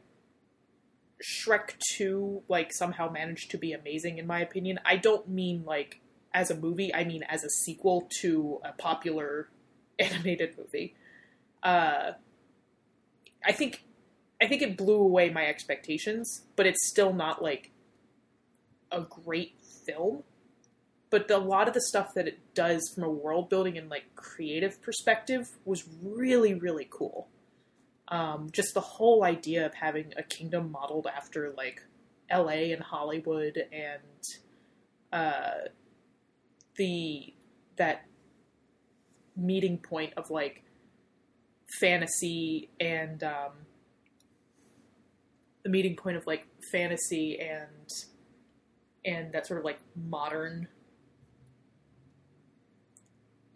Shrek 1.23 1.79
2 1.97 2.43
like 2.49 2.73
somehow 2.73 3.11
managed 3.11 3.51
to 3.53 3.59
be 3.59 3.73
amazing 3.73 4.19
in 4.19 4.27
my 4.27 4.41
opinion, 4.41 4.81
I 4.85 4.97
don't 4.97 5.29
mean 5.29 5.65
like 5.65 6.01
as 6.35 6.51
a 6.51 6.57
movie, 6.57 6.93
I 6.93 7.05
mean 7.05 7.23
as 7.23 7.45
a 7.45 7.51
sequel 7.51 8.09
to 8.21 8.61
a 8.65 8.73
popular 8.73 9.49
animated 9.99 10.59
movie. 10.59 10.95
Uh 11.63 12.13
I 13.47 13.53
think 13.53 13.85
I 14.43 14.49
think 14.49 14.61
it 14.61 14.77
blew 14.77 15.01
away 15.01 15.31
my 15.31 15.47
expectations, 15.47 16.43
but 16.57 16.67
it's 16.67 16.87
still 16.89 17.13
not 17.13 17.43
like 17.43 17.71
a 18.91 19.03
great 19.03 19.55
film. 19.87 20.25
But 21.11 21.29
the, 21.29 21.37
a 21.37 21.39
lot 21.39 21.69
of 21.69 21.75
the 21.75 21.81
stuff 21.81 22.13
that 22.15 22.27
it 22.27 22.55
does 22.55 22.91
from 22.93 23.05
a 23.05 23.09
world 23.09 23.49
building 23.49 23.79
and 23.79 23.89
like 23.89 24.17
creative 24.17 24.83
perspective 24.83 25.49
was 25.65 25.85
really 26.03 26.55
really 26.55 26.89
cool. 26.91 27.29
Um, 28.09 28.51
just 28.53 28.75
the 28.75 28.81
whole 28.81 29.25
idea 29.25 29.65
of 29.65 29.75
having 29.75 30.13
a 30.17 30.23
kingdom 30.23 30.71
modeled 30.73 31.07
after 31.07 31.55
like 31.57 31.83
L.A. 32.29 32.73
and 32.73 32.83
Hollywood 32.83 33.67
and 33.73 34.23
uh, 35.13 35.69
the 36.77 37.35
that 37.77 38.05
meeting 39.37 39.79
point 39.79 40.13
of 40.17 40.31
like 40.31 40.63
fantasy 41.81 42.71
and 42.81 43.23
um, 43.23 43.53
the 45.63 45.69
meeting 45.69 45.97
point 45.97 46.17
of 46.17 46.27
like 46.27 46.47
fantasy 46.71 47.39
and 47.41 47.89
and 49.05 49.33
that 49.33 49.47
sort 49.47 49.59
of 49.59 49.65
like 49.65 49.79
modern 49.97 50.69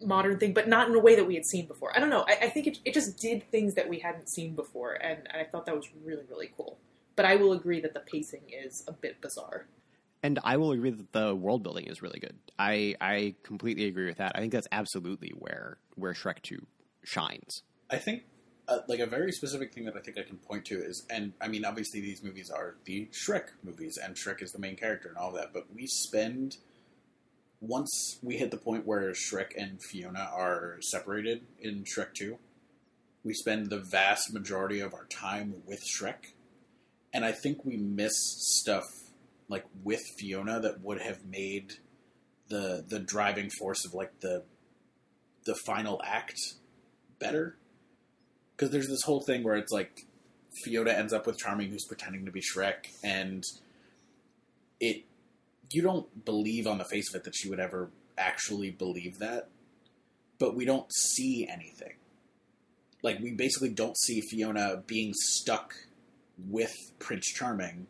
modern 0.01 0.37
thing, 0.37 0.53
but 0.53 0.67
not 0.67 0.87
in 0.87 0.95
a 0.95 0.99
way 0.99 1.15
that 1.15 1.27
we 1.27 1.35
had 1.35 1.45
seen 1.45 1.65
before. 1.65 1.95
I 1.95 1.99
don't 1.99 2.09
know. 2.09 2.23
I, 2.27 2.37
I 2.43 2.49
think 2.49 2.67
it, 2.67 2.79
it 2.85 2.93
just 2.93 3.17
did 3.17 3.49
things 3.51 3.73
that 3.75 3.89
we 3.89 3.99
hadn't 3.99 4.29
seen 4.29 4.55
before, 4.55 4.93
and, 4.93 5.27
and 5.31 5.41
I 5.41 5.43
thought 5.43 5.65
that 5.65 5.75
was 5.75 5.87
really 6.03 6.23
really 6.29 6.51
cool. 6.55 6.77
But 7.15 7.25
I 7.25 7.35
will 7.35 7.53
agree 7.53 7.81
that 7.81 7.93
the 7.93 7.99
pacing 7.99 8.43
is 8.49 8.83
a 8.87 8.93
bit 8.93 9.21
bizarre. 9.21 9.67
And 10.21 10.39
I 10.43 10.57
will 10.57 10.71
agree 10.71 10.89
that 10.89 11.13
the 11.13 11.33
world 11.33 11.63
building 11.63 11.85
is 11.85 12.01
really 12.01 12.19
good. 12.19 12.37
I 12.57 12.95
I 12.99 13.35
completely 13.43 13.85
agree 13.85 14.05
with 14.05 14.17
that. 14.17 14.33
I 14.35 14.39
think 14.39 14.51
that's 14.51 14.67
absolutely 14.71 15.29
where 15.29 15.77
where 15.95 16.13
Shrek 16.13 16.41
Two 16.41 16.65
shines. 17.03 17.63
I 17.89 17.97
think 17.97 18.23
uh, 18.67 18.79
like 18.87 18.99
a 18.99 19.05
very 19.05 19.31
specific 19.31 19.73
thing 19.73 19.85
that 19.85 19.95
I 19.95 19.99
think 19.99 20.17
I 20.17 20.23
can 20.23 20.37
point 20.37 20.65
to 20.65 20.75
is, 20.75 21.05
and 21.09 21.33
I 21.41 21.47
mean, 21.47 21.65
obviously 21.65 22.01
these 22.01 22.23
movies 22.23 22.51
are 22.51 22.75
the 22.85 23.09
Shrek 23.11 23.45
movies, 23.63 23.97
and 24.01 24.15
Shrek 24.15 24.43
is 24.43 24.51
the 24.51 24.59
main 24.59 24.75
character 24.75 25.07
and 25.09 25.17
all 25.17 25.31
that. 25.33 25.53
But 25.53 25.73
we 25.73 25.87
spend 25.87 26.57
once 27.61 28.19
we 28.21 28.37
hit 28.37 28.51
the 28.51 28.57
point 28.57 28.85
where 28.85 29.11
Shrek 29.11 29.51
and 29.57 29.79
Fiona 29.89 30.29
are 30.33 30.77
separated 30.81 31.41
in 31.59 31.83
Shrek 31.83 32.13
Two, 32.13 32.37
we 33.23 33.33
spend 33.33 33.69
the 33.69 33.83
vast 33.91 34.33
majority 34.33 34.81
of 34.81 34.93
our 34.93 35.05
time 35.05 35.55
with 35.65 35.79
Shrek, 35.81 36.33
and 37.13 37.23
I 37.23 37.31
think 37.31 37.63
we 37.63 37.77
miss 37.77 38.13
stuff 38.15 38.83
like 39.49 39.65
with 39.83 40.01
Fiona 40.17 40.61
that 40.61 40.81
would 40.81 41.01
have 41.01 41.25
made 41.25 41.73
the 42.47 42.85
the 42.87 42.99
driving 42.99 43.49
force 43.49 43.85
of 43.85 43.93
like 43.93 44.19
the 44.21 44.43
the 45.45 45.55
final 45.65 46.01
act 46.05 46.39
better 47.19 47.57
because 48.55 48.71
there's 48.71 48.87
this 48.87 49.03
whole 49.03 49.21
thing 49.21 49.43
where 49.43 49.55
it's 49.55 49.71
like 49.71 50.05
Fiona 50.63 50.91
ends 50.91 51.13
up 51.13 51.25
with 51.25 51.37
Charming, 51.37 51.69
who's 51.69 51.85
pretending 51.85 52.25
to 52.25 52.31
be 52.31 52.41
Shrek, 52.41 52.87
and 53.03 53.43
it 54.79 55.05
you 55.71 55.81
don't 55.81 56.25
believe 56.25 56.67
on 56.67 56.77
the 56.77 56.85
face 56.85 57.13
of 57.13 57.19
it 57.19 57.23
that 57.25 57.35
she 57.35 57.49
would 57.49 57.59
ever 57.59 57.89
actually 58.17 58.71
believe 58.71 59.19
that, 59.19 59.49
but 60.39 60.55
we 60.55 60.65
don't 60.65 60.91
see 60.91 61.47
anything. 61.49 61.93
Like 63.01 63.19
we 63.19 63.31
basically 63.31 63.69
don't 63.69 63.97
see 63.97 64.21
Fiona 64.21 64.83
being 64.85 65.13
stuck 65.13 65.73
with 66.37 66.73
Prince 66.99 67.27
Charming 67.31 67.87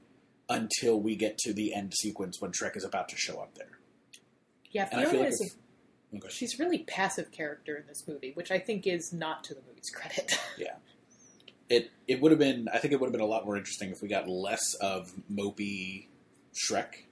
until 0.49 0.99
we 0.99 1.15
get 1.15 1.37
to 1.37 1.53
the 1.53 1.73
end 1.73 1.93
sequence 1.93 2.41
when 2.41 2.51
Shrek 2.51 2.75
is 2.75 2.83
about 2.83 3.07
to 3.09 3.15
show 3.15 3.39
up 3.39 3.55
there. 3.55 3.79
Yeah, 4.71 4.85
Fiona 4.85 5.19
like 5.19 5.27
is 5.29 5.41
a, 5.41 6.15
Okay. 6.15 6.27
she's 6.29 6.57
really 6.57 6.79
passive 6.79 7.31
character 7.31 7.77
in 7.77 7.85
this 7.85 8.07
movie, 8.07 8.31
which 8.33 8.49
I 8.49 8.57
think 8.57 8.87
is 8.87 9.13
not 9.13 9.43
to 9.45 9.53
the 9.53 9.61
movie's 9.67 9.91
credit. 9.91 10.33
Yeah, 10.57 10.75
it 11.69 11.91
it 12.07 12.19
would 12.19 12.31
have 12.31 12.39
been 12.39 12.67
I 12.73 12.79
think 12.79 12.93
it 12.93 12.99
would 12.99 13.05
have 13.05 13.11
been 13.11 13.21
a 13.21 13.25
lot 13.25 13.45
more 13.45 13.55
interesting 13.57 13.91
if 13.91 14.01
we 14.01 14.07
got 14.07 14.27
less 14.27 14.73
of 14.81 15.13
mopey 15.31 16.07
Shrek 16.53 17.03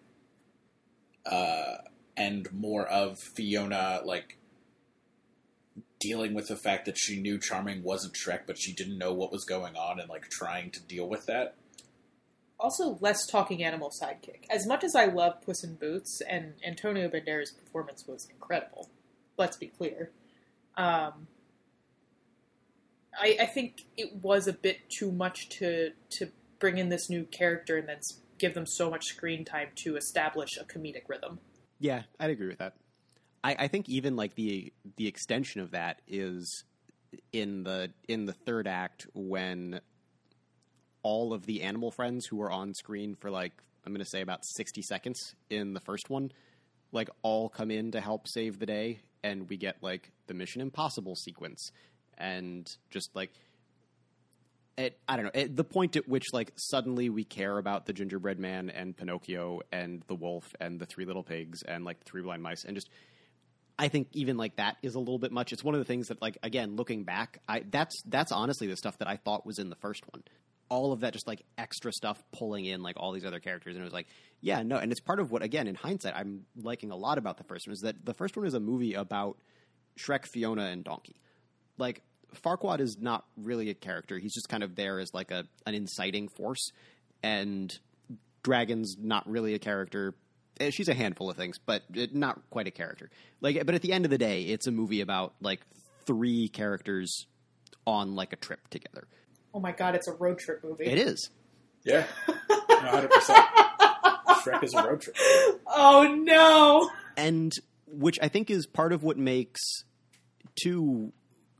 uh, 1.25 1.77
and 2.15 2.51
more 2.51 2.87
of 2.87 3.19
Fiona 3.19 4.01
like 4.03 4.37
dealing 5.99 6.33
with 6.33 6.47
the 6.47 6.55
fact 6.57 6.85
that 6.85 6.97
she 6.97 7.21
knew 7.21 7.39
Charming 7.39 7.83
wasn't 7.83 8.15
Shrek 8.15 8.41
but 8.47 8.57
she 8.57 8.73
didn't 8.73 8.97
know 8.97 9.13
what 9.13 9.31
was 9.31 9.45
going 9.45 9.75
on 9.75 9.99
and 9.99 10.09
like 10.09 10.27
trying 10.29 10.71
to 10.71 10.81
deal 10.81 11.07
with 11.07 11.27
that. 11.27 11.55
Also, 12.59 12.97
less 13.01 13.25
talking 13.27 13.63
animal 13.63 13.91
sidekick. 13.91 14.45
As 14.49 14.65
much 14.65 14.83
as 14.83 14.95
I 14.95 15.05
love 15.05 15.41
Puss 15.41 15.63
in 15.63 15.75
Boots, 15.75 16.21
and 16.27 16.53
Antonio 16.65 17.07
Banderas' 17.07 17.55
performance 17.55 18.05
was 18.07 18.27
incredible. 18.29 18.89
Let's 19.37 19.57
be 19.57 19.67
clear. 19.67 20.11
Um, 20.75 21.27
I, 23.19 23.37
I 23.41 23.45
think 23.45 23.85
it 23.95 24.15
was 24.21 24.47
a 24.47 24.53
bit 24.53 24.89
too 24.89 25.11
much 25.11 25.49
to 25.49 25.91
to 26.11 26.29
bring 26.59 26.77
in 26.77 26.89
this 26.89 27.09
new 27.09 27.23
character 27.25 27.77
and 27.77 27.87
then 27.87 27.99
give 28.39 28.53
them 28.53 28.65
so 28.65 28.89
much 28.89 29.05
screen 29.05 29.45
time 29.45 29.69
to 29.75 29.95
establish 29.95 30.57
a 30.57 30.63
comedic 30.63 31.03
rhythm. 31.07 31.39
Yeah, 31.79 32.03
I'd 32.19 32.29
agree 32.29 32.47
with 32.47 32.59
that. 32.59 32.73
I, 33.43 33.55
I 33.59 33.67
think 33.67 33.87
even 33.89 34.15
like 34.15 34.35
the 34.35 34.73
the 34.97 35.07
extension 35.07 35.61
of 35.61 35.71
that 35.71 36.01
is 36.07 36.63
in 37.31 37.63
the 37.63 37.91
in 38.07 38.25
the 38.25 38.33
third 38.33 38.67
act 38.67 39.07
when 39.13 39.79
all 41.03 41.33
of 41.33 41.45
the 41.45 41.61
animal 41.61 41.91
friends 41.91 42.25
who 42.25 42.37
were 42.37 42.51
on 42.51 42.73
screen 42.73 43.15
for 43.15 43.29
like 43.29 43.53
I'm 43.85 43.93
going 43.93 44.03
to 44.03 44.09
say 44.09 44.21
about 44.21 44.43
60 44.43 44.81
seconds 44.81 45.35
in 45.49 45.73
the 45.73 45.79
first 45.79 46.09
one 46.09 46.31
like 46.91 47.09
all 47.21 47.49
come 47.49 47.71
in 47.71 47.91
to 47.91 48.01
help 48.01 48.27
save 48.27 48.59
the 48.59 48.65
day 48.65 48.99
and 49.23 49.49
we 49.49 49.57
get 49.57 49.77
like 49.81 50.11
the 50.27 50.33
Mission 50.33 50.61
Impossible 50.61 51.15
sequence 51.15 51.71
and 52.17 52.69
just 52.89 53.09
like 53.15 53.31
it, 54.77 54.99
I 55.07 55.15
don't 55.15 55.33
know 55.33 55.47
the 55.47 55.63
point 55.63 55.95
at 55.95 56.07
which 56.07 56.25
like 56.33 56.53
suddenly 56.55 57.09
we 57.09 57.23
care 57.23 57.57
about 57.57 57.85
the 57.85 57.93
gingerbread 57.93 58.39
man 58.39 58.69
and 58.69 58.95
Pinocchio 58.95 59.61
and 59.71 60.03
the 60.07 60.15
wolf 60.15 60.45
and 60.59 60.79
the 60.79 60.85
three 60.85 61.05
little 61.05 61.23
pigs 61.23 61.63
and 61.63 61.83
like 61.83 61.99
the 61.99 62.05
three 62.05 62.21
blind 62.21 62.43
mice 62.43 62.63
and 62.63 62.75
just 62.75 62.89
I 63.79 63.89
think 63.89 64.07
even 64.13 64.37
like 64.37 64.55
that 64.55 64.77
is 64.81 64.95
a 64.95 64.99
little 64.99 65.19
bit 65.19 65.31
much. 65.31 65.53
It's 65.53 65.63
one 65.63 65.75
of 65.75 65.79
the 65.79 65.85
things 65.85 66.07
that 66.07 66.21
like 66.21 66.37
again 66.41 66.75
looking 66.75 67.03
back, 67.03 67.39
I 67.47 67.63
that's 67.69 68.01
that's 68.07 68.31
honestly 68.31 68.67
the 68.67 68.77
stuff 68.77 68.97
that 68.99 69.07
I 69.07 69.17
thought 69.17 69.45
was 69.45 69.59
in 69.59 69.69
the 69.69 69.75
first 69.75 70.03
one. 70.11 70.23
All 70.69 70.91
of 70.91 70.99
that 71.01 71.13
just 71.13 71.27
like 71.27 71.43
extra 71.57 71.91
stuff 71.93 72.21
pulling 72.31 72.65
in 72.65 72.81
like 72.83 72.95
all 72.97 73.11
these 73.13 73.25
other 73.25 73.39
characters 73.39 73.75
and 73.75 73.81
it 73.81 73.85
was 73.85 73.93
like, 73.93 74.07
yeah, 74.41 74.63
no, 74.63 74.77
and 74.77 74.91
it's 74.91 74.99
part 75.01 75.19
of 75.19 75.31
what 75.31 75.41
again 75.41 75.67
in 75.67 75.75
hindsight 75.75 76.13
I'm 76.15 76.45
liking 76.61 76.91
a 76.91 76.95
lot 76.95 77.17
about 77.17 77.37
the 77.37 77.43
first 77.45 77.67
one 77.67 77.73
is 77.73 77.81
that 77.81 78.03
the 78.05 78.13
first 78.13 78.35
one 78.35 78.45
is 78.45 78.53
a 78.53 78.59
movie 78.59 78.93
about 78.93 79.37
Shrek, 79.97 80.25
Fiona 80.25 80.65
and 80.65 80.83
Donkey. 80.83 81.15
Like 81.77 82.01
Farquaad 82.43 82.79
is 82.81 82.97
not 82.99 83.23
really 83.37 83.69
a 83.69 83.73
character. 83.73 84.17
He's 84.17 84.33
just 84.33 84.49
kind 84.49 84.63
of 84.63 84.75
there 84.75 84.99
as 84.99 85.13
like 85.13 85.31
a 85.31 85.45
an 85.65 85.73
inciting 85.73 86.27
force, 86.27 86.71
and 87.23 87.73
Dragon's 88.43 88.97
not 88.99 89.29
really 89.29 89.53
a 89.53 89.59
character. 89.59 90.13
Eh, 90.59 90.69
She's 90.71 90.89
a 90.89 90.93
handful 90.93 91.29
of 91.29 91.37
things, 91.37 91.57
but 91.65 91.83
not 92.13 92.41
quite 92.49 92.67
a 92.67 92.71
character. 92.71 93.09
Like, 93.41 93.65
but 93.65 93.75
at 93.75 93.81
the 93.81 93.93
end 93.93 94.05
of 94.05 94.11
the 94.11 94.17
day, 94.17 94.43
it's 94.43 94.67
a 94.67 94.71
movie 94.71 95.01
about 95.01 95.35
like 95.41 95.61
three 96.05 96.49
characters 96.49 97.25
on 97.85 98.15
like 98.15 98.33
a 98.33 98.37
trip 98.37 98.67
together. 98.69 99.07
Oh 99.57 99.59
my 99.59 99.71
god, 99.71 99.95
it's 99.95 100.07
a 100.07 100.11
road 100.11 100.37
trip 100.37 100.63
movie. 100.63 100.85
It 100.85 100.99
is. 100.99 101.31
Yeah, 101.83 102.05
hundred 102.69 103.09
percent. 103.09 103.43
Shrek 104.43 104.63
is 104.63 104.75
a 104.75 104.83
road 104.83 105.01
trip. 105.01 105.15
Oh 105.65 106.15
no! 106.15 106.91
and 107.17 107.51
which 107.87 108.19
I 108.21 108.27
think 108.27 108.51
is 108.51 108.67
part 108.67 108.93
of 108.93 109.01
what 109.01 109.17
makes 109.17 109.59
two 110.61 111.11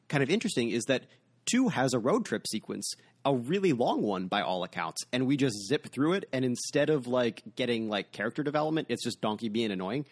kind 0.09 0.21
of 0.21 0.29
interesting 0.29 0.69
is 0.69 0.85
that 0.85 1.05
two 1.51 1.69
has 1.69 1.95
a 1.95 1.99
road 1.99 2.23
trip 2.23 2.45
sequence, 2.45 2.93
a 3.25 3.33
really 3.35 3.73
long 3.73 4.03
one 4.03 4.27
by 4.27 4.41
all 4.41 4.63
accounts, 4.63 5.03
and 5.11 5.25
we 5.25 5.35
just 5.35 5.55
zip 5.67 5.87
through 5.87 6.13
it. 6.13 6.29
And 6.31 6.45
instead 6.45 6.91
of 6.91 7.07
like 7.07 7.41
getting 7.55 7.89
like 7.89 8.11
character 8.11 8.43
development, 8.43 8.89
it's 8.91 9.03
just 9.03 9.21
Donkey 9.21 9.49
being 9.49 9.71
annoying, 9.71 10.05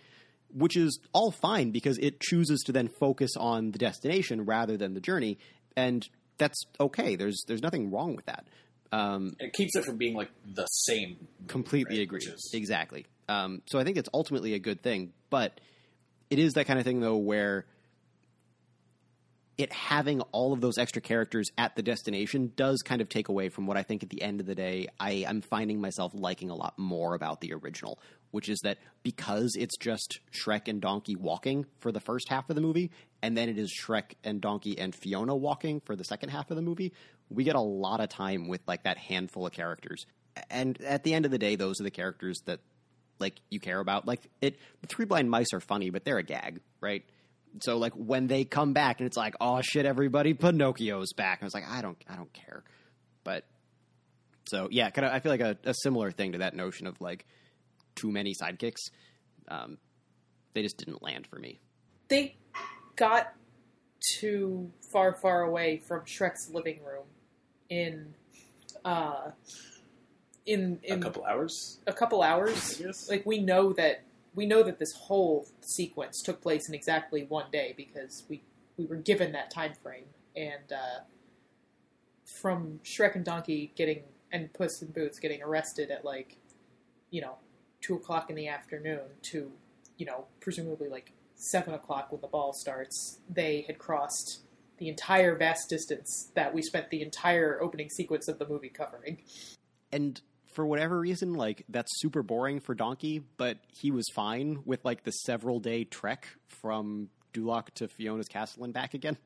which 0.52 0.76
is 0.76 1.00
all 1.14 1.30
fine 1.30 1.70
because 1.70 2.00
it 2.00 2.20
chooses 2.20 2.62
to 2.62 2.72
then 2.72 2.90
focus 3.00 3.34
on 3.38 3.70
the 3.70 3.78
destination 3.78 4.44
rather 4.44 4.76
than 4.76 4.96
the 4.96 5.02
journey, 5.02 5.38
and 5.78 6.10
that's 6.38 6.64
okay. 6.80 7.16
There's 7.16 7.44
there's 7.48 7.62
nothing 7.62 7.92
wrong 7.92 8.16
with 8.16 8.26
that. 8.26 8.46
Um, 8.92 9.36
It 9.40 9.54
keeps 9.54 9.76
it 9.76 9.84
from 9.84 9.98
being 9.98 10.16
like 10.16 10.30
the 10.46 10.66
same. 10.68 11.28
completely 11.48 11.98
right, 11.98 12.04
agree. 12.04 12.20
is- 12.20 12.52
Exactly. 12.54 13.06
Um, 13.28 13.62
so 13.66 13.80
I 13.80 13.84
think 13.84 13.98
it's 13.98 14.10
ultimately 14.14 14.54
a 14.54 14.60
good 14.60 14.82
thing, 14.82 15.12
but 15.30 15.60
it 16.30 16.40
is 16.40 16.54
that 16.54 16.66
kind 16.66 16.78
of 16.80 16.86
thing 16.86 17.00
though 17.00 17.18
where 17.18 17.66
it 19.58 19.72
having 19.72 20.20
all 20.34 20.52
of 20.52 20.60
those 20.60 20.78
extra 20.78 21.02
characters 21.02 21.50
at 21.58 21.76
the 21.78 21.82
destination 21.82 22.52
does 22.58 22.82
kind 22.82 23.00
of 23.02 23.08
take 23.08 23.30
away 23.30 23.48
from 23.48 23.68
what 23.68 23.78
I 23.78 23.84
think 23.84 24.04
at 24.04 24.10
the 24.10 24.22
end 24.22 24.42
of 24.42 24.46
the 24.46 24.56
day 24.56 24.88
I 25.00 25.12
am 25.28 25.42
finding 25.42 25.80
myself 25.80 26.12
liking 26.14 26.50
a 26.50 26.56
lot 26.56 26.78
more 26.78 27.16
about 27.16 27.40
the 27.40 27.54
original, 27.54 27.98
which 28.32 28.50
is 28.50 28.60
that 28.64 28.80
because 29.02 29.56
it's 29.58 29.78
just 29.78 30.20
Shrek 30.34 30.68
and 30.68 30.82
Donkey 30.82 31.16
walking 31.16 31.66
for 31.80 31.94
the 31.94 32.02
first 32.02 32.28
half 32.30 32.50
of 32.50 32.56
the 32.58 32.62
movie, 32.62 32.92
and 33.26 33.36
then 33.36 33.50
it 33.50 33.58
is 33.58 33.74
Shrek 33.74 34.14
and 34.24 34.40
Donkey 34.40 34.78
and 34.78 34.94
Fiona 34.94 35.36
walking 35.36 35.80
for 35.80 35.96
the 35.96 36.04
second 36.04 36.30
half 36.30 36.52
of 36.52 36.58
the 36.58 36.62
movie, 36.62 36.94
we 37.28 37.44
get 37.44 37.56
a 37.56 37.60
lot 37.60 38.00
of 38.00 38.08
time 38.08 38.48
with 38.48 38.62
like 38.68 38.84
that 38.84 39.00
handful 39.00 39.48
of 39.48 39.52
characters. 39.52 40.06
And 40.52 40.80
at 40.84 41.04
the 41.04 41.16
end 41.16 41.26
of 41.26 41.32
the 41.32 41.40
day, 41.40 41.56
those 41.56 41.82
are 41.82 41.84
the 41.84 41.90
characters 41.90 42.44
that 42.46 42.60
like 43.18 43.40
you 43.50 43.60
care 43.60 43.80
about. 43.80 44.06
Like 44.06 44.22
it, 44.42 44.60
the 44.82 44.88
Three 44.88 45.06
Blind 45.06 45.32
Mice 45.32 45.54
are 45.54 45.60
funny, 45.60 45.90
but 45.90 46.06
they're 46.06 46.20
a 46.20 46.24
gag, 46.24 46.62
right? 46.82 47.04
So 47.62 47.80
like 47.80 47.94
when 47.94 48.28
they 48.28 48.44
come 48.44 48.74
back 48.74 49.00
and 49.00 49.08
it's 49.08 49.18
like, 49.18 49.34
oh 49.42 49.60
shit, 49.64 49.88
everybody, 49.88 50.36
Pinocchio's 50.36 51.14
back. 51.14 51.40
I 51.42 51.46
was 51.46 51.56
like, 51.56 51.68
I 51.68 51.82
don't, 51.82 51.98
I 52.08 52.18
don't 52.18 52.32
care. 52.32 52.64
But 53.24 53.44
so 54.52 54.68
yeah, 54.70 54.92
kind 54.92 55.08
of, 55.08 55.14
I 55.14 55.20
feel 55.20 55.32
like 55.32 55.42
a, 55.42 55.58
a 55.64 55.74
similar 55.82 56.12
thing 56.12 56.34
to 56.34 56.38
that 56.40 56.54
notion 56.54 56.86
of 56.86 57.02
like 57.02 57.26
too 57.96 58.12
many 58.12 58.36
sidekicks. 58.40 58.92
Um, 59.48 59.80
they 60.54 60.62
just 60.62 60.78
didn't 60.78 61.02
land 61.02 61.26
for 61.26 61.40
me. 61.40 61.60
They 62.08 62.36
got 62.96 63.34
too 64.00 64.72
far, 64.92 65.14
far 65.14 65.42
away 65.44 65.78
from 65.78 66.02
Shrek's 66.02 66.50
living 66.50 66.80
room 66.84 67.06
in 67.70 68.14
uh 68.84 69.32
in 70.46 70.80
in 70.84 71.00
a 71.00 71.02
couple 71.02 71.26
hours. 71.26 71.80
a 71.88 71.94
couple 71.94 72.22
hours. 72.22 72.80
Yes. 72.80 73.10
Like 73.10 73.26
we 73.26 73.40
know 73.40 73.74
that 73.74 74.04
we 74.36 74.46
know 74.46 74.62
that 74.64 74.80
this 74.80 74.94
whole 74.94 75.48
sequence 75.62 76.22
took 76.22 76.42
place 76.42 76.68
in 76.70 76.76
exactly 76.76 77.24
one 77.24 77.46
day 77.52 77.74
because 77.76 78.24
we 78.30 78.44
we 78.78 78.86
were 78.86 78.98
given 78.98 79.32
that 79.32 79.50
time 79.50 79.74
frame 79.82 80.06
and 80.36 80.72
uh, 80.72 81.00
from 82.42 82.80
Shrek 82.84 83.16
and 83.16 83.26
Donkey 83.26 83.72
getting 83.76 84.04
and 84.32 84.54
Puss 84.54 84.82
in 84.82 84.90
Boots 84.90 85.20
getting 85.20 85.42
arrested 85.42 85.90
at 85.90 86.04
like 86.06 86.38
you 87.10 87.22
know 87.22 87.38
two 87.82 87.96
o'clock 87.96 88.30
in 88.30 88.36
the 88.36 88.48
afternoon 88.48 89.02
to 89.24 89.52
you 89.98 90.06
know 90.06 90.26
presumably 90.42 90.90
like 90.90 91.12
seven 91.36 91.74
o'clock 91.74 92.12
when 92.12 92.22
the 92.22 92.28
ball 92.28 92.54
starts 92.54 93.20
they 93.30 93.64
had 93.68 93.78
crossed 93.78 94.42
the 94.78 94.90
entire 94.90 95.36
vast 95.38 95.70
distance 95.70 96.32
that 96.36 96.54
we 96.54 96.62
spent 96.62 96.90
the 96.90 97.02
entire 97.02 97.62
opening 97.62 97.90
sequence 97.90 98.28
of 98.28 98.40
the 98.40 98.48
movie 98.48 98.70
covering 98.70 99.18
And 99.92 100.20
for 100.48 100.66
whatever 100.66 101.00
reason, 101.00 101.34
like 101.34 101.66
that's 101.68 101.92
super 102.00 102.24
boring 102.24 102.62
for 102.62 102.74
Donkey, 102.74 103.22
but 103.38 103.58
he 103.68 103.92
was 103.92 104.06
fine 104.14 104.60
with 104.66 104.84
like 104.86 105.04
the 105.04 105.12
several 105.12 105.60
day 105.60 105.84
trek 105.84 106.28
from 106.48 107.10
Duloc 107.34 107.72
to 107.76 107.88
Fiona's 107.90 108.30
castle 108.30 108.64
and 108.64 108.74
back 108.74 108.94
again. 108.94 109.18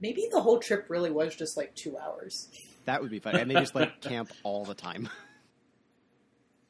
maybe 0.00 0.28
the 0.30 0.40
whole 0.40 0.58
trip 0.58 0.86
really 0.88 1.10
was 1.10 1.34
just 1.34 1.56
like 1.56 1.74
two 1.74 1.98
hours 1.98 2.48
That 2.84 3.00
would 3.02 3.10
be 3.10 3.18
fun. 3.18 3.36
And 3.36 3.50
they 3.50 3.54
just 3.54 3.74
like 3.74 4.00
camp 4.00 4.30
all 4.44 4.64
the 4.64 4.74
time. 4.74 5.08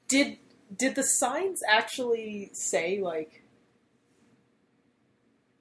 Did 0.09 0.39
did 0.75 0.95
the 0.95 1.03
signs 1.03 1.61
actually 1.69 2.51
say 2.53 3.01
like? 3.01 3.44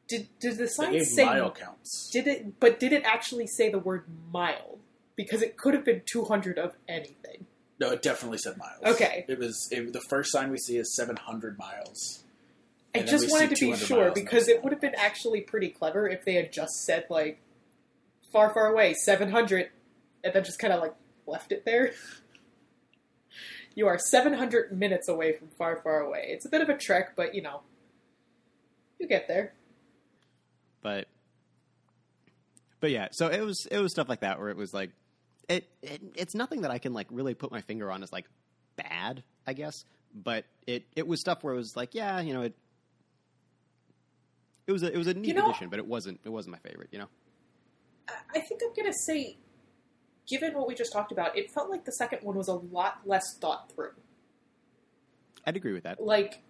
Did 0.07 0.27
did 0.39 0.57
the 0.57 0.67
sign 0.67 1.03
say? 1.05 1.25
mile 1.25 1.51
counts. 1.51 2.09
Did 2.11 2.27
it? 2.27 2.59
But 2.59 2.79
did 2.79 2.93
it 2.93 3.03
actually 3.05 3.47
say 3.47 3.69
the 3.69 3.79
word 3.79 4.05
mile? 4.31 4.79
Because 5.15 5.41
it 5.41 5.57
could 5.57 5.73
have 5.73 5.85
been 5.85 6.01
two 6.05 6.25
hundred 6.25 6.57
of 6.57 6.73
anything. 6.87 7.45
No, 7.79 7.91
it 7.91 8.01
definitely 8.01 8.37
said 8.37 8.57
miles. 8.57 8.83
Okay. 8.95 9.25
It 9.27 9.39
was 9.39 9.67
it, 9.71 9.91
the 9.93 10.01
first 10.09 10.31
sign 10.31 10.51
we 10.51 10.57
see 10.57 10.77
is 10.77 10.95
700 10.95 11.57
miles. 11.57 12.23
I 12.95 13.01
just 13.01 13.29
wanted 13.29 13.55
to 13.55 13.71
be 13.71 13.75
sure 13.75 14.11
because 14.13 14.47
it 14.47 14.63
would 14.63 14.71
have 14.71 14.79
been 14.79 14.93
actually 14.95 15.41
pretty 15.41 15.69
clever 15.69 16.07
if 16.07 16.23
they 16.23 16.35
had 16.35 16.53
just 16.53 16.85
said 16.85 17.05
like 17.09 17.41
far, 18.31 18.53
far 18.53 18.67
away, 18.67 18.93
seven 18.93 19.31
hundred, 19.31 19.71
and 20.23 20.33
then 20.33 20.43
just 20.43 20.59
kind 20.59 20.71
of 20.71 20.79
like 20.79 20.93
left 21.25 21.51
it 21.51 21.65
there. 21.65 21.93
You 23.75 23.87
are 23.87 23.97
seven 23.97 24.33
hundred 24.33 24.71
minutes 24.71 25.09
away 25.09 25.33
from 25.33 25.47
far, 25.57 25.81
far 25.81 25.99
away. 26.01 26.27
It's 26.27 26.45
a 26.45 26.49
bit 26.49 26.61
of 26.61 26.69
a 26.69 26.77
trek, 26.77 27.15
but 27.15 27.33
you 27.33 27.41
know, 27.41 27.61
you 28.99 29.07
get 29.07 29.27
there. 29.27 29.53
But 30.84 31.07
but 32.79 32.91
yeah 32.91 33.07
so 33.11 33.27
it 33.27 33.41
was 33.41 33.65
it 33.71 33.79
was 33.79 33.91
stuff 33.91 34.07
like 34.09 34.19
that 34.19 34.39
where 34.39 34.49
it 34.49 34.57
was 34.57 34.73
like 34.73 34.91
it, 35.49 35.67
it 35.81 36.01
it's 36.15 36.36
nothing 36.36 36.61
that 36.61 36.71
i 36.71 36.77
can 36.77 36.93
like 36.93 37.07
really 37.09 37.34
put 37.34 37.51
my 37.51 37.61
finger 37.61 37.89
on 37.91 38.03
as 38.03 38.11
like 38.11 38.25
bad 38.75 39.23
i 39.47 39.53
guess 39.53 39.86
but 40.13 40.45
it 40.67 40.84
it 40.95 41.07
was 41.07 41.19
stuff 41.19 41.43
where 41.43 41.53
it 41.53 41.57
was 41.57 41.75
like 41.75 41.95
yeah 41.95 42.19
you 42.21 42.34
know 42.34 42.41
it 42.43 42.53
it 44.67 44.71
was 44.71 44.84
a 44.84 44.91
it 44.93 44.97
was 44.97 45.07
a 45.07 45.13
neat 45.13 45.36
know- 45.36 45.45
addition 45.49 45.69
but 45.69 45.79
it 45.79 45.86
wasn't 45.88 46.19
it 46.23 46.29
wasn't 46.29 46.51
my 46.51 46.69
favorite 46.69 46.89
you 46.91 46.99
know 46.99 47.07
I- 48.07 48.38
I 48.38 48.41
think 48.41 48.61
I'm 48.61 48.73
gonna 48.75 48.93
say, 49.07 49.38
given 50.27 50.53
what 50.55 50.67
we 50.67 50.75
just 50.75 50.91
talked 50.91 51.13
about, 51.13 51.38
it 51.38 51.49
felt 51.55 51.69
like 51.69 51.86
the 51.86 51.93
second 51.93 52.19
one 52.21 52.36
was 52.36 52.49
a 52.49 52.53
lot 52.55 52.99
less 53.05 53.23
thought 53.39 53.71
through. 53.73 53.91
i'd 55.47 55.55
agree 55.55 55.71
with 55.73 55.84
that 55.84 56.01
like 56.03 56.41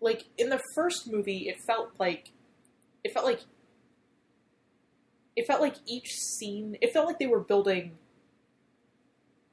like 0.00 0.24
in 0.38 0.48
the 0.48 0.60
first 0.74 1.08
movie 1.10 1.48
it 1.48 1.56
felt 1.68 1.90
like 2.00 2.30
it 3.04 3.12
felt 3.12 3.24
like 3.26 3.40
it 5.38 5.46
felt 5.46 5.60
like 5.60 5.76
each 5.86 6.14
scene 6.14 6.76
it 6.80 6.92
felt 6.92 7.06
like 7.06 7.18
they 7.18 7.26
were 7.26 7.40
building 7.40 7.96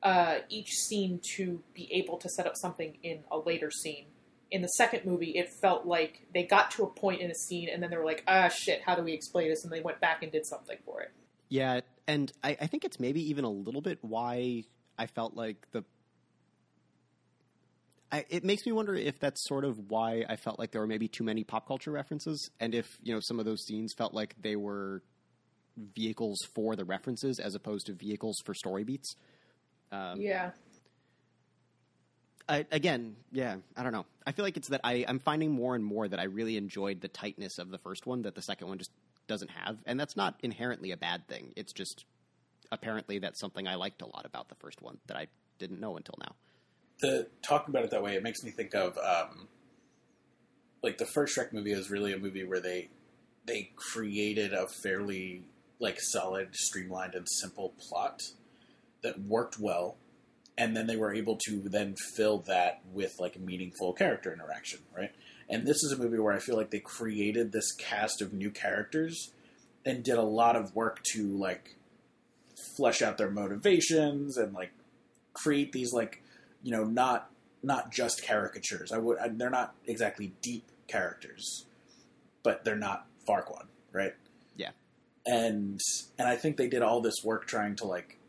uh, 0.04 0.38
each 0.50 0.74
scene 0.74 1.20
to 1.36 1.64
be 1.74 1.92
able 1.92 2.18
to 2.18 2.30
set 2.30 2.46
up 2.46 2.56
something 2.56 2.98
in 3.02 3.24
a 3.32 3.38
later 3.38 3.72
scene 3.72 4.06
in 4.52 4.62
the 4.62 4.68
second 4.68 5.06
movie 5.06 5.32
it 5.32 5.52
felt 5.52 5.86
like 5.86 6.28
they 6.34 6.44
got 6.44 6.70
to 6.72 6.84
a 6.84 6.88
point 6.88 7.22
in 7.22 7.32
a 7.32 7.36
scene 7.36 7.70
and 7.72 7.82
then 7.82 7.90
they 7.90 7.98
were 7.98 8.06
like 8.06 8.24
ah 8.28 8.48
shit 8.48 8.82
how 8.86 8.96
do 8.96 9.02
we 9.02 9.14
explain 9.14 9.50
this 9.50 9.64
and 9.64 9.72
they 9.72 9.82
went 9.82 10.00
back 10.00 10.22
and 10.22 10.32
did 10.32 10.46
something 10.46 10.78
for 10.86 11.02
it 11.02 11.12
Yeah, 11.50 11.82
and 12.08 12.32
I, 12.44 12.58
I 12.62 12.68
think 12.68 12.86
it's 12.86 13.00
maybe 13.00 13.30
even 13.30 13.46
a 13.46 13.50
little 13.50 13.82
bit 13.82 14.00
why 14.02 14.64
I 14.98 15.08
felt 15.08 15.36
like 15.36 15.68
the. 15.72 15.84
I, 18.12 18.26
it 18.30 18.44
makes 18.44 18.66
me 18.66 18.72
wonder 18.72 18.94
if 18.96 19.20
that's 19.20 19.44
sort 19.44 19.66
of 19.66 19.90
why 19.90 20.26
I 20.30 20.36
felt 20.36 20.60
like 20.60 20.72
there 20.72 20.82
were 20.82 20.88
maybe 20.88 21.08
too 21.08 21.24
many 21.24 21.44
pop 21.44 21.68
culture 21.68 21.92
references, 21.92 22.50
and 22.60 22.74
if 22.74 22.98
you 23.04 23.14
know 23.14 23.20
some 23.20 23.40
of 23.40 23.46
those 23.46 23.66
scenes 23.66 23.94
felt 23.94 24.14
like 24.14 24.36
they 24.42 24.56
were 24.56 25.04
vehicles 25.78 26.40
for 26.54 26.76
the 26.76 26.86
references 26.86 27.40
as 27.40 27.56
opposed 27.56 27.88
to 27.88 27.94
vehicles 27.94 28.40
for 28.44 28.54
story 28.54 28.84
beats. 28.84 29.16
Um, 29.92 30.20
yeah 30.20 30.52
I, 32.48 32.66
again, 32.72 33.16
yeah, 33.32 33.58
I 33.76 33.84
don't 33.84 33.92
know. 33.92 34.06
I 34.26 34.32
feel 34.32 34.46
like 34.46 34.58
it's 34.58 34.68
that 34.68 34.82
I, 34.84 35.06
I'm 35.08 35.20
finding 35.20 35.52
more 35.52 35.76
and 35.76 35.84
more 35.84 36.08
that 36.08 36.20
I 36.20 36.24
really 36.24 36.58
enjoyed 36.58 37.02
the 37.02 37.08
tightness 37.08 37.58
of 37.58 37.72
the 37.72 37.78
first 37.80 38.06
one 38.06 38.24
that 38.24 38.36
the 38.36 38.42
second 38.42 38.68
one 38.68 38.78
just 38.78 38.92
doesn't 39.28 39.50
have, 39.50 39.78
and 39.86 40.00
that's 40.00 40.16
not 40.16 40.36
inherently 40.44 40.92
a 40.92 40.98
bad 40.98 41.28
thing. 41.28 41.54
It's 41.56 41.74
just 41.74 42.06
apparently 42.72 43.20
that's 43.20 43.40
something 43.40 43.68
I 43.68 43.76
liked 43.76 44.02
a 44.02 44.06
lot 44.06 44.26
about 44.26 44.50
the 44.50 44.56
first 44.56 44.82
one 44.82 44.98
that 45.08 45.18
I 45.18 45.28
didn't 45.58 45.80
know 45.80 45.98
until 45.98 46.16
now. 46.20 46.36
the 47.00 47.28
talking 47.42 47.74
about 47.74 47.86
it 47.86 47.92
that 47.92 48.04
way, 48.04 48.16
it 48.16 48.22
makes 48.24 48.44
me 48.44 48.52
think 48.52 48.76
of 48.76 48.98
um, 49.00 49.48
like 50.84 51.00
the 51.00 51.06
first 51.06 51.36
Shrek 51.36 51.52
movie 51.52 51.72
is 51.72 51.90
really 51.90 52.14
a 52.14 52.18
movie 52.18 52.44
where 52.44 52.60
they 52.60 52.90
they 53.46 53.72
created 53.76 54.54
a 54.54 54.68
fairly 54.68 55.44
like 55.86 56.02
solid, 56.02 56.50
streamlined, 56.56 57.16
and 57.16 57.30
simple 57.30 57.74
plot 57.80 58.22
that 59.04 59.22
worked 59.22 59.60
well, 59.60 59.96
and 60.58 60.76
then 60.76 60.88
they 60.88 60.98
were 60.98 61.14
able 61.14 61.38
to 61.46 61.62
then 61.62 61.96
fill 62.16 62.40
that 62.40 62.82
with 62.92 63.20
like 63.20 63.40
meaningful 63.40 63.94
character 63.94 64.34
interaction, 64.34 64.80
right? 64.98 65.12
And 65.48 65.66
this 65.66 65.84
is 65.84 65.92
a 65.92 65.98
movie 65.98 66.18
where 66.18 66.34
I 66.34 66.40
feel 66.40 66.58
like 66.58 66.72
they 66.72 66.80
created 66.80 67.52
this 67.52 67.72
cast 67.72 68.22
of 68.22 68.34
new 68.34 68.50
characters 68.50 69.32
and 69.86 70.04
did 70.04 70.18
a 70.18 70.24
lot 70.24 70.56
of 70.56 70.76
work 70.76 71.04
to 71.14 71.28
like 71.38 71.76
flesh 72.76 73.04
out 73.04 73.18
their 73.20 73.30
motivations 73.30 74.38
and 74.38 74.54
like 74.54 74.72
create 75.34 75.72
these 75.72 75.94
like 75.94 76.24
you 76.64 76.72
know 76.72 76.84
not 76.84 77.30
not 77.62 77.92
just 77.92 78.26
caricatures. 78.26 78.92
I 78.92 78.98
would 78.98 79.20
I, 79.20 79.28
they're 79.28 79.50
not 79.52 79.76
exactly 79.86 80.34
deep 80.42 80.64
characters, 80.88 81.66
but 82.42 82.66
they're 82.66 82.76
not 82.76 83.06
Farquaad, 83.28 83.66
right? 83.92 84.16
And 85.26 85.80
and 86.20 86.28
I 86.28 86.36
think 86.36 86.58
they 86.58 86.68
did 86.68 86.82
all 86.82 87.02
this 87.02 87.24
work 87.24 87.48
trying 87.48 87.76
to 87.78 87.86
like 87.86 88.20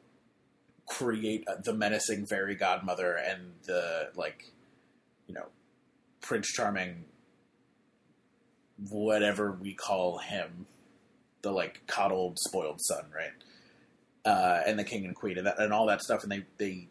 create 0.86 1.44
the 1.64 1.74
menacing 1.74 2.26
fairy 2.26 2.54
godmother 2.54 3.14
and 3.14 3.52
the 3.64 4.10
like 4.16 4.52
you 5.26 5.34
know 5.34 5.46
Prince 6.20 6.48
Charming 6.52 7.04
whatever 8.88 9.52
we 9.52 9.74
call 9.74 10.18
him 10.18 10.66
the 11.42 11.50
like 11.50 11.86
coddled 11.86 12.38
spoiled 12.38 12.80
son, 12.80 13.04
right? 13.14 13.30
Uh, 14.24 14.62
and 14.66 14.78
the 14.78 14.84
king 14.84 15.04
and 15.04 15.14
queen 15.14 15.38
and, 15.38 15.46
that, 15.46 15.58
and 15.58 15.72
all 15.72 15.86
that 15.86 16.02
stuff 16.02 16.22
and 16.22 16.32
they 16.32 16.44
they 16.58 16.88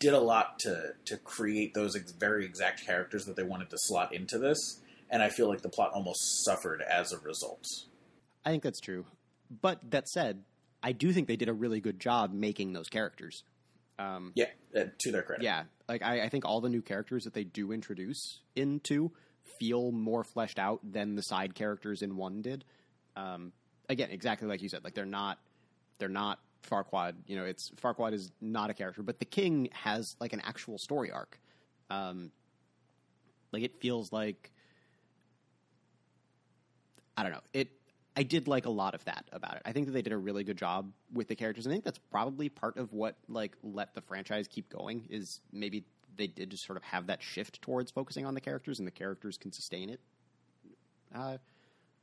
did 0.00 0.14
a 0.14 0.18
lot 0.18 0.58
to 0.58 0.94
to 1.04 1.16
create 1.18 1.74
those 1.74 1.94
ex- 1.94 2.12
very 2.12 2.44
exact 2.44 2.84
characters 2.84 3.26
that 3.26 3.36
they 3.36 3.42
wanted 3.44 3.70
to 3.70 3.76
slot 3.78 4.12
into 4.12 4.38
this, 4.38 4.80
and 5.10 5.22
I 5.22 5.28
feel 5.28 5.48
like 5.48 5.62
the 5.62 5.68
plot 5.68 5.92
almost 5.94 6.44
suffered 6.44 6.82
as 6.82 7.12
a 7.12 7.18
result. 7.18 7.64
I 8.44 8.50
think 8.50 8.62
that's 8.62 8.80
true. 8.80 9.06
But 9.50 9.90
that 9.90 10.08
said, 10.08 10.44
I 10.82 10.92
do 10.92 11.12
think 11.12 11.28
they 11.28 11.36
did 11.36 11.48
a 11.48 11.52
really 11.52 11.80
good 11.80 12.00
job 12.00 12.32
making 12.32 12.72
those 12.72 12.88
characters. 12.88 13.44
Um, 13.98 14.32
Yeah, 14.34 14.46
uh, 14.74 14.84
to 14.98 15.12
their 15.12 15.22
credit. 15.22 15.42
yeah, 15.44 15.64
like 15.88 16.02
I, 16.02 16.22
I 16.22 16.28
think 16.30 16.44
all 16.46 16.60
the 16.60 16.70
new 16.70 16.80
characters 16.80 17.24
that 17.24 17.34
they 17.34 17.44
do 17.44 17.70
introduce 17.72 18.40
into 18.56 19.12
feel 19.58 19.92
more 19.92 20.24
fleshed 20.24 20.58
out 20.58 20.80
than 20.82 21.16
the 21.16 21.22
side 21.22 21.54
characters 21.54 22.00
in 22.00 22.16
one 22.16 22.40
did. 22.40 22.64
Um, 23.16 23.52
again, 23.90 24.10
exactly 24.10 24.48
like 24.48 24.62
you 24.62 24.68
said, 24.70 24.84
like 24.84 24.94
they're 24.94 25.04
not 25.04 25.38
they're 25.98 26.08
not 26.08 26.38
Farquaad. 26.70 27.14
You 27.26 27.36
know, 27.36 27.44
it's 27.44 27.70
Farquaad 27.72 28.14
is 28.14 28.30
not 28.40 28.70
a 28.70 28.74
character, 28.74 29.02
but 29.02 29.18
the 29.18 29.26
king 29.26 29.68
has 29.72 30.16
like 30.18 30.32
an 30.32 30.40
actual 30.40 30.78
story 30.78 31.10
arc. 31.10 31.38
Um, 31.90 32.30
like 33.52 33.62
it 33.64 33.80
feels 33.80 34.12
like 34.12 34.50
I 37.16 37.22
don't 37.22 37.32
know 37.32 37.40
it. 37.52 37.68
I 38.20 38.22
did 38.22 38.48
like 38.48 38.66
a 38.66 38.70
lot 38.70 38.94
of 38.94 39.02
that 39.06 39.24
about 39.32 39.56
it. 39.56 39.62
I 39.64 39.72
think 39.72 39.86
that 39.86 39.92
they 39.92 40.02
did 40.02 40.12
a 40.12 40.18
really 40.18 40.44
good 40.44 40.58
job 40.58 40.92
with 41.10 41.26
the 41.26 41.34
characters. 41.34 41.66
I 41.66 41.70
think 41.70 41.84
that's 41.84 41.96
probably 42.10 42.50
part 42.50 42.76
of 42.76 42.92
what 42.92 43.16
like 43.28 43.56
let 43.62 43.94
the 43.94 44.02
franchise 44.02 44.46
keep 44.46 44.68
going 44.68 45.06
is 45.08 45.40
maybe 45.54 45.84
they 46.18 46.26
did 46.26 46.50
just 46.50 46.66
sort 46.66 46.76
of 46.76 46.82
have 46.82 47.06
that 47.06 47.22
shift 47.22 47.62
towards 47.62 47.90
focusing 47.90 48.26
on 48.26 48.34
the 48.34 48.40
characters, 48.42 48.78
and 48.78 48.86
the 48.86 48.92
characters 48.92 49.38
can 49.38 49.52
sustain 49.52 49.88
it 49.88 50.00
uh, 51.14 51.38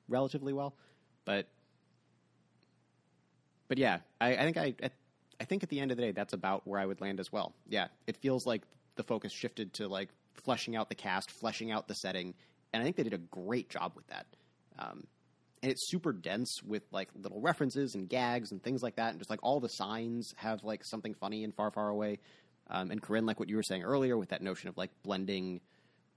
relatively 0.09 0.53
well. 0.53 0.73
But 1.23 1.49
but 3.67 3.77
yeah, 3.77 3.99
I, 4.19 4.37
I 4.37 4.43
think 4.43 4.57
I, 4.57 4.73
I 4.81 4.89
I 5.39 5.43
think 5.43 5.61
at 5.61 5.69
the 5.69 5.79
end 5.79 5.91
of 5.91 5.97
the 5.97 6.01
day, 6.01 6.13
that's 6.13 6.33
about 6.33 6.65
where 6.65 6.79
I 6.79 6.87
would 6.87 6.99
land 6.99 7.19
as 7.19 7.31
well. 7.31 7.53
Yeah, 7.69 7.89
it 8.07 8.17
feels 8.17 8.47
like 8.47 8.63
the 8.95 9.03
focus 9.03 9.31
shifted 9.31 9.71
to 9.73 9.87
like 9.87 10.09
fleshing 10.33 10.75
out 10.75 10.89
the 10.89 10.95
cast, 10.95 11.29
fleshing 11.29 11.69
out 11.69 11.87
the 11.87 11.93
setting, 11.93 12.33
and 12.73 12.81
I 12.81 12.83
think 12.83 12.95
they 12.95 13.03
did 13.03 13.13
a 13.13 13.19
great 13.19 13.69
job 13.69 13.91
with 13.95 14.07
that. 14.07 14.25
Um, 14.79 15.05
and 15.63 15.71
it's 15.71 15.89
super 15.89 16.13
dense 16.13 16.61
with 16.63 16.83
like 16.91 17.09
little 17.15 17.41
references 17.41 17.95
and 17.95 18.07
gags 18.07 18.51
and 18.51 18.61
things 18.61 18.83
like 18.83 18.95
that, 18.97 19.11
and 19.11 19.19
just 19.19 19.29
like 19.29 19.39
all 19.43 19.59
the 19.59 19.69
signs 19.69 20.33
have 20.37 20.63
like 20.63 20.83
something 20.83 21.13
funny 21.13 21.43
and 21.43 21.53
far, 21.55 21.71
far 21.71 21.89
away. 21.89 22.19
Um, 22.69 22.91
and 22.91 23.01
Corinne, 23.01 23.25
like 23.25 23.39
what 23.39 23.49
you 23.49 23.55
were 23.55 23.63
saying 23.63 23.83
earlier, 23.83 24.17
with 24.17 24.29
that 24.29 24.41
notion 24.41 24.69
of 24.69 24.77
like 24.77 24.91
blending, 25.03 25.61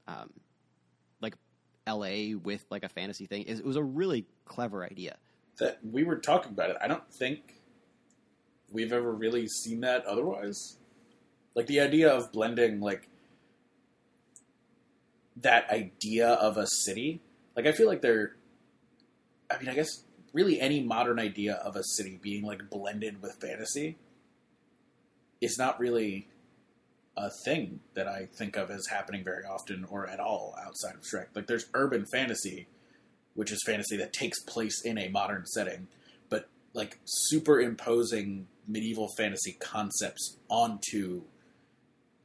um, 0.08 0.30
like 1.20 1.34
L.A. 1.86 2.34
with 2.34 2.64
like 2.70 2.82
a 2.82 2.88
fantasy 2.88 3.26
thing, 3.26 3.44
it 3.46 3.64
was 3.64 3.76
a 3.76 3.82
really 3.82 4.26
clever 4.44 4.84
idea. 4.84 5.16
That 5.58 5.78
we 5.84 6.04
were 6.04 6.16
talking 6.16 6.52
about 6.52 6.70
it. 6.70 6.76
I 6.80 6.88
don't 6.88 7.10
think 7.12 7.60
we've 8.70 8.92
ever 8.92 9.12
really 9.12 9.46
seen 9.46 9.80
that 9.80 10.04
otherwise. 10.06 10.78
Like 11.54 11.66
the 11.66 11.80
idea 11.80 12.10
of 12.10 12.32
blending 12.32 12.80
like 12.80 13.08
that 15.36 15.70
idea 15.70 16.28
of 16.28 16.56
a 16.56 16.66
city. 16.66 17.20
Like 17.56 17.66
I 17.66 17.72
feel 17.72 17.86
like 17.86 18.02
they're 18.02 18.36
I 19.50 19.58
mean, 19.58 19.68
I 19.68 19.74
guess 19.74 20.04
really 20.32 20.60
any 20.60 20.82
modern 20.82 21.18
idea 21.18 21.54
of 21.54 21.76
a 21.76 21.82
city 21.82 22.18
being 22.22 22.44
like 22.44 22.70
blended 22.70 23.20
with 23.20 23.34
fantasy 23.40 23.98
is 25.40 25.58
not 25.58 25.80
really 25.80 26.28
a 27.16 27.30
thing 27.44 27.80
that 27.94 28.06
I 28.06 28.26
think 28.26 28.56
of 28.56 28.70
as 28.70 28.86
happening 28.86 29.24
very 29.24 29.44
often 29.44 29.84
or 29.90 30.06
at 30.06 30.20
all 30.20 30.54
outside 30.64 30.94
of 30.94 31.02
Shrek. 31.02 31.26
Like 31.34 31.46
there's 31.46 31.66
urban 31.74 32.06
fantasy, 32.12 32.68
which 33.34 33.50
is 33.50 33.62
fantasy 33.66 33.96
that 33.96 34.12
takes 34.12 34.40
place 34.40 34.82
in 34.82 34.98
a 34.98 35.08
modern 35.08 35.46
setting, 35.46 35.88
but 36.28 36.48
like 36.72 36.98
superimposing 37.04 38.46
medieval 38.68 39.08
fantasy 39.16 39.52
concepts 39.52 40.36
onto 40.48 41.22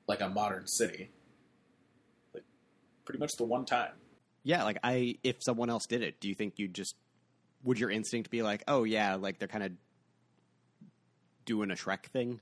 like 0.07 0.21
a 0.21 0.29
modern 0.29 0.67
city. 0.67 1.09
Like 2.33 2.43
pretty 3.05 3.19
much 3.19 3.31
the 3.37 3.45
one 3.45 3.65
time. 3.65 3.93
Yeah, 4.43 4.63
like 4.63 4.77
I, 4.83 5.17
if 5.23 5.41
someone 5.41 5.71
else 5.71 5.87
did 5.87 6.03
it, 6.03 6.19
do 6.19 6.29
you 6.29 6.35
think 6.35 6.53
you'd 6.57 6.75
just 6.75 6.95
would 7.65 7.79
your 7.79 7.89
instinct 7.89 8.29
be 8.29 8.41
like, 8.41 8.63
oh 8.67 8.83
yeah, 8.83 9.15
like 9.15 9.39
they're 9.39 9.47
kind 9.47 9.63
of 9.63 9.71
doing 11.45 11.71
a 11.71 11.75
Shrek 11.75 12.05
thing? 12.05 12.39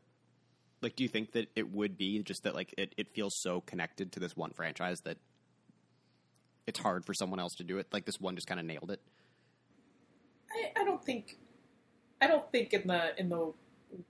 Like, 0.82 0.96
do 0.96 1.04
you 1.04 1.10
think 1.10 1.32
that 1.32 1.48
it 1.56 1.72
would 1.72 1.98
be 1.98 2.22
just 2.24 2.44
that 2.44 2.54
like 2.54 2.76
it, 2.78 2.94
it 2.98 3.10
feels 3.16 3.40
so 3.42 3.62
connected 3.62 4.12
to 4.12 4.20
this 4.20 4.36
one 4.36 4.52
franchise 4.52 5.00
that 5.06 5.18
it's 6.68 6.80
hard 6.80 7.06
for 7.06 7.14
someone 7.14 7.40
else 7.40 7.56
to 7.56 7.64
do 7.64 7.78
it? 7.78 7.88
Like 7.92 8.06
this 8.06 8.20
one 8.20 8.36
just 8.36 8.48
kind 8.48 8.60
of 8.60 8.66
nailed 8.66 8.92
it. 8.92 9.02
I, 10.52 10.82
I 10.82 10.84
don't 10.84 11.04
think 11.04 11.38
I 12.22 12.28
don't 12.28 12.50
think 12.52 12.74
in 12.74 12.88
the 12.88 13.18
in 13.18 13.30
the 13.30 13.54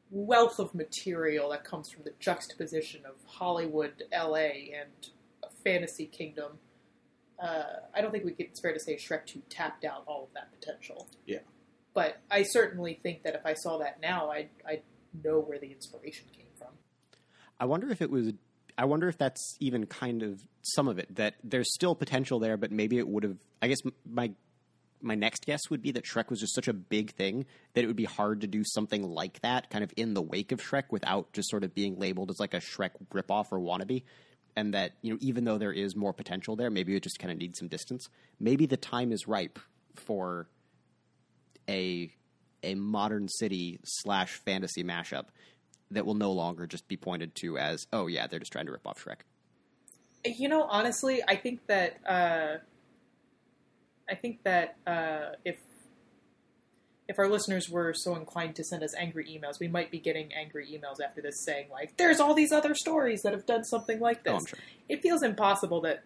wealth 0.09 0.59
of 0.59 0.73
material 0.73 1.49
that 1.49 1.63
comes 1.63 1.89
from 1.89 2.03
the 2.03 2.13
juxtaposition 2.19 3.01
of 3.05 3.15
Hollywood, 3.25 4.03
L.A., 4.11 4.73
and 4.79 5.09
a 5.43 5.49
fantasy 5.63 6.05
kingdom. 6.05 6.53
Uh, 7.41 7.63
I 7.93 8.01
don't 8.01 8.11
think 8.11 8.23
we 8.23 8.31
could, 8.31 8.47
it's 8.47 8.61
fair 8.61 8.73
to 8.73 8.79
say 8.79 8.95
Shrek 8.95 9.25
2 9.25 9.41
tapped 9.49 9.85
out 9.85 10.03
all 10.07 10.23
of 10.23 10.33
that 10.33 10.49
potential. 10.57 11.07
Yeah. 11.25 11.39
But 11.93 12.17
I 12.31 12.43
certainly 12.43 12.99
think 13.03 13.23
that 13.23 13.35
if 13.35 13.45
I 13.45 13.53
saw 13.53 13.77
that 13.79 14.01
now, 14.01 14.31
I'd, 14.31 14.49
I'd 14.67 14.81
know 15.23 15.39
where 15.39 15.59
the 15.59 15.71
inspiration 15.71 16.25
came 16.35 16.47
from. 16.57 16.69
I 17.59 17.65
wonder 17.65 17.91
if 17.91 18.01
it 18.01 18.09
was. 18.09 18.31
I 18.77 18.85
wonder 18.85 19.07
if 19.07 19.17
that's 19.17 19.55
even 19.59 19.85
kind 19.85 20.23
of 20.23 20.41
some 20.63 20.87
of 20.87 20.97
it. 20.97 21.15
That 21.15 21.35
there's 21.43 21.71
still 21.73 21.93
potential 21.93 22.39
there, 22.39 22.57
but 22.57 22.71
maybe 22.71 22.97
it 22.97 23.07
would 23.07 23.23
have. 23.23 23.37
I 23.61 23.67
guess 23.67 23.77
my 24.09 24.31
my 25.01 25.15
next 25.15 25.45
guess 25.45 25.69
would 25.69 25.81
be 25.81 25.91
that 25.91 26.05
Shrek 26.05 26.29
was 26.29 26.39
just 26.39 26.55
such 26.55 26.67
a 26.67 26.73
big 26.73 27.11
thing 27.11 27.45
that 27.73 27.83
it 27.83 27.87
would 27.87 27.95
be 27.95 28.05
hard 28.05 28.41
to 28.41 28.47
do 28.47 28.63
something 28.63 29.03
like 29.03 29.41
that, 29.41 29.69
kind 29.69 29.83
of 29.83 29.93
in 29.97 30.13
the 30.13 30.21
wake 30.21 30.51
of 30.51 30.61
Shrek, 30.61 30.85
without 30.89 31.31
just 31.33 31.49
sort 31.49 31.63
of 31.63 31.75
being 31.75 31.99
labeled 31.99 32.31
as 32.31 32.39
like 32.39 32.53
a 32.53 32.59
Shrek 32.59 32.91
ripoff 33.13 33.47
or 33.51 33.59
wannabe. 33.59 34.03
And 34.55 34.73
that 34.73 34.93
you 35.01 35.11
know, 35.11 35.17
even 35.21 35.45
though 35.45 35.57
there 35.57 35.71
is 35.71 35.95
more 35.95 36.13
potential 36.13 36.55
there, 36.55 36.69
maybe 36.69 36.95
it 36.95 37.01
just 37.01 37.17
kind 37.17 37.31
of 37.31 37.37
needs 37.37 37.57
some 37.57 37.67
distance. 37.67 38.09
Maybe 38.39 38.65
the 38.65 38.77
time 38.77 39.11
is 39.11 39.27
ripe 39.27 39.57
for 39.95 40.47
a 41.67 42.13
a 42.61 42.75
modern 42.75 43.27
city 43.27 43.79
slash 43.83 44.33
fantasy 44.33 44.83
mashup 44.83 45.25
that 45.91 46.05
will 46.05 46.13
no 46.15 46.31
longer 46.31 46.65
just 46.65 46.87
be 46.87 46.97
pointed 46.97 47.35
to 47.35 47.57
as, 47.57 47.87
oh 47.91 48.07
yeah, 48.07 48.27
they're 48.27 48.39
just 48.39 48.51
trying 48.51 48.65
to 48.65 48.71
rip 48.71 48.87
off 48.87 49.03
Shrek. 49.03 49.17
You 50.25 50.47
know, 50.47 50.63
honestly, 50.63 51.21
I 51.27 51.35
think 51.35 51.65
that 51.67 51.97
uh, 52.07 52.57
I 54.09 54.15
think 54.15 54.43
that 54.43 54.77
uh, 54.87 55.35
if 55.43 55.57
if 57.07 57.19
our 57.19 57.27
listeners 57.27 57.69
were 57.69 57.93
so 57.93 58.15
inclined 58.15 58.55
to 58.55 58.63
send 58.63 58.83
us 58.83 58.95
angry 58.95 59.25
emails, 59.25 59.59
we 59.59 59.67
might 59.67 59.91
be 59.91 59.99
getting 59.99 60.33
angry 60.33 60.67
emails 60.67 61.03
after 61.03 61.21
this 61.21 61.43
saying 61.43 61.67
like, 61.69 61.97
"There's 61.97 62.19
all 62.19 62.33
these 62.33 62.51
other 62.51 62.73
stories 62.75 63.21
that 63.23 63.33
have 63.33 63.45
done 63.45 63.63
something 63.63 63.99
like 63.99 64.23
this." 64.23 64.33
Oh, 64.41 64.45
sure. 64.45 64.59
It 64.87 65.01
feels 65.01 65.23
impossible 65.23 65.81
that 65.81 66.03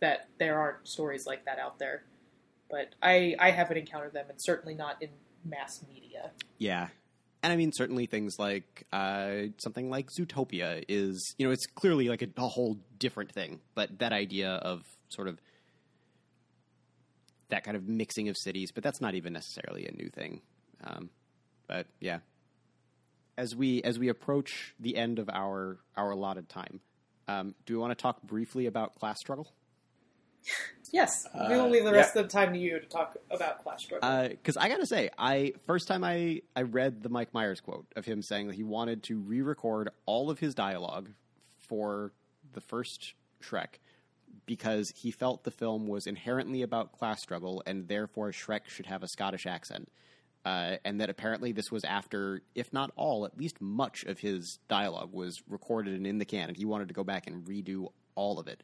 that 0.00 0.28
there 0.38 0.58
aren't 0.58 0.86
stories 0.86 1.26
like 1.26 1.44
that 1.44 1.58
out 1.58 1.78
there, 1.78 2.04
but 2.70 2.94
I 3.02 3.36
I 3.38 3.50
haven't 3.50 3.76
encountered 3.76 4.12
them, 4.12 4.26
and 4.28 4.38
certainly 4.40 4.74
not 4.74 5.02
in 5.02 5.10
mass 5.44 5.82
media. 5.88 6.32
Yeah. 6.58 6.88
And 7.42 7.52
I 7.52 7.56
mean, 7.56 7.70
certainly 7.72 8.06
things 8.06 8.40
like 8.40 8.86
uh, 8.92 9.52
something 9.58 9.88
like 9.88 10.08
Zootopia 10.10 10.84
is, 10.88 11.34
you 11.38 11.46
know, 11.46 11.52
it's 11.52 11.66
clearly 11.66 12.08
like 12.08 12.22
a, 12.22 12.28
a 12.38 12.48
whole 12.48 12.78
different 12.98 13.30
thing. 13.30 13.60
But 13.76 14.00
that 14.00 14.12
idea 14.12 14.54
of 14.54 14.82
sort 15.10 15.28
of 15.28 15.38
that 17.48 17.64
kind 17.64 17.76
of 17.76 17.86
mixing 17.88 18.28
of 18.28 18.36
cities, 18.36 18.72
but 18.72 18.82
that's 18.82 19.00
not 19.00 19.14
even 19.14 19.32
necessarily 19.32 19.86
a 19.86 19.92
new 19.92 20.08
thing. 20.08 20.40
Um, 20.84 21.10
but 21.68 21.86
yeah, 22.00 22.18
as 23.38 23.54
we 23.54 23.82
as 23.82 23.98
we 23.98 24.08
approach 24.08 24.74
the 24.80 24.96
end 24.96 25.18
of 25.18 25.28
our 25.28 25.78
our 25.96 26.10
allotted 26.10 26.48
time, 26.48 26.80
um, 27.28 27.54
do 27.64 27.74
we 27.74 27.80
want 27.80 27.96
to 27.96 28.00
talk 28.02 28.22
briefly 28.22 28.66
about 28.66 28.94
class 28.96 29.18
struggle? 29.20 29.52
Yes, 30.92 31.26
we 31.34 31.40
Uh, 31.40 31.48
will 31.64 31.70
leave 31.70 31.84
the 31.84 31.92
rest 31.92 32.14
yeah. 32.14 32.22
of 32.22 32.28
the 32.28 32.32
time 32.32 32.52
to 32.52 32.58
you 32.58 32.78
to 32.78 32.86
talk 32.86 33.16
about 33.30 33.64
class 33.64 33.82
Struggle. 33.82 34.28
because 34.28 34.56
I 34.56 34.68
gotta 34.68 34.86
say, 34.86 35.10
I 35.18 35.54
first 35.66 35.88
time 35.88 36.04
I 36.04 36.42
I 36.54 36.62
read 36.62 37.02
the 37.02 37.08
Mike 37.08 37.34
Myers 37.34 37.60
quote 37.60 37.86
of 37.96 38.04
him 38.04 38.22
saying 38.22 38.46
that 38.46 38.54
he 38.54 38.62
wanted 38.62 39.02
to 39.04 39.18
re-record 39.18 39.90
all 40.06 40.30
of 40.30 40.38
his 40.38 40.54
dialogue 40.54 41.10
for 41.58 42.12
the 42.52 42.60
first 42.60 43.14
Shrek, 43.42 43.80
because 44.46 44.90
he 44.96 45.10
felt 45.10 45.44
the 45.44 45.50
film 45.50 45.86
was 45.86 46.06
inherently 46.06 46.62
about 46.62 46.92
class 46.92 47.20
struggle 47.20 47.62
and 47.66 47.88
therefore 47.88 48.30
Shrek 48.30 48.68
should 48.68 48.86
have 48.86 49.02
a 49.02 49.08
Scottish 49.08 49.46
accent. 49.46 49.90
Uh, 50.44 50.76
and 50.84 51.00
that 51.00 51.10
apparently 51.10 51.50
this 51.50 51.72
was 51.72 51.82
after, 51.82 52.40
if 52.54 52.72
not 52.72 52.92
all, 52.94 53.26
at 53.26 53.36
least 53.36 53.60
much 53.60 54.04
of 54.04 54.20
his 54.20 54.60
dialogue 54.68 55.12
was 55.12 55.42
recorded 55.48 55.94
and 55.94 56.06
in 56.06 56.18
the 56.18 56.24
can, 56.24 56.46
and 56.46 56.56
he 56.56 56.64
wanted 56.64 56.86
to 56.86 56.94
go 56.94 57.02
back 57.02 57.26
and 57.26 57.44
redo 57.46 57.88
all 58.14 58.38
of 58.38 58.46
it, 58.46 58.62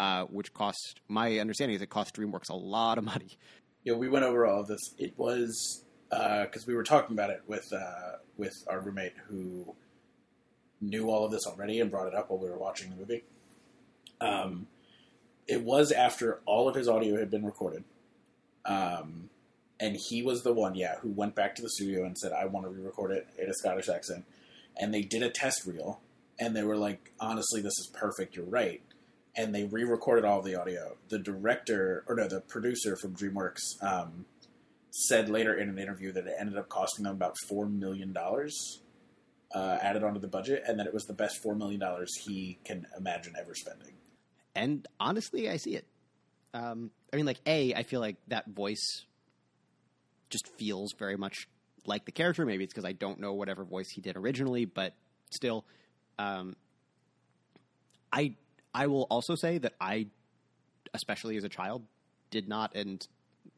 uh, 0.00 0.24
which 0.24 0.52
cost, 0.52 1.00
my 1.06 1.38
understanding 1.38 1.76
is 1.76 1.82
it 1.82 1.88
cost 1.88 2.16
DreamWorks 2.16 2.50
a 2.50 2.56
lot 2.56 2.98
of 2.98 3.04
money. 3.04 3.38
Yeah, 3.84 3.94
we 3.94 4.08
went 4.08 4.24
over 4.24 4.44
all 4.44 4.62
of 4.62 4.66
this. 4.66 4.80
It 4.98 5.16
was 5.16 5.84
because 6.10 6.66
we 6.66 6.74
were 6.74 6.82
talking 6.82 7.16
about 7.16 7.30
it 7.30 7.42
with 7.46 7.72
uh, 7.72 8.16
with 8.36 8.54
our 8.66 8.80
roommate 8.80 9.14
who 9.28 9.74
knew 10.80 11.08
all 11.10 11.24
of 11.24 11.30
this 11.30 11.46
already 11.46 11.80
and 11.80 11.90
brought 11.90 12.08
it 12.08 12.14
up 12.14 12.30
while 12.30 12.40
we 12.40 12.48
were 12.48 12.58
watching 12.58 12.90
the 12.90 12.96
movie. 12.96 13.22
Um, 14.20 14.66
it 15.50 15.64
was 15.64 15.90
after 15.90 16.38
all 16.46 16.68
of 16.68 16.76
his 16.76 16.86
audio 16.86 17.18
had 17.18 17.28
been 17.28 17.44
recorded. 17.44 17.82
Um, 18.64 19.30
and 19.80 19.96
he 20.08 20.22
was 20.22 20.42
the 20.42 20.52
one, 20.52 20.76
yeah, 20.76 20.96
who 21.00 21.10
went 21.10 21.34
back 21.34 21.56
to 21.56 21.62
the 21.62 21.70
studio 21.70 22.04
and 22.04 22.16
said, 22.16 22.32
I 22.32 22.46
want 22.46 22.66
to 22.66 22.70
re 22.70 22.80
record 22.80 23.10
it 23.10 23.26
in 23.36 23.50
a 23.50 23.54
Scottish 23.54 23.88
accent. 23.88 24.26
And 24.76 24.94
they 24.94 25.02
did 25.02 25.24
a 25.24 25.30
test 25.30 25.66
reel, 25.66 26.00
and 26.38 26.54
they 26.54 26.62
were 26.62 26.76
like, 26.76 27.12
honestly, 27.18 27.60
this 27.60 27.72
is 27.78 27.90
perfect, 27.92 28.36
you're 28.36 28.44
right. 28.44 28.80
And 29.34 29.52
they 29.52 29.64
re 29.64 29.82
recorded 29.82 30.24
all 30.24 30.38
of 30.38 30.44
the 30.44 30.54
audio. 30.54 30.96
The 31.08 31.18
director, 31.18 32.04
or 32.06 32.14
no, 32.14 32.28
the 32.28 32.40
producer 32.40 32.96
from 32.96 33.16
DreamWorks 33.16 33.82
um, 33.82 34.26
said 34.90 35.28
later 35.28 35.54
in 35.54 35.68
an 35.68 35.78
interview 35.78 36.12
that 36.12 36.26
it 36.26 36.34
ended 36.38 36.58
up 36.58 36.68
costing 36.68 37.04
them 37.04 37.14
about 37.14 37.34
$4 37.50 37.72
million 37.72 38.16
uh, 38.16 39.78
added 39.82 40.04
onto 40.04 40.20
the 40.20 40.28
budget, 40.28 40.62
and 40.68 40.78
that 40.78 40.86
it 40.86 40.94
was 40.94 41.06
the 41.06 41.12
best 41.12 41.42
$4 41.42 41.56
million 41.56 41.82
he 42.24 42.58
can 42.64 42.86
imagine 42.96 43.34
ever 43.36 43.54
spending. 43.54 43.94
And 44.60 44.86
honestly, 45.00 45.48
I 45.48 45.56
see 45.56 45.74
it. 45.74 45.86
Um, 46.52 46.90
I 47.10 47.16
mean, 47.16 47.24
like, 47.24 47.40
A, 47.46 47.72
I 47.74 47.82
feel 47.82 48.00
like 48.00 48.16
that 48.28 48.46
voice 48.46 49.06
just 50.28 50.48
feels 50.58 50.92
very 50.98 51.16
much 51.16 51.48
like 51.86 52.04
the 52.04 52.12
character. 52.12 52.44
Maybe 52.44 52.64
it's 52.64 52.74
because 52.74 52.84
I 52.84 52.92
don't 52.92 53.20
know 53.20 53.32
whatever 53.32 53.64
voice 53.64 53.88
he 53.88 54.02
did 54.02 54.18
originally, 54.18 54.66
but 54.66 54.92
still, 55.30 55.64
um, 56.18 56.56
I 58.12 58.36
I 58.74 58.88
will 58.88 59.06
also 59.10 59.34
say 59.34 59.56
that 59.58 59.72
I, 59.80 60.08
especially 60.92 61.38
as 61.38 61.44
a 61.44 61.48
child, 61.48 61.82
did 62.30 62.46
not, 62.46 62.76
and 62.76 63.00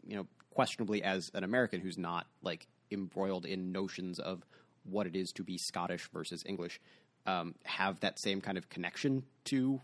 you 0.06 0.14
know, 0.14 0.26
questionably 0.54 1.02
as 1.02 1.32
an 1.34 1.42
American 1.42 1.80
who's 1.80 1.98
not 1.98 2.28
like 2.42 2.68
embroiled 2.92 3.44
in 3.44 3.72
notions 3.72 4.20
of 4.20 4.44
what 4.84 5.08
it 5.08 5.16
is 5.16 5.32
to 5.32 5.42
be 5.42 5.58
Scottish 5.58 6.08
versus 6.12 6.44
English, 6.46 6.80
um, 7.26 7.56
have 7.64 7.98
that 8.00 8.20
same 8.20 8.40
kind 8.40 8.56
of 8.56 8.68
connection 8.68 9.24
to 9.46 9.80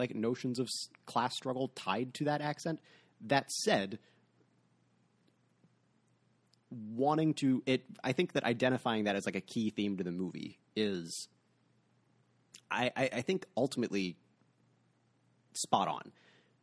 like 0.00 0.14
notions 0.16 0.58
of 0.58 0.68
class 1.06 1.36
struggle 1.36 1.68
tied 1.68 2.12
to 2.14 2.24
that 2.24 2.40
accent. 2.40 2.80
That 3.20 3.50
said, 3.52 3.98
wanting 6.70 7.34
to 7.34 7.62
it 7.66 7.82
i 8.04 8.12
think 8.12 8.32
that 8.32 8.44
identifying 8.44 9.04
that 9.04 9.16
as 9.16 9.26
like 9.26 9.34
a 9.34 9.40
key 9.40 9.70
theme 9.70 9.96
to 9.96 10.04
the 10.04 10.12
movie 10.12 10.58
is 10.76 11.28
i 12.70 12.90
i, 12.96 13.10
I 13.14 13.20
think 13.22 13.44
ultimately 13.56 14.16
spot 15.52 15.88
on 15.88 16.12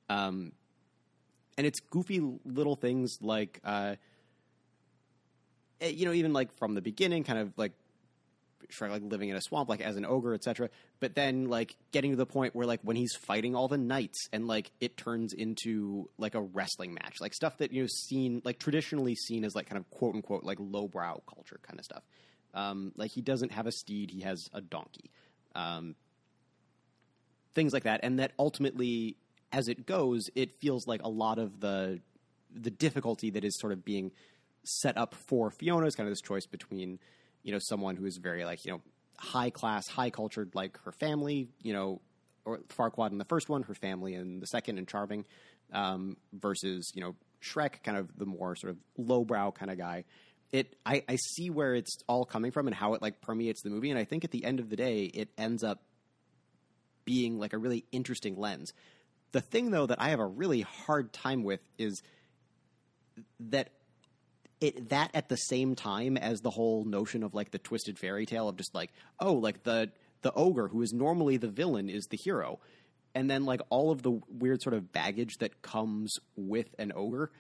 um 0.10 0.54
and 1.58 1.68
it's 1.68 1.82
goofy 1.82 2.22
little 2.46 2.78
things 2.78 3.18
like 3.22 3.60
uh 3.66 3.96
eh, 5.82 5.90
you 5.90 6.06
know 6.06 6.14
even 6.14 6.32
like 6.32 6.58
from 6.58 6.74
the 6.74 6.82
beginning 6.82 7.26
kind 7.26 7.40
of 7.40 7.52
like 7.58 7.74
Like 8.82 9.02
living 9.04 9.30
in 9.30 9.36
a 9.36 9.42
swamp, 9.42 9.70
like 9.70 9.82
as 9.82 9.96
an 9.96 10.06
ogre, 10.06 10.34
etc. 10.34 10.70
But 11.00 11.16
then 11.16 11.46
like 11.46 11.76
getting 11.92 12.12
to 12.12 12.18
the 12.18 12.26
point 12.26 12.56
where 12.56 12.68
like 12.68 12.82
when 12.84 12.96
he's 12.96 13.16
fighting 13.16 13.56
all 13.56 13.68
the 13.68 13.78
knights 13.78 14.28
and 14.32 14.48
like 14.48 14.72
it 14.80 14.98
turns 14.98 15.34
into 15.34 16.10
like 16.18 16.36
a 16.36 16.42
wrestling 16.42 16.94
match, 16.94 17.16
like 17.22 17.34
stuff 17.34 17.58
that 17.58 17.72
you 17.72 17.82
know 17.82 17.88
seen 17.88 18.42
like 18.44 18.60
traditionally 18.60 19.16
seen 19.16 19.44
as 19.44 19.56
like 19.56 19.68
kind 19.68 19.78
of 19.78 19.90
quote 19.90 20.16
unquote 20.16 20.44
like 20.44 20.58
lowbrow 20.60 21.22
culture 21.28 21.60
kind 21.64 21.80
of 21.80 21.86
stuff. 21.86 22.04
Um, 22.54 22.92
like 22.96 23.12
he 23.12 23.22
doesn't 23.22 23.52
have 23.52 23.68
a 23.68 23.72
steed, 23.72 24.10
he 24.12 24.22
has 24.22 24.50
a 24.54 24.62
donkey. 24.62 25.12
Um, 25.56 25.96
things 27.56 27.74
like 27.74 27.84
that, 27.84 28.02
and 28.04 28.20
that 28.20 28.32
ultimately, 28.38 29.18
as 29.52 29.68
it 29.68 29.86
goes, 29.86 30.30
it 30.36 30.52
feels 30.60 30.88
like 30.88 31.02
a 31.04 31.10
lot 31.10 31.40
of 31.40 31.60
the 31.60 32.00
the 32.54 32.72
difficulty 32.72 33.30
that 33.32 33.44
is 33.44 33.58
sort 33.60 33.74
of 33.74 33.84
being 33.84 34.12
set 34.64 34.98
up 34.98 35.16
for 35.16 35.50
Fiona 35.50 35.86
is 35.86 35.96
kind 35.96 36.08
of 36.08 36.12
this 36.12 36.22
choice 36.22 36.46
between 36.46 37.00
you 37.48 37.54
know 37.54 37.60
someone 37.60 37.96
who 37.96 38.06
is 38.06 38.18
very 38.18 38.44
like 38.44 38.66
you 38.66 38.74
know 38.74 38.82
high 39.18 39.50
class, 39.50 39.88
high 39.88 40.10
cultured, 40.10 40.54
like 40.54 40.78
her 40.84 40.92
family, 40.92 41.48
you 41.64 41.72
know, 41.72 42.02
or 42.44 42.60
Farquaad 42.78 43.12
in 43.12 43.18
the 43.18 43.26
first 43.26 43.48
one, 43.48 43.64
her 43.64 43.74
family 43.74 44.14
in 44.14 44.42
the 44.42 44.46
second, 44.46 44.78
and 44.78 44.86
Charming, 44.86 45.26
um, 45.72 46.18
versus 46.34 46.92
you 46.94 47.02
know 47.02 47.16
Shrek, 47.42 47.84
kind 47.84 47.98
of 47.98 48.10
the 48.18 48.26
more 48.26 48.58
sort 48.58 48.72
of 48.72 48.78
lowbrow 48.98 49.52
kind 49.52 49.72
of 49.72 49.78
guy. 49.78 50.04
It 50.52 50.76
I, 50.86 51.04
I 51.08 51.16
see 51.16 51.50
where 51.50 51.74
it's 51.74 51.98
all 52.08 52.26
coming 52.26 52.52
from 52.52 52.68
and 52.68 52.76
how 52.76 52.96
it 52.96 53.02
like 53.02 53.22
permeates 53.22 53.62
the 53.62 53.70
movie, 53.70 53.92
and 53.92 53.98
I 53.98 54.04
think 54.04 54.26
at 54.26 54.32
the 54.32 54.44
end 54.44 54.60
of 54.60 54.70
the 54.70 54.76
day, 54.76 55.06
it 55.06 55.30
ends 55.38 55.64
up 55.64 55.82
being 57.06 57.40
like 57.40 57.54
a 57.54 57.58
really 57.58 57.86
interesting 57.94 58.36
lens. 58.36 58.74
The 59.32 59.40
thing 59.40 59.72
though 59.72 59.86
that 59.86 60.02
I 60.02 60.10
have 60.10 60.20
a 60.20 60.28
really 60.28 60.62
hard 60.62 61.14
time 61.14 61.46
with 61.46 61.62
is 61.78 62.04
that 63.40 63.70
it 64.60 64.90
that 64.90 65.12
at 65.14 65.30
the 65.30 65.36
same 65.36 65.76
time 65.76 66.18
as 66.18 66.42
the 66.42 66.50
whole 66.50 66.84
notion 66.84 67.24
of 67.24 67.34
like 67.34 67.52
the 67.52 67.60
twisted 67.60 68.00
fairy 68.00 68.26
tale 68.26 68.50
of 68.50 68.58
just 68.58 68.74
like 68.74 68.92
oh 69.20 69.34
like 69.34 69.64
the 69.64 69.92
the 70.22 70.34
ogre 70.34 70.68
who 70.68 70.82
is 70.82 70.94
normally 70.94 71.38
the 71.38 71.48
villain 71.48 71.90
is 71.90 72.08
the 72.08 72.18
hero. 72.18 72.60
And 73.14 73.30
then 73.30 73.46
like 73.46 73.62
all 73.70 73.92
of 73.92 74.04
the 74.04 74.20
weird 74.30 74.62
sort 74.62 74.76
of 74.76 74.92
baggage 74.92 75.38
that 75.40 75.62
comes 75.62 76.16
with 76.36 76.68
an 76.78 76.92
ogre 76.96 77.32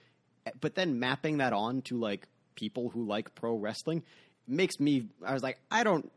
but 0.59 0.75
then 0.75 0.99
mapping 0.99 1.37
that 1.37 1.53
on 1.53 1.81
to 1.83 1.97
like 1.97 2.27
people 2.55 2.89
who 2.89 3.05
like 3.05 3.35
pro 3.35 3.55
wrestling 3.55 4.03
makes 4.47 4.79
me 4.79 5.07
I 5.25 5.33
was 5.33 5.43
like 5.43 5.59
I 5.69 5.83
don't 5.83 6.11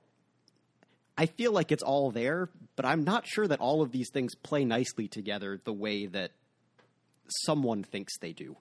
I 1.18 1.26
feel 1.26 1.52
like 1.52 1.72
it's 1.72 1.82
all 1.82 2.10
there 2.10 2.48
but 2.76 2.86
I'm 2.86 3.04
not 3.04 3.26
sure 3.26 3.46
that 3.46 3.60
all 3.60 3.82
of 3.82 3.92
these 3.92 4.10
things 4.10 4.34
play 4.34 4.64
nicely 4.64 5.08
together 5.08 5.60
the 5.64 5.72
way 5.72 6.06
that 6.06 6.30
someone 7.44 7.82
thinks 7.82 8.18
they 8.18 8.32
do 8.32 8.56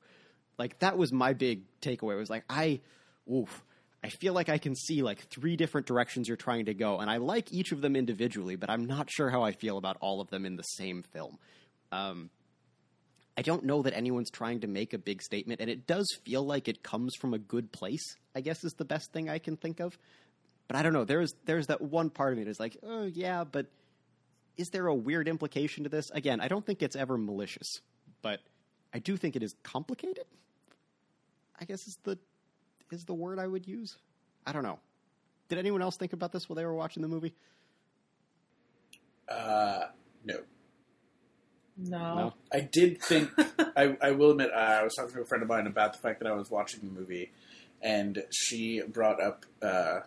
like 0.59 0.77
that 0.79 0.97
was 0.97 1.11
my 1.11 1.33
big 1.33 1.61
takeaway. 1.81 2.17
Was 2.17 2.29
like 2.29 2.43
I, 2.49 2.81
oof, 3.31 3.63
I 4.03 4.09
feel 4.09 4.33
like 4.33 4.49
I 4.49 4.57
can 4.57 4.75
see 4.75 5.01
like 5.01 5.27
three 5.29 5.55
different 5.55 5.87
directions 5.87 6.27
you're 6.27 6.37
trying 6.37 6.65
to 6.65 6.73
go, 6.73 6.99
and 6.99 7.09
I 7.09 7.17
like 7.17 7.51
each 7.51 7.71
of 7.71 7.81
them 7.81 7.95
individually, 7.95 8.57
but 8.57 8.69
I'm 8.69 8.85
not 8.85 9.09
sure 9.09 9.29
how 9.29 9.41
I 9.41 9.53
feel 9.53 9.77
about 9.77 9.97
all 10.01 10.21
of 10.21 10.29
them 10.29 10.45
in 10.45 10.57
the 10.57 10.63
same 10.63 11.01
film. 11.01 11.39
Um, 11.91 12.29
I 13.37 13.41
don't 13.41 13.63
know 13.63 13.81
that 13.83 13.95
anyone's 13.95 14.29
trying 14.29 14.59
to 14.59 14.67
make 14.67 14.93
a 14.93 14.97
big 14.97 15.21
statement, 15.21 15.61
and 15.61 15.69
it 15.69 15.87
does 15.87 16.07
feel 16.25 16.43
like 16.43 16.67
it 16.67 16.83
comes 16.83 17.15
from 17.15 17.33
a 17.33 17.39
good 17.39 17.71
place. 17.71 18.17
I 18.35 18.41
guess 18.41 18.63
is 18.63 18.73
the 18.73 18.85
best 18.85 19.11
thing 19.11 19.29
I 19.29 19.39
can 19.39 19.57
think 19.57 19.79
of. 19.79 19.97
But 20.67 20.75
I 20.75 20.83
don't 20.83 20.93
know. 20.93 21.05
There's 21.05 21.33
there's 21.45 21.67
that 21.67 21.81
one 21.81 22.09
part 22.09 22.33
of 22.33 22.37
me 22.37 22.43
that's 22.43 22.59
like, 22.59 22.77
oh 22.83 23.05
yeah, 23.05 23.43
but 23.43 23.67
is 24.57 24.67
there 24.69 24.87
a 24.87 24.93
weird 24.93 25.29
implication 25.29 25.85
to 25.85 25.89
this? 25.89 26.11
Again, 26.11 26.41
I 26.41 26.49
don't 26.49 26.65
think 26.65 26.83
it's 26.83 26.97
ever 26.97 27.17
malicious, 27.17 27.79
but 28.21 28.41
I 28.93 28.99
do 28.99 29.15
think 29.15 29.35
it 29.35 29.41
is 29.41 29.55
complicated. 29.63 30.25
I 31.59 31.65
guess 31.65 31.87
is 31.87 31.97
the 32.03 32.17
is 32.91 33.05
the 33.05 33.13
word 33.13 33.39
I 33.39 33.47
would 33.47 33.67
use. 33.67 33.97
I 34.45 34.51
don't 34.51 34.63
know. 34.63 34.79
Did 35.49 35.57
anyone 35.57 35.81
else 35.81 35.97
think 35.97 36.13
about 36.13 36.31
this 36.31 36.47
while 36.47 36.55
they 36.55 36.65
were 36.65 36.73
watching 36.73 37.01
the 37.01 37.09
movie? 37.09 37.33
Uh, 39.27 39.85
no. 40.25 40.35
No. 41.77 42.15
No. 42.15 42.33
I 42.51 42.61
did 42.61 43.01
think. 43.01 43.29
I, 43.75 43.97
I 44.01 44.11
will 44.11 44.31
admit, 44.31 44.51
uh, 44.53 44.57
I 44.57 44.83
was 44.83 44.95
talking 44.95 45.13
to 45.15 45.21
a 45.21 45.25
friend 45.25 45.43
of 45.43 45.49
mine 45.49 45.67
about 45.67 45.93
the 45.93 45.99
fact 45.99 46.19
that 46.19 46.27
I 46.27 46.33
was 46.33 46.49
watching 46.49 46.81
the 46.81 46.99
movie, 46.99 47.31
and 47.81 48.23
she 48.31 48.81
brought 48.81 49.21
up 49.21 49.45
uh, 49.61 50.01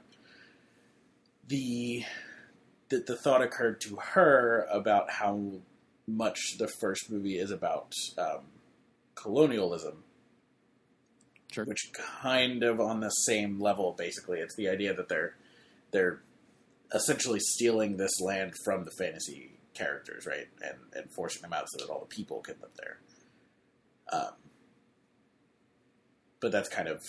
the 1.49 2.05
that 2.91 3.07
the 3.07 3.17
thought 3.17 3.43
occurred 3.43 3.81
to 3.81 3.97
her 3.97 4.67
about 4.71 5.11
how 5.11 5.61
much 6.07 6.39
the 6.59 6.69
first 6.69 7.11
movie 7.11 7.39
is 7.39 7.51
about 7.51 7.93
um, 8.19 8.41
colonialism, 9.15 10.05
Sure. 11.53 11.65
which 11.65 11.93
kind 12.23 12.63
of 12.63 12.81
on 12.81 13.01
the 13.01 13.11
same 13.11 13.61
level. 13.61 13.95
Basically, 13.97 14.39
it's 14.39 14.57
the 14.57 14.69
idea 14.69 14.95
that 14.95 15.09
they're 15.09 15.37
they're 15.91 16.23
essentially 16.95 17.41
stealing 17.41 17.97
this 17.97 18.21
land 18.21 18.53
from 18.65 18.85
the 18.85 18.91
fantasy 18.99 19.59
characters, 19.75 20.27
right, 20.27 20.49
and 20.63 20.79
and 20.95 21.13
forcing 21.15 21.43
them 21.43 21.53
out 21.53 21.67
so 21.69 21.85
that 21.85 21.93
all 21.93 22.01
the 22.01 22.07
people 22.15 22.41
can 22.41 22.57
live 22.61 22.73
there. 22.77 22.99
Um, 24.13 24.33
but 26.41 26.53
that's 26.53 26.69
kind 26.69 26.89
of, 26.89 27.01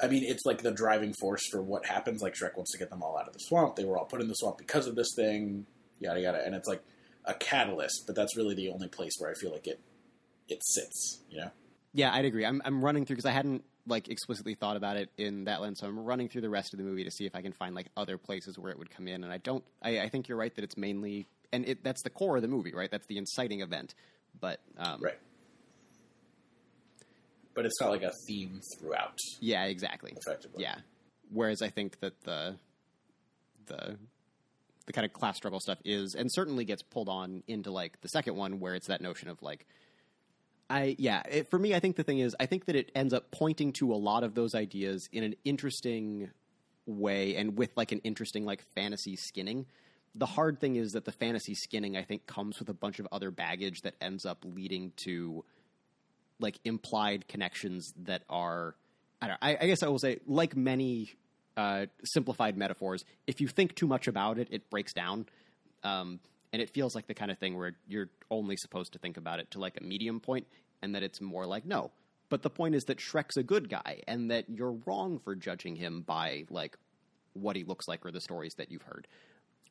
I 0.00 0.08
mean, 0.08 0.24
it's 0.24 0.44
like 0.44 0.62
the 0.62 0.72
driving 0.72 1.12
force 1.20 1.42
for 1.50 1.62
what 1.62 1.86
happens. 1.86 2.22
Like 2.22 2.34
Shrek 2.34 2.56
wants 2.56 2.72
to 2.72 2.78
get 2.78 2.90
them 2.90 3.02
all 3.02 3.18
out 3.18 3.28
of 3.28 3.34
the 3.34 3.40
swamp. 3.40 3.76
They 3.76 3.84
were 3.84 3.98
all 3.98 4.06
put 4.06 4.20
in 4.20 4.28
the 4.28 4.34
swamp 4.34 4.58
because 4.58 4.86
of 4.86 4.96
this 4.96 5.12
thing, 5.14 5.66
yada 6.00 6.20
yada, 6.20 6.42
and 6.44 6.54
it's 6.54 6.68
like 6.68 6.82
a 7.24 7.34
catalyst. 7.34 8.04
But 8.06 8.16
that's 8.16 8.36
really 8.36 8.54
the 8.54 8.70
only 8.70 8.88
place 8.88 9.12
where 9.18 9.30
I 9.30 9.34
feel 9.34 9.52
like 9.52 9.66
it 9.66 9.80
it 10.48 10.62
sits. 10.64 11.20
You 11.30 11.42
know. 11.42 11.50
Yeah, 11.94 12.12
I'd 12.12 12.24
agree. 12.26 12.44
I'm 12.44 12.60
I'm 12.64 12.84
running 12.84 13.06
through 13.06 13.16
because 13.16 13.28
I 13.28 13.32
hadn't 13.32 13.64
like 13.86 14.08
explicitly 14.08 14.54
thought 14.54 14.76
about 14.76 14.96
it 14.96 15.10
in 15.16 15.44
that 15.44 15.60
lens, 15.62 15.78
so 15.80 15.86
I'm 15.86 15.98
running 15.98 16.28
through 16.28 16.42
the 16.42 16.50
rest 16.50 16.74
of 16.74 16.78
the 16.78 16.84
movie 16.84 17.04
to 17.04 17.10
see 17.10 17.24
if 17.24 17.34
I 17.34 17.40
can 17.40 17.52
find 17.52 17.74
like 17.74 17.86
other 17.96 18.18
places 18.18 18.58
where 18.58 18.72
it 18.72 18.78
would 18.78 18.90
come 18.90 19.08
in. 19.08 19.24
And 19.24 19.32
I 19.32 19.38
don't. 19.38 19.64
I, 19.80 20.00
I 20.00 20.08
think 20.08 20.28
you're 20.28 20.38
right 20.38 20.54
that 20.56 20.64
it's 20.64 20.76
mainly 20.76 21.28
and 21.54 21.68
it, 21.68 21.84
that's 21.84 22.02
the 22.02 22.10
core 22.10 22.36
of 22.36 22.42
the 22.42 22.48
movie, 22.48 22.74
right? 22.74 22.90
That's 22.90 23.06
the 23.06 23.16
inciting 23.16 23.60
event. 23.60 23.94
But 24.40 24.60
um, 24.76 25.00
Right. 25.00 25.18
But 27.54 27.66
it's 27.66 27.80
not 27.80 27.90
like 27.90 28.02
a 28.02 28.10
theme 28.26 28.60
throughout, 28.76 29.16
yeah, 29.40 29.66
exactly. 29.66 30.12
effectively. 30.16 30.64
Yeah. 30.64 30.74
Whereas 31.30 31.62
I 31.62 31.68
think 31.68 32.00
that 32.00 32.20
the 32.22 32.56
the 33.66 33.96
the 34.86 34.92
kind 34.92 35.04
of 35.06 35.12
class 35.12 35.36
struggle 35.36 35.60
stuff 35.60 35.78
is, 35.84 36.16
and 36.18 36.30
certainly 36.32 36.64
gets 36.64 36.82
pulled 36.82 37.08
on 37.08 37.44
into 37.46 37.70
like 37.70 38.00
the 38.00 38.08
second 38.08 38.34
one, 38.34 38.58
where 38.58 38.74
it's 38.74 38.88
that 38.88 39.00
notion 39.00 39.28
of 39.28 39.40
like, 39.40 39.66
I 40.70 40.96
yeah. 40.98 41.22
It, 41.30 41.50
for 41.50 41.58
me, 41.58 41.74
I 41.74 41.80
think 41.80 41.96
the 41.96 42.02
thing 42.02 42.18
is, 42.18 42.34
I 42.40 42.46
think 42.46 42.66
that 42.66 42.76
it 42.76 42.90
ends 42.94 43.12
up 43.12 43.30
pointing 43.30 43.72
to 43.74 43.92
a 43.92 43.96
lot 43.96 44.24
of 44.24 44.34
those 44.34 44.54
ideas 44.54 45.08
in 45.12 45.24
an 45.24 45.34
interesting 45.44 46.30
way, 46.86 47.36
and 47.36 47.56
with 47.56 47.70
like 47.76 47.92
an 47.92 48.00
interesting 48.04 48.44
like 48.44 48.62
fantasy 48.74 49.16
skinning. 49.16 49.66
The 50.16 50.26
hard 50.26 50.60
thing 50.60 50.76
is 50.76 50.92
that 50.92 51.04
the 51.04 51.12
fantasy 51.12 51.54
skinning, 51.54 51.96
I 51.96 52.02
think, 52.02 52.26
comes 52.26 52.60
with 52.60 52.68
a 52.68 52.74
bunch 52.74 53.00
of 53.00 53.08
other 53.10 53.32
baggage 53.32 53.82
that 53.82 53.94
ends 54.00 54.24
up 54.24 54.38
leading 54.44 54.92
to 54.98 55.44
like 56.38 56.58
implied 56.64 57.26
connections 57.26 57.92
that 58.04 58.22
are 58.28 58.74
I 59.20 59.28
don't 59.28 59.38
I, 59.42 59.58
I 59.60 59.66
guess 59.66 59.82
I 59.82 59.88
will 59.88 59.98
say 59.98 60.20
like 60.26 60.56
many 60.56 61.10
uh, 61.56 61.86
simplified 62.04 62.56
metaphors, 62.56 63.04
if 63.26 63.40
you 63.40 63.48
think 63.48 63.74
too 63.74 63.86
much 63.86 64.08
about 64.08 64.38
it, 64.38 64.48
it 64.50 64.70
breaks 64.70 64.92
down. 64.92 65.26
Um, 65.82 66.20
and 66.54 66.62
it 66.62 66.70
feels 66.70 66.94
like 66.94 67.08
the 67.08 67.14
kind 67.14 67.32
of 67.32 67.38
thing 67.38 67.58
where 67.58 67.74
you're 67.88 68.10
only 68.30 68.56
supposed 68.56 68.92
to 68.92 68.98
think 69.00 69.16
about 69.16 69.40
it 69.40 69.50
to 69.50 69.58
like 69.58 69.76
a 69.76 69.82
medium 69.82 70.20
point, 70.20 70.46
and 70.82 70.94
that 70.94 71.02
it's 71.02 71.20
more 71.20 71.46
like 71.46 71.66
no. 71.66 71.90
But 72.28 72.42
the 72.42 72.48
point 72.50 72.76
is 72.76 72.84
that 72.84 72.98
Shrek's 72.98 73.36
a 73.36 73.42
good 73.42 73.68
guy, 73.68 74.02
and 74.06 74.30
that 74.30 74.48
you're 74.48 74.76
wrong 74.86 75.18
for 75.18 75.34
judging 75.34 75.74
him 75.74 76.02
by 76.02 76.44
like 76.50 76.78
what 77.32 77.56
he 77.56 77.64
looks 77.64 77.88
like 77.88 78.06
or 78.06 78.12
the 78.12 78.20
stories 78.20 78.54
that 78.54 78.70
you've 78.70 78.82
heard. 78.82 79.08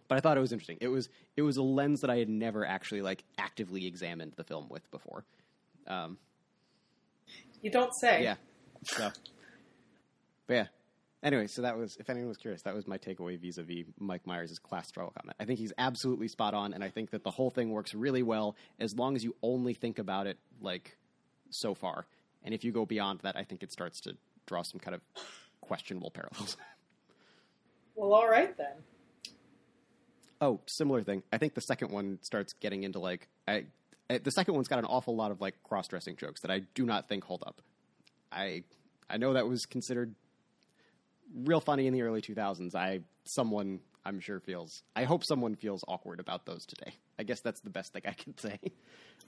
But 0.09 0.17
I 0.17 0.19
thought 0.19 0.35
it 0.35 0.41
was 0.41 0.51
interesting. 0.51 0.77
It 0.81 0.89
was 0.89 1.07
it 1.37 1.41
was 1.41 1.55
a 1.55 1.63
lens 1.63 2.01
that 2.01 2.09
I 2.09 2.17
had 2.17 2.27
never 2.27 2.65
actually 2.65 3.01
like 3.01 3.23
actively 3.37 3.87
examined 3.87 4.33
the 4.35 4.43
film 4.43 4.67
with 4.69 4.91
before. 4.91 5.23
Um, 5.87 6.17
You 7.61 7.71
don't 7.71 7.93
say. 7.95 8.23
yeah. 8.23 8.35
So, 8.83 9.09
but 10.47 10.53
yeah. 10.53 10.67
Anyway, 11.23 11.47
so 11.47 11.61
that 11.61 11.77
was, 11.77 11.95
if 12.01 12.09
anyone 12.09 12.27
was 12.27 12.37
curious, 12.37 12.63
that 12.63 12.75
was 12.75 12.85
my 12.85 12.97
takeaway 12.97 13.39
vis-a-vis 13.39 13.85
Mike 13.97 14.27
Myers' 14.27 14.59
class 14.59 14.89
struggle 14.89 15.13
comment. 15.17 15.37
I 15.39 15.45
think 15.45 15.57
he's 15.57 15.71
absolutely 15.77 16.27
spot 16.27 16.53
on, 16.53 16.73
and 16.73 16.83
I 16.83 16.89
think 16.89 17.11
that 17.11 17.23
the 17.23 17.31
whole 17.31 17.49
thing 17.49 17.71
works 17.71 17.93
really 17.93 18.23
well 18.23 18.57
as 18.77 18.93
long 18.95 19.15
as 19.15 19.23
you 19.23 19.33
only 19.41 19.73
think 19.73 19.99
about 19.99 20.27
it 20.27 20.37
like 20.61 20.97
so 21.49 21.73
far. 21.73 22.05
And 22.43 22.53
if 22.53 22.65
you 22.65 22.73
go 22.73 22.85
beyond 22.85 23.21
that, 23.21 23.37
I 23.37 23.43
think 23.43 23.63
it 23.63 23.71
starts 23.71 24.01
to 24.01 24.17
draw 24.45 24.63
some 24.63 24.81
kind 24.81 24.95
of 24.95 25.01
questionable 25.61 26.11
parallels. 26.11 26.57
Well, 27.95 28.13
all 28.13 28.27
right 28.27 28.57
then. 28.57 28.73
Oh, 30.41 30.59
similar 30.65 31.03
thing. 31.03 31.21
I 31.31 31.37
think 31.37 31.53
the 31.53 31.61
second 31.61 31.91
one 31.91 32.17
starts 32.23 32.53
getting 32.53 32.81
into 32.81 32.97
like 32.97 33.27
I, 33.47 33.65
I 34.09 34.17
the 34.17 34.31
second 34.31 34.55
one's 34.55 34.67
got 34.67 34.79
an 34.79 34.85
awful 34.85 35.15
lot 35.15 35.29
of 35.29 35.39
like 35.39 35.61
cross-dressing 35.63 36.15
jokes 36.15 36.41
that 36.41 36.49
I 36.49 36.61
do 36.73 36.85
not 36.85 37.07
think 37.07 37.23
hold 37.23 37.43
up. 37.45 37.61
I 38.31 38.63
I 39.09 39.17
know 39.17 39.33
that 39.33 39.47
was 39.47 39.65
considered 39.65 40.15
real 41.33 41.59
funny 41.59 41.87
in 41.87 41.93
the 41.93 42.01
early 42.01 42.21
2000s. 42.21 42.75
I 42.75 43.01
someone 43.25 43.79
I'm 44.05 44.19
sure 44.19 44.39
feels 44.39 44.83
I 44.95 45.03
hope 45.05 45.23
someone 45.23 45.55
feels 45.55 45.83
awkward 45.87 46.19
about 46.19 46.45
those 46.45 46.65
today. 46.65 46.93
I 47.17 47.23
guess 47.23 47.41
that's 47.41 47.61
the 47.61 47.69
best 47.69 47.93
thing 47.93 48.03
I 48.05 48.11
can 48.13 48.37
say. 48.37 48.59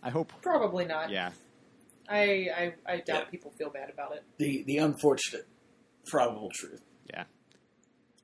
I 0.03 0.09
hope 0.09 0.33
Probably 0.41 0.85
not. 0.85 1.09
yeah. 1.09 1.31
I, 2.07 2.49
I, 2.55 2.73
I 2.85 2.95
doubt 2.97 3.23
Yeah. 3.25 3.29
people 3.31 3.51
feel 3.57 3.69
bad 3.71 3.89
about 3.89 4.13
it. 4.15 4.23
The 4.37 4.63
the 4.67 4.77
unfortunate 4.77 5.47
probable 6.05 6.51
truth. 6.53 6.81
Yeah. 7.11 7.23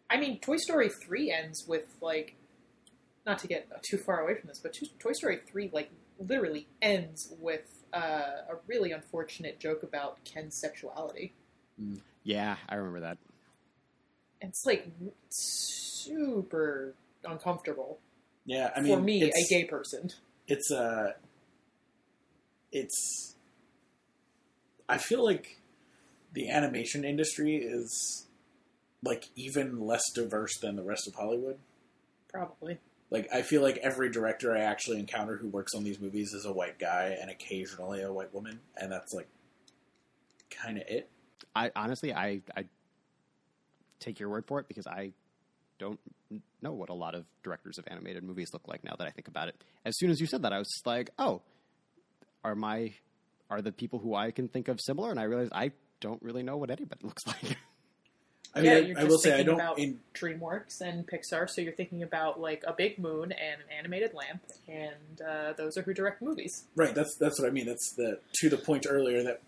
I 0.10 0.18
mean, 0.18 0.40
Toy 0.40 0.58
Story 0.58 0.90
3 0.90 1.32
ends 1.32 1.66
with, 1.68 1.86
like, 2.02 2.36
not 3.26 3.40
to 3.40 3.48
get 3.48 3.68
too 3.90 3.98
far 3.98 4.20
away 4.20 4.36
from 4.36 4.50
this, 4.50 4.60
but 4.62 4.74
Toy- 4.74 4.90
Toy 5.00 5.14
Story 5.14 5.40
3, 5.50 5.70
like, 5.74 5.90
literally 6.20 6.68
ends 6.82 7.34
with 7.40 7.62
uh, 7.94 7.98
a 8.50 8.56
really 8.68 8.92
unfortunate 8.92 9.60
joke 9.60 9.84
about 9.84 10.20
Ken's 10.26 10.60
sexuality. 10.60 11.34
Yeah, 12.24 12.58
I 12.70 12.76
remember 12.76 13.00
that. 13.00 13.18
It's, 14.42 14.66
like, 14.66 14.90
super 15.30 16.94
uncomfortable 17.24 18.00
Yeah, 18.46 18.72
I 18.76 18.82
mean, 18.82 18.96
for 18.98 19.02
me, 19.02 19.24
a 19.24 19.50
gay 19.50 19.66
person. 19.66 20.12
It's 20.48 20.72
uh, 20.72 21.14
it's. 22.72 23.36
I 24.90 24.98
feel 24.98 25.24
like 25.24 25.60
the 26.34 26.50
animation 26.50 27.06
industry 27.06 27.58
is 27.58 28.26
like 29.04 29.30
even 29.36 29.80
less 29.80 30.04
diverse 30.14 30.58
than 30.60 30.76
the 30.76 30.84
rest 30.84 31.08
of 31.08 31.16
Hollywood. 31.16 31.60
Probably. 32.30 32.80
Like 33.10 33.28
I 33.34 33.42
feel 33.42 33.62
like 33.62 33.78
every 33.78 34.10
director 34.10 34.56
I 34.56 34.62
actually 34.62 35.00
encounter 35.00 35.38
who 35.38 35.48
works 35.48 35.74
on 35.76 35.84
these 35.84 36.00
movies 36.00 36.34
is 36.34 36.46
a 36.46 36.54
white 36.54 36.80
guy 36.80 37.16
and 37.22 37.30
occasionally 37.30 38.02
a 38.02 38.12
white 38.12 38.34
woman, 38.34 38.60
and 38.78 38.92
that's 38.92 39.14
like 39.14 39.28
kind 40.50 40.78
of 40.78 40.84
it. 40.88 41.10
I 41.56 41.72
honestly 41.76 42.14
I 42.14 42.42
I 42.56 42.66
take 44.02 44.20
your 44.20 44.30
word 44.30 44.46
for 44.46 44.60
it 44.60 44.68
because 44.68 44.88
I 44.88 45.14
don't 45.80 46.00
know 46.62 46.74
what 46.74 46.90
a 46.90 46.94
lot 46.94 47.16
of 47.16 47.26
directors 47.44 47.78
of 47.78 47.86
animated 47.88 48.24
movies 48.24 48.50
look 48.54 48.68
like 48.68 48.84
now 48.84 48.96
that 48.98 49.08
I 49.08 49.12
think 49.12 49.28
about 49.28 49.48
it. 49.48 49.56
As 49.86 49.98
soon 49.98 50.12
as 50.12 50.20
you 50.20 50.28
said 50.28 50.44
that, 50.44 50.54
I 50.54 50.60
was 50.60 50.68
just 50.68 50.86
like, 50.86 51.10
oh, 51.18 51.42
are 52.44 52.56
my 52.56 52.94
are 53.50 53.62
the 53.62 53.72
people 53.72 54.00
who 54.00 54.16
I 54.16 54.32
can 54.32 54.48
think 54.48 54.68
of 54.68 54.80
similar? 54.80 55.12
And 55.12 55.20
I 55.20 55.24
realized 55.24 55.52
I 55.54 55.72
don't 56.00 56.22
really 56.22 56.44
know 56.44 56.58
what 56.58 56.72
anybody 56.72 57.02
looks 57.06 57.26
like. 57.26 57.58
I 58.54 58.62
mean, 58.62 58.72
yeah, 58.72 58.78
I, 58.78 58.80
you're 58.80 58.98
I 58.98 59.02
just 59.02 59.12
will 59.12 59.18
say 59.18 59.40
I 59.40 59.44
don't. 59.44 59.56
about 59.56 59.80
In, 59.80 60.00
DreamWorks 60.14 60.82
and 60.82 61.08
Pixar, 61.08 61.50
so 61.50 61.62
you're 61.62 61.72
thinking 61.72 62.04
about 62.04 62.40
like 62.40 62.64
a 62.68 62.74
big 62.74 63.00
moon 63.00 63.32
and 63.32 63.62
an 63.62 63.78
animated 63.78 64.14
lamp, 64.14 64.42
and 64.68 65.22
uh, 65.22 65.54
those 65.54 65.78
are 65.78 65.84
who 65.84 65.94
direct 65.94 66.22
movies. 66.22 66.66
right, 66.76 66.94
that's 66.94 67.16
that's 67.16 67.40
what 67.40 67.48
I 67.48 67.52
mean. 67.52 67.66
That's 67.66 67.94
the 67.94 68.20
to 68.42 68.50
the 68.50 68.58
point 68.58 68.86
earlier 68.90 69.24
that 69.24 69.42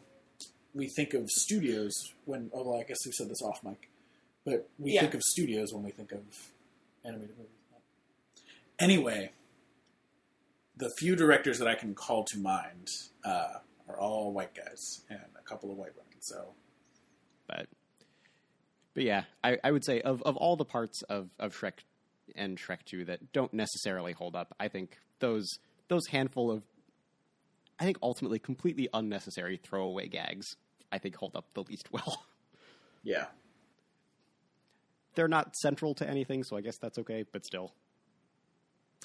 we 0.74 0.88
think 0.88 1.14
of 1.14 1.30
studios 1.30 2.14
when. 2.24 2.49
Oh, 2.54 2.64
well, 2.64 2.80
I 2.80 2.84
guess 2.84 3.06
we 3.06 3.12
said 3.12 3.30
this 3.30 3.41
off 3.41 3.60
mic, 3.62 3.89
but 4.46 4.70
we 4.78 4.94
Yeah. 4.94 5.02
think 5.02 5.14
of 5.14 5.22
studios 5.24 5.74
when 5.74 5.84
we 5.84 5.91
think 5.91 6.12
of 6.12 6.22
animated 7.06 7.38
movies. 7.38 7.50
Anyway, 8.80 9.32
the 10.76 10.89
few 10.98 11.16
directors 11.16 11.60
that 11.60 11.68
I 11.68 11.76
can 11.76 11.94
call 11.94 12.24
to 12.26 12.39
mind 12.39 12.88
uh, 13.24 13.60
are 13.88 14.00
all 14.00 14.34
white 14.34 14.54
guys 14.56 15.02
and 15.10 15.20
a 15.39 15.41
couple 15.44 15.72
of 15.72 15.78
white 15.78 15.96
women. 15.96 16.18
So 16.22 16.54
but 17.48 17.68
but 18.94 19.04
yeah, 19.04 19.24
I, 19.44 19.58
I 19.64 19.72
would 19.72 19.84
say 19.86 20.02
of, 20.02 20.22
of 20.24 20.38
all 20.38 20.56
the 20.56 20.66
parts 20.66 21.02
of, 21.04 21.30
of 21.39 21.56
Shrek 21.56 21.80
and 22.36 22.58
Shrek 22.58 22.84
Two 22.86 23.06
that 23.06 23.32
don't 23.34 23.54
necessarily 23.54 24.14
hold 24.14 24.36
up, 24.36 24.56
I 24.60 24.68
think 24.68 24.98
those 25.20 25.48
those 25.88 26.08
handful 26.08 26.52
of 26.52 26.64
I 27.80 27.84
think 27.86 27.98
ultimately 28.02 28.39
completely 28.39 28.88
unnecessary 28.94 29.58
throwaway 29.58 30.08
gags 30.08 30.56
I 30.91 30.98
think 30.98 31.16
hold 31.16 31.36
up 31.36 31.46
the 31.54 31.64
least 31.64 31.91
well. 31.91 32.26
yeah, 33.04 33.26
They're 35.16 35.28
not 35.28 35.55
central 35.55 35.93
to 35.95 36.09
anything, 36.09 36.43
so 36.43 36.57
I 36.57 36.61
guess 36.61 36.78
that's 36.78 36.97
okay, 36.99 37.26
but 37.32 37.45
still. 37.45 37.74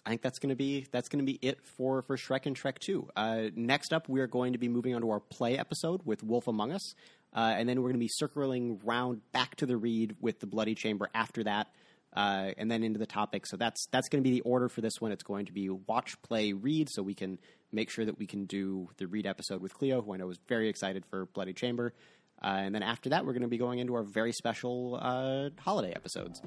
I 0.07 0.11
think 0.11 0.23
that's 0.23 0.39
going 0.39 0.51
to 0.51 0.57
be 0.57 0.87
that's 0.91 1.09
going 1.09 1.25
to 1.25 1.31
be 1.31 1.39
it 1.43 1.59
for 1.77 2.03
for 2.03 2.17
Shrek 2.17 2.47
and 2.47 2.57
Shrek 2.57 2.79
Two. 2.79 3.09
Uh, 3.17 3.49
next 3.55 3.93
up, 3.93 4.09
we 4.09 4.21
are 4.21 4.27
going 4.27 4.53
to 4.53 4.59
be 4.59 4.69
moving 4.69 4.95
on 4.95 5.03
to 5.03 5.11
our 5.11 5.21
play 5.21 5.59
episode 5.59 6.03
with 6.05 6.23
Wolf 6.23 6.47
Among 6.47 6.73
Us, 6.73 6.95
uh, 7.35 7.55
and 7.57 7.69
then 7.69 7.83
we're 7.83 7.89
going 7.89 8.01
to 8.01 8.05
be 8.05 8.09
circling 8.09 8.81
round 8.85 9.21
back 9.33 9.57
to 9.57 9.67
the 9.67 9.77
read 9.77 10.17
with 10.21 10.41
the 10.41 10.47
Bloody 10.47 10.75
Chamber 10.75 11.09
after 11.15 11.45
that, 11.45 11.67
uh, 12.15 12.53
and 12.57 12.71
then 12.71 12.83
into 12.83 12.99
the 12.99 13.07
topic. 13.07 13.47
So 13.47 13.57
that's 13.57 13.87
that's 13.91 14.09
going 14.09 14.23
to 14.23 14.29
be 14.29 14.35
the 14.35 14.43
order 14.43 14.69
for 14.69 14.81
this 14.81 15.01
one. 15.01 15.13
It's 15.13 15.25
going 15.25 15.47
to 15.47 15.53
be 15.53 15.69
watch, 15.69 16.21
play, 16.23 16.53
read, 16.53 16.89
so 16.91 17.03
we 17.03 17.15
can 17.15 17.39
make 17.73 17.91
sure 17.91 18.05
that 18.05 18.19
we 18.19 18.27
can 18.27 18.47
do 18.47 18.89
the 18.97 19.07
read 19.07 19.27
episode 19.27 19.61
with 19.61 19.75
Cleo, 19.75 20.01
who 20.01 20.15
I 20.15 20.17
know 20.17 20.31
is 20.31 20.39
very 20.49 20.69
excited 20.69 21.05
for 21.07 21.27
Bloody 21.27 21.53
Chamber. 21.53 21.93
Uh, 22.43 22.47
and 22.47 22.75
then 22.75 22.83
after 22.83 23.09
that, 23.11 23.27
we're 23.27 23.33
going 23.33 23.43
to 23.43 23.49
be 23.49 23.59
going 23.59 23.79
into 23.81 23.95
our 23.95 24.03
very 24.03 24.33
special 24.33 24.99
uh, 25.01 25.51
holiday 25.61 25.93
episodes, 25.95 26.41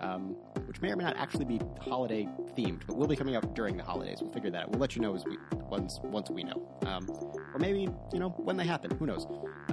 um, 0.00 0.36
which 0.66 0.80
may 0.80 0.90
or 0.90 0.96
may 0.96 1.04
not 1.04 1.16
actually 1.16 1.44
be 1.44 1.60
holiday 1.80 2.28
themed, 2.56 2.82
but 2.86 2.96
we'll 2.96 3.06
be 3.06 3.16
coming 3.16 3.36
up 3.36 3.54
during 3.54 3.76
the 3.76 3.84
holidays. 3.84 4.18
We'll 4.20 4.32
figure 4.32 4.50
that 4.50 4.64
out. 4.64 4.70
We'll 4.70 4.80
let 4.80 4.96
you 4.96 5.02
know 5.02 5.14
as 5.14 5.24
we 5.24 5.38
once 5.68 6.00
once 6.02 6.30
we 6.30 6.42
know, 6.42 6.66
um, 6.84 7.08
or 7.54 7.58
maybe 7.58 7.88
you 8.12 8.18
know 8.18 8.30
when 8.30 8.56
they 8.56 8.66
happen. 8.66 8.90
Who 8.98 9.06
knows? 9.06 9.24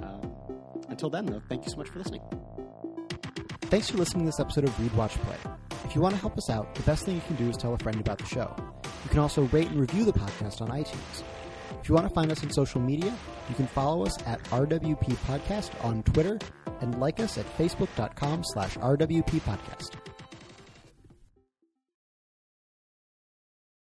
Um, 0.02 0.32
until 0.88 1.10
then, 1.10 1.26
though, 1.26 1.42
thank 1.48 1.64
you 1.64 1.70
so 1.70 1.76
much 1.76 1.88
for 1.88 1.98
listening. 1.98 2.22
Thanks 3.62 3.90
for 3.90 3.98
listening 3.98 4.24
to 4.24 4.26
this 4.26 4.38
episode 4.38 4.64
of 4.64 4.80
Read, 4.80 4.94
Watch, 4.94 5.14
Play. 5.22 5.36
If 5.84 5.94
you 5.96 6.00
want 6.00 6.14
to 6.14 6.20
help 6.20 6.38
us 6.38 6.48
out, 6.48 6.72
the 6.76 6.82
best 6.82 7.04
thing 7.04 7.16
you 7.16 7.22
can 7.26 7.36
do 7.36 7.48
is 7.50 7.56
tell 7.56 7.74
a 7.74 7.78
friend 7.78 7.98
about 7.98 8.18
the 8.18 8.26
show. 8.26 8.54
You 9.02 9.10
can 9.10 9.18
also 9.18 9.42
rate 9.44 9.68
and 9.68 9.80
review 9.80 10.04
the 10.04 10.12
podcast 10.12 10.60
on 10.60 10.68
iTunes. 10.68 11.24
If 11.84 11.90
you 11.90 11.94
want 11.96 12.08
to 12.08 12.14
find 12.14 12.32
us 12.32 12.42
on 12.42 12.50
social 12.50 12.80
media, 12.80 13.14
you 13.46 13.54
can 13.56 13.66
follow 13.66 14.06
us 14.06 14.16
at 14.22 14.42
RWP 14.44 15.16
Podcast 15.26 15.70
on 15.84 16.02
Twitter 16.02 16.38
and 16.80 16.98
like 16.98 17.20
us 17.20 17.36
at 17.36 17.44
facebook.com 17.58 18.42
slash 18.42 18.76
RWP 18.78 19.42
Podcast. 19.42 20.13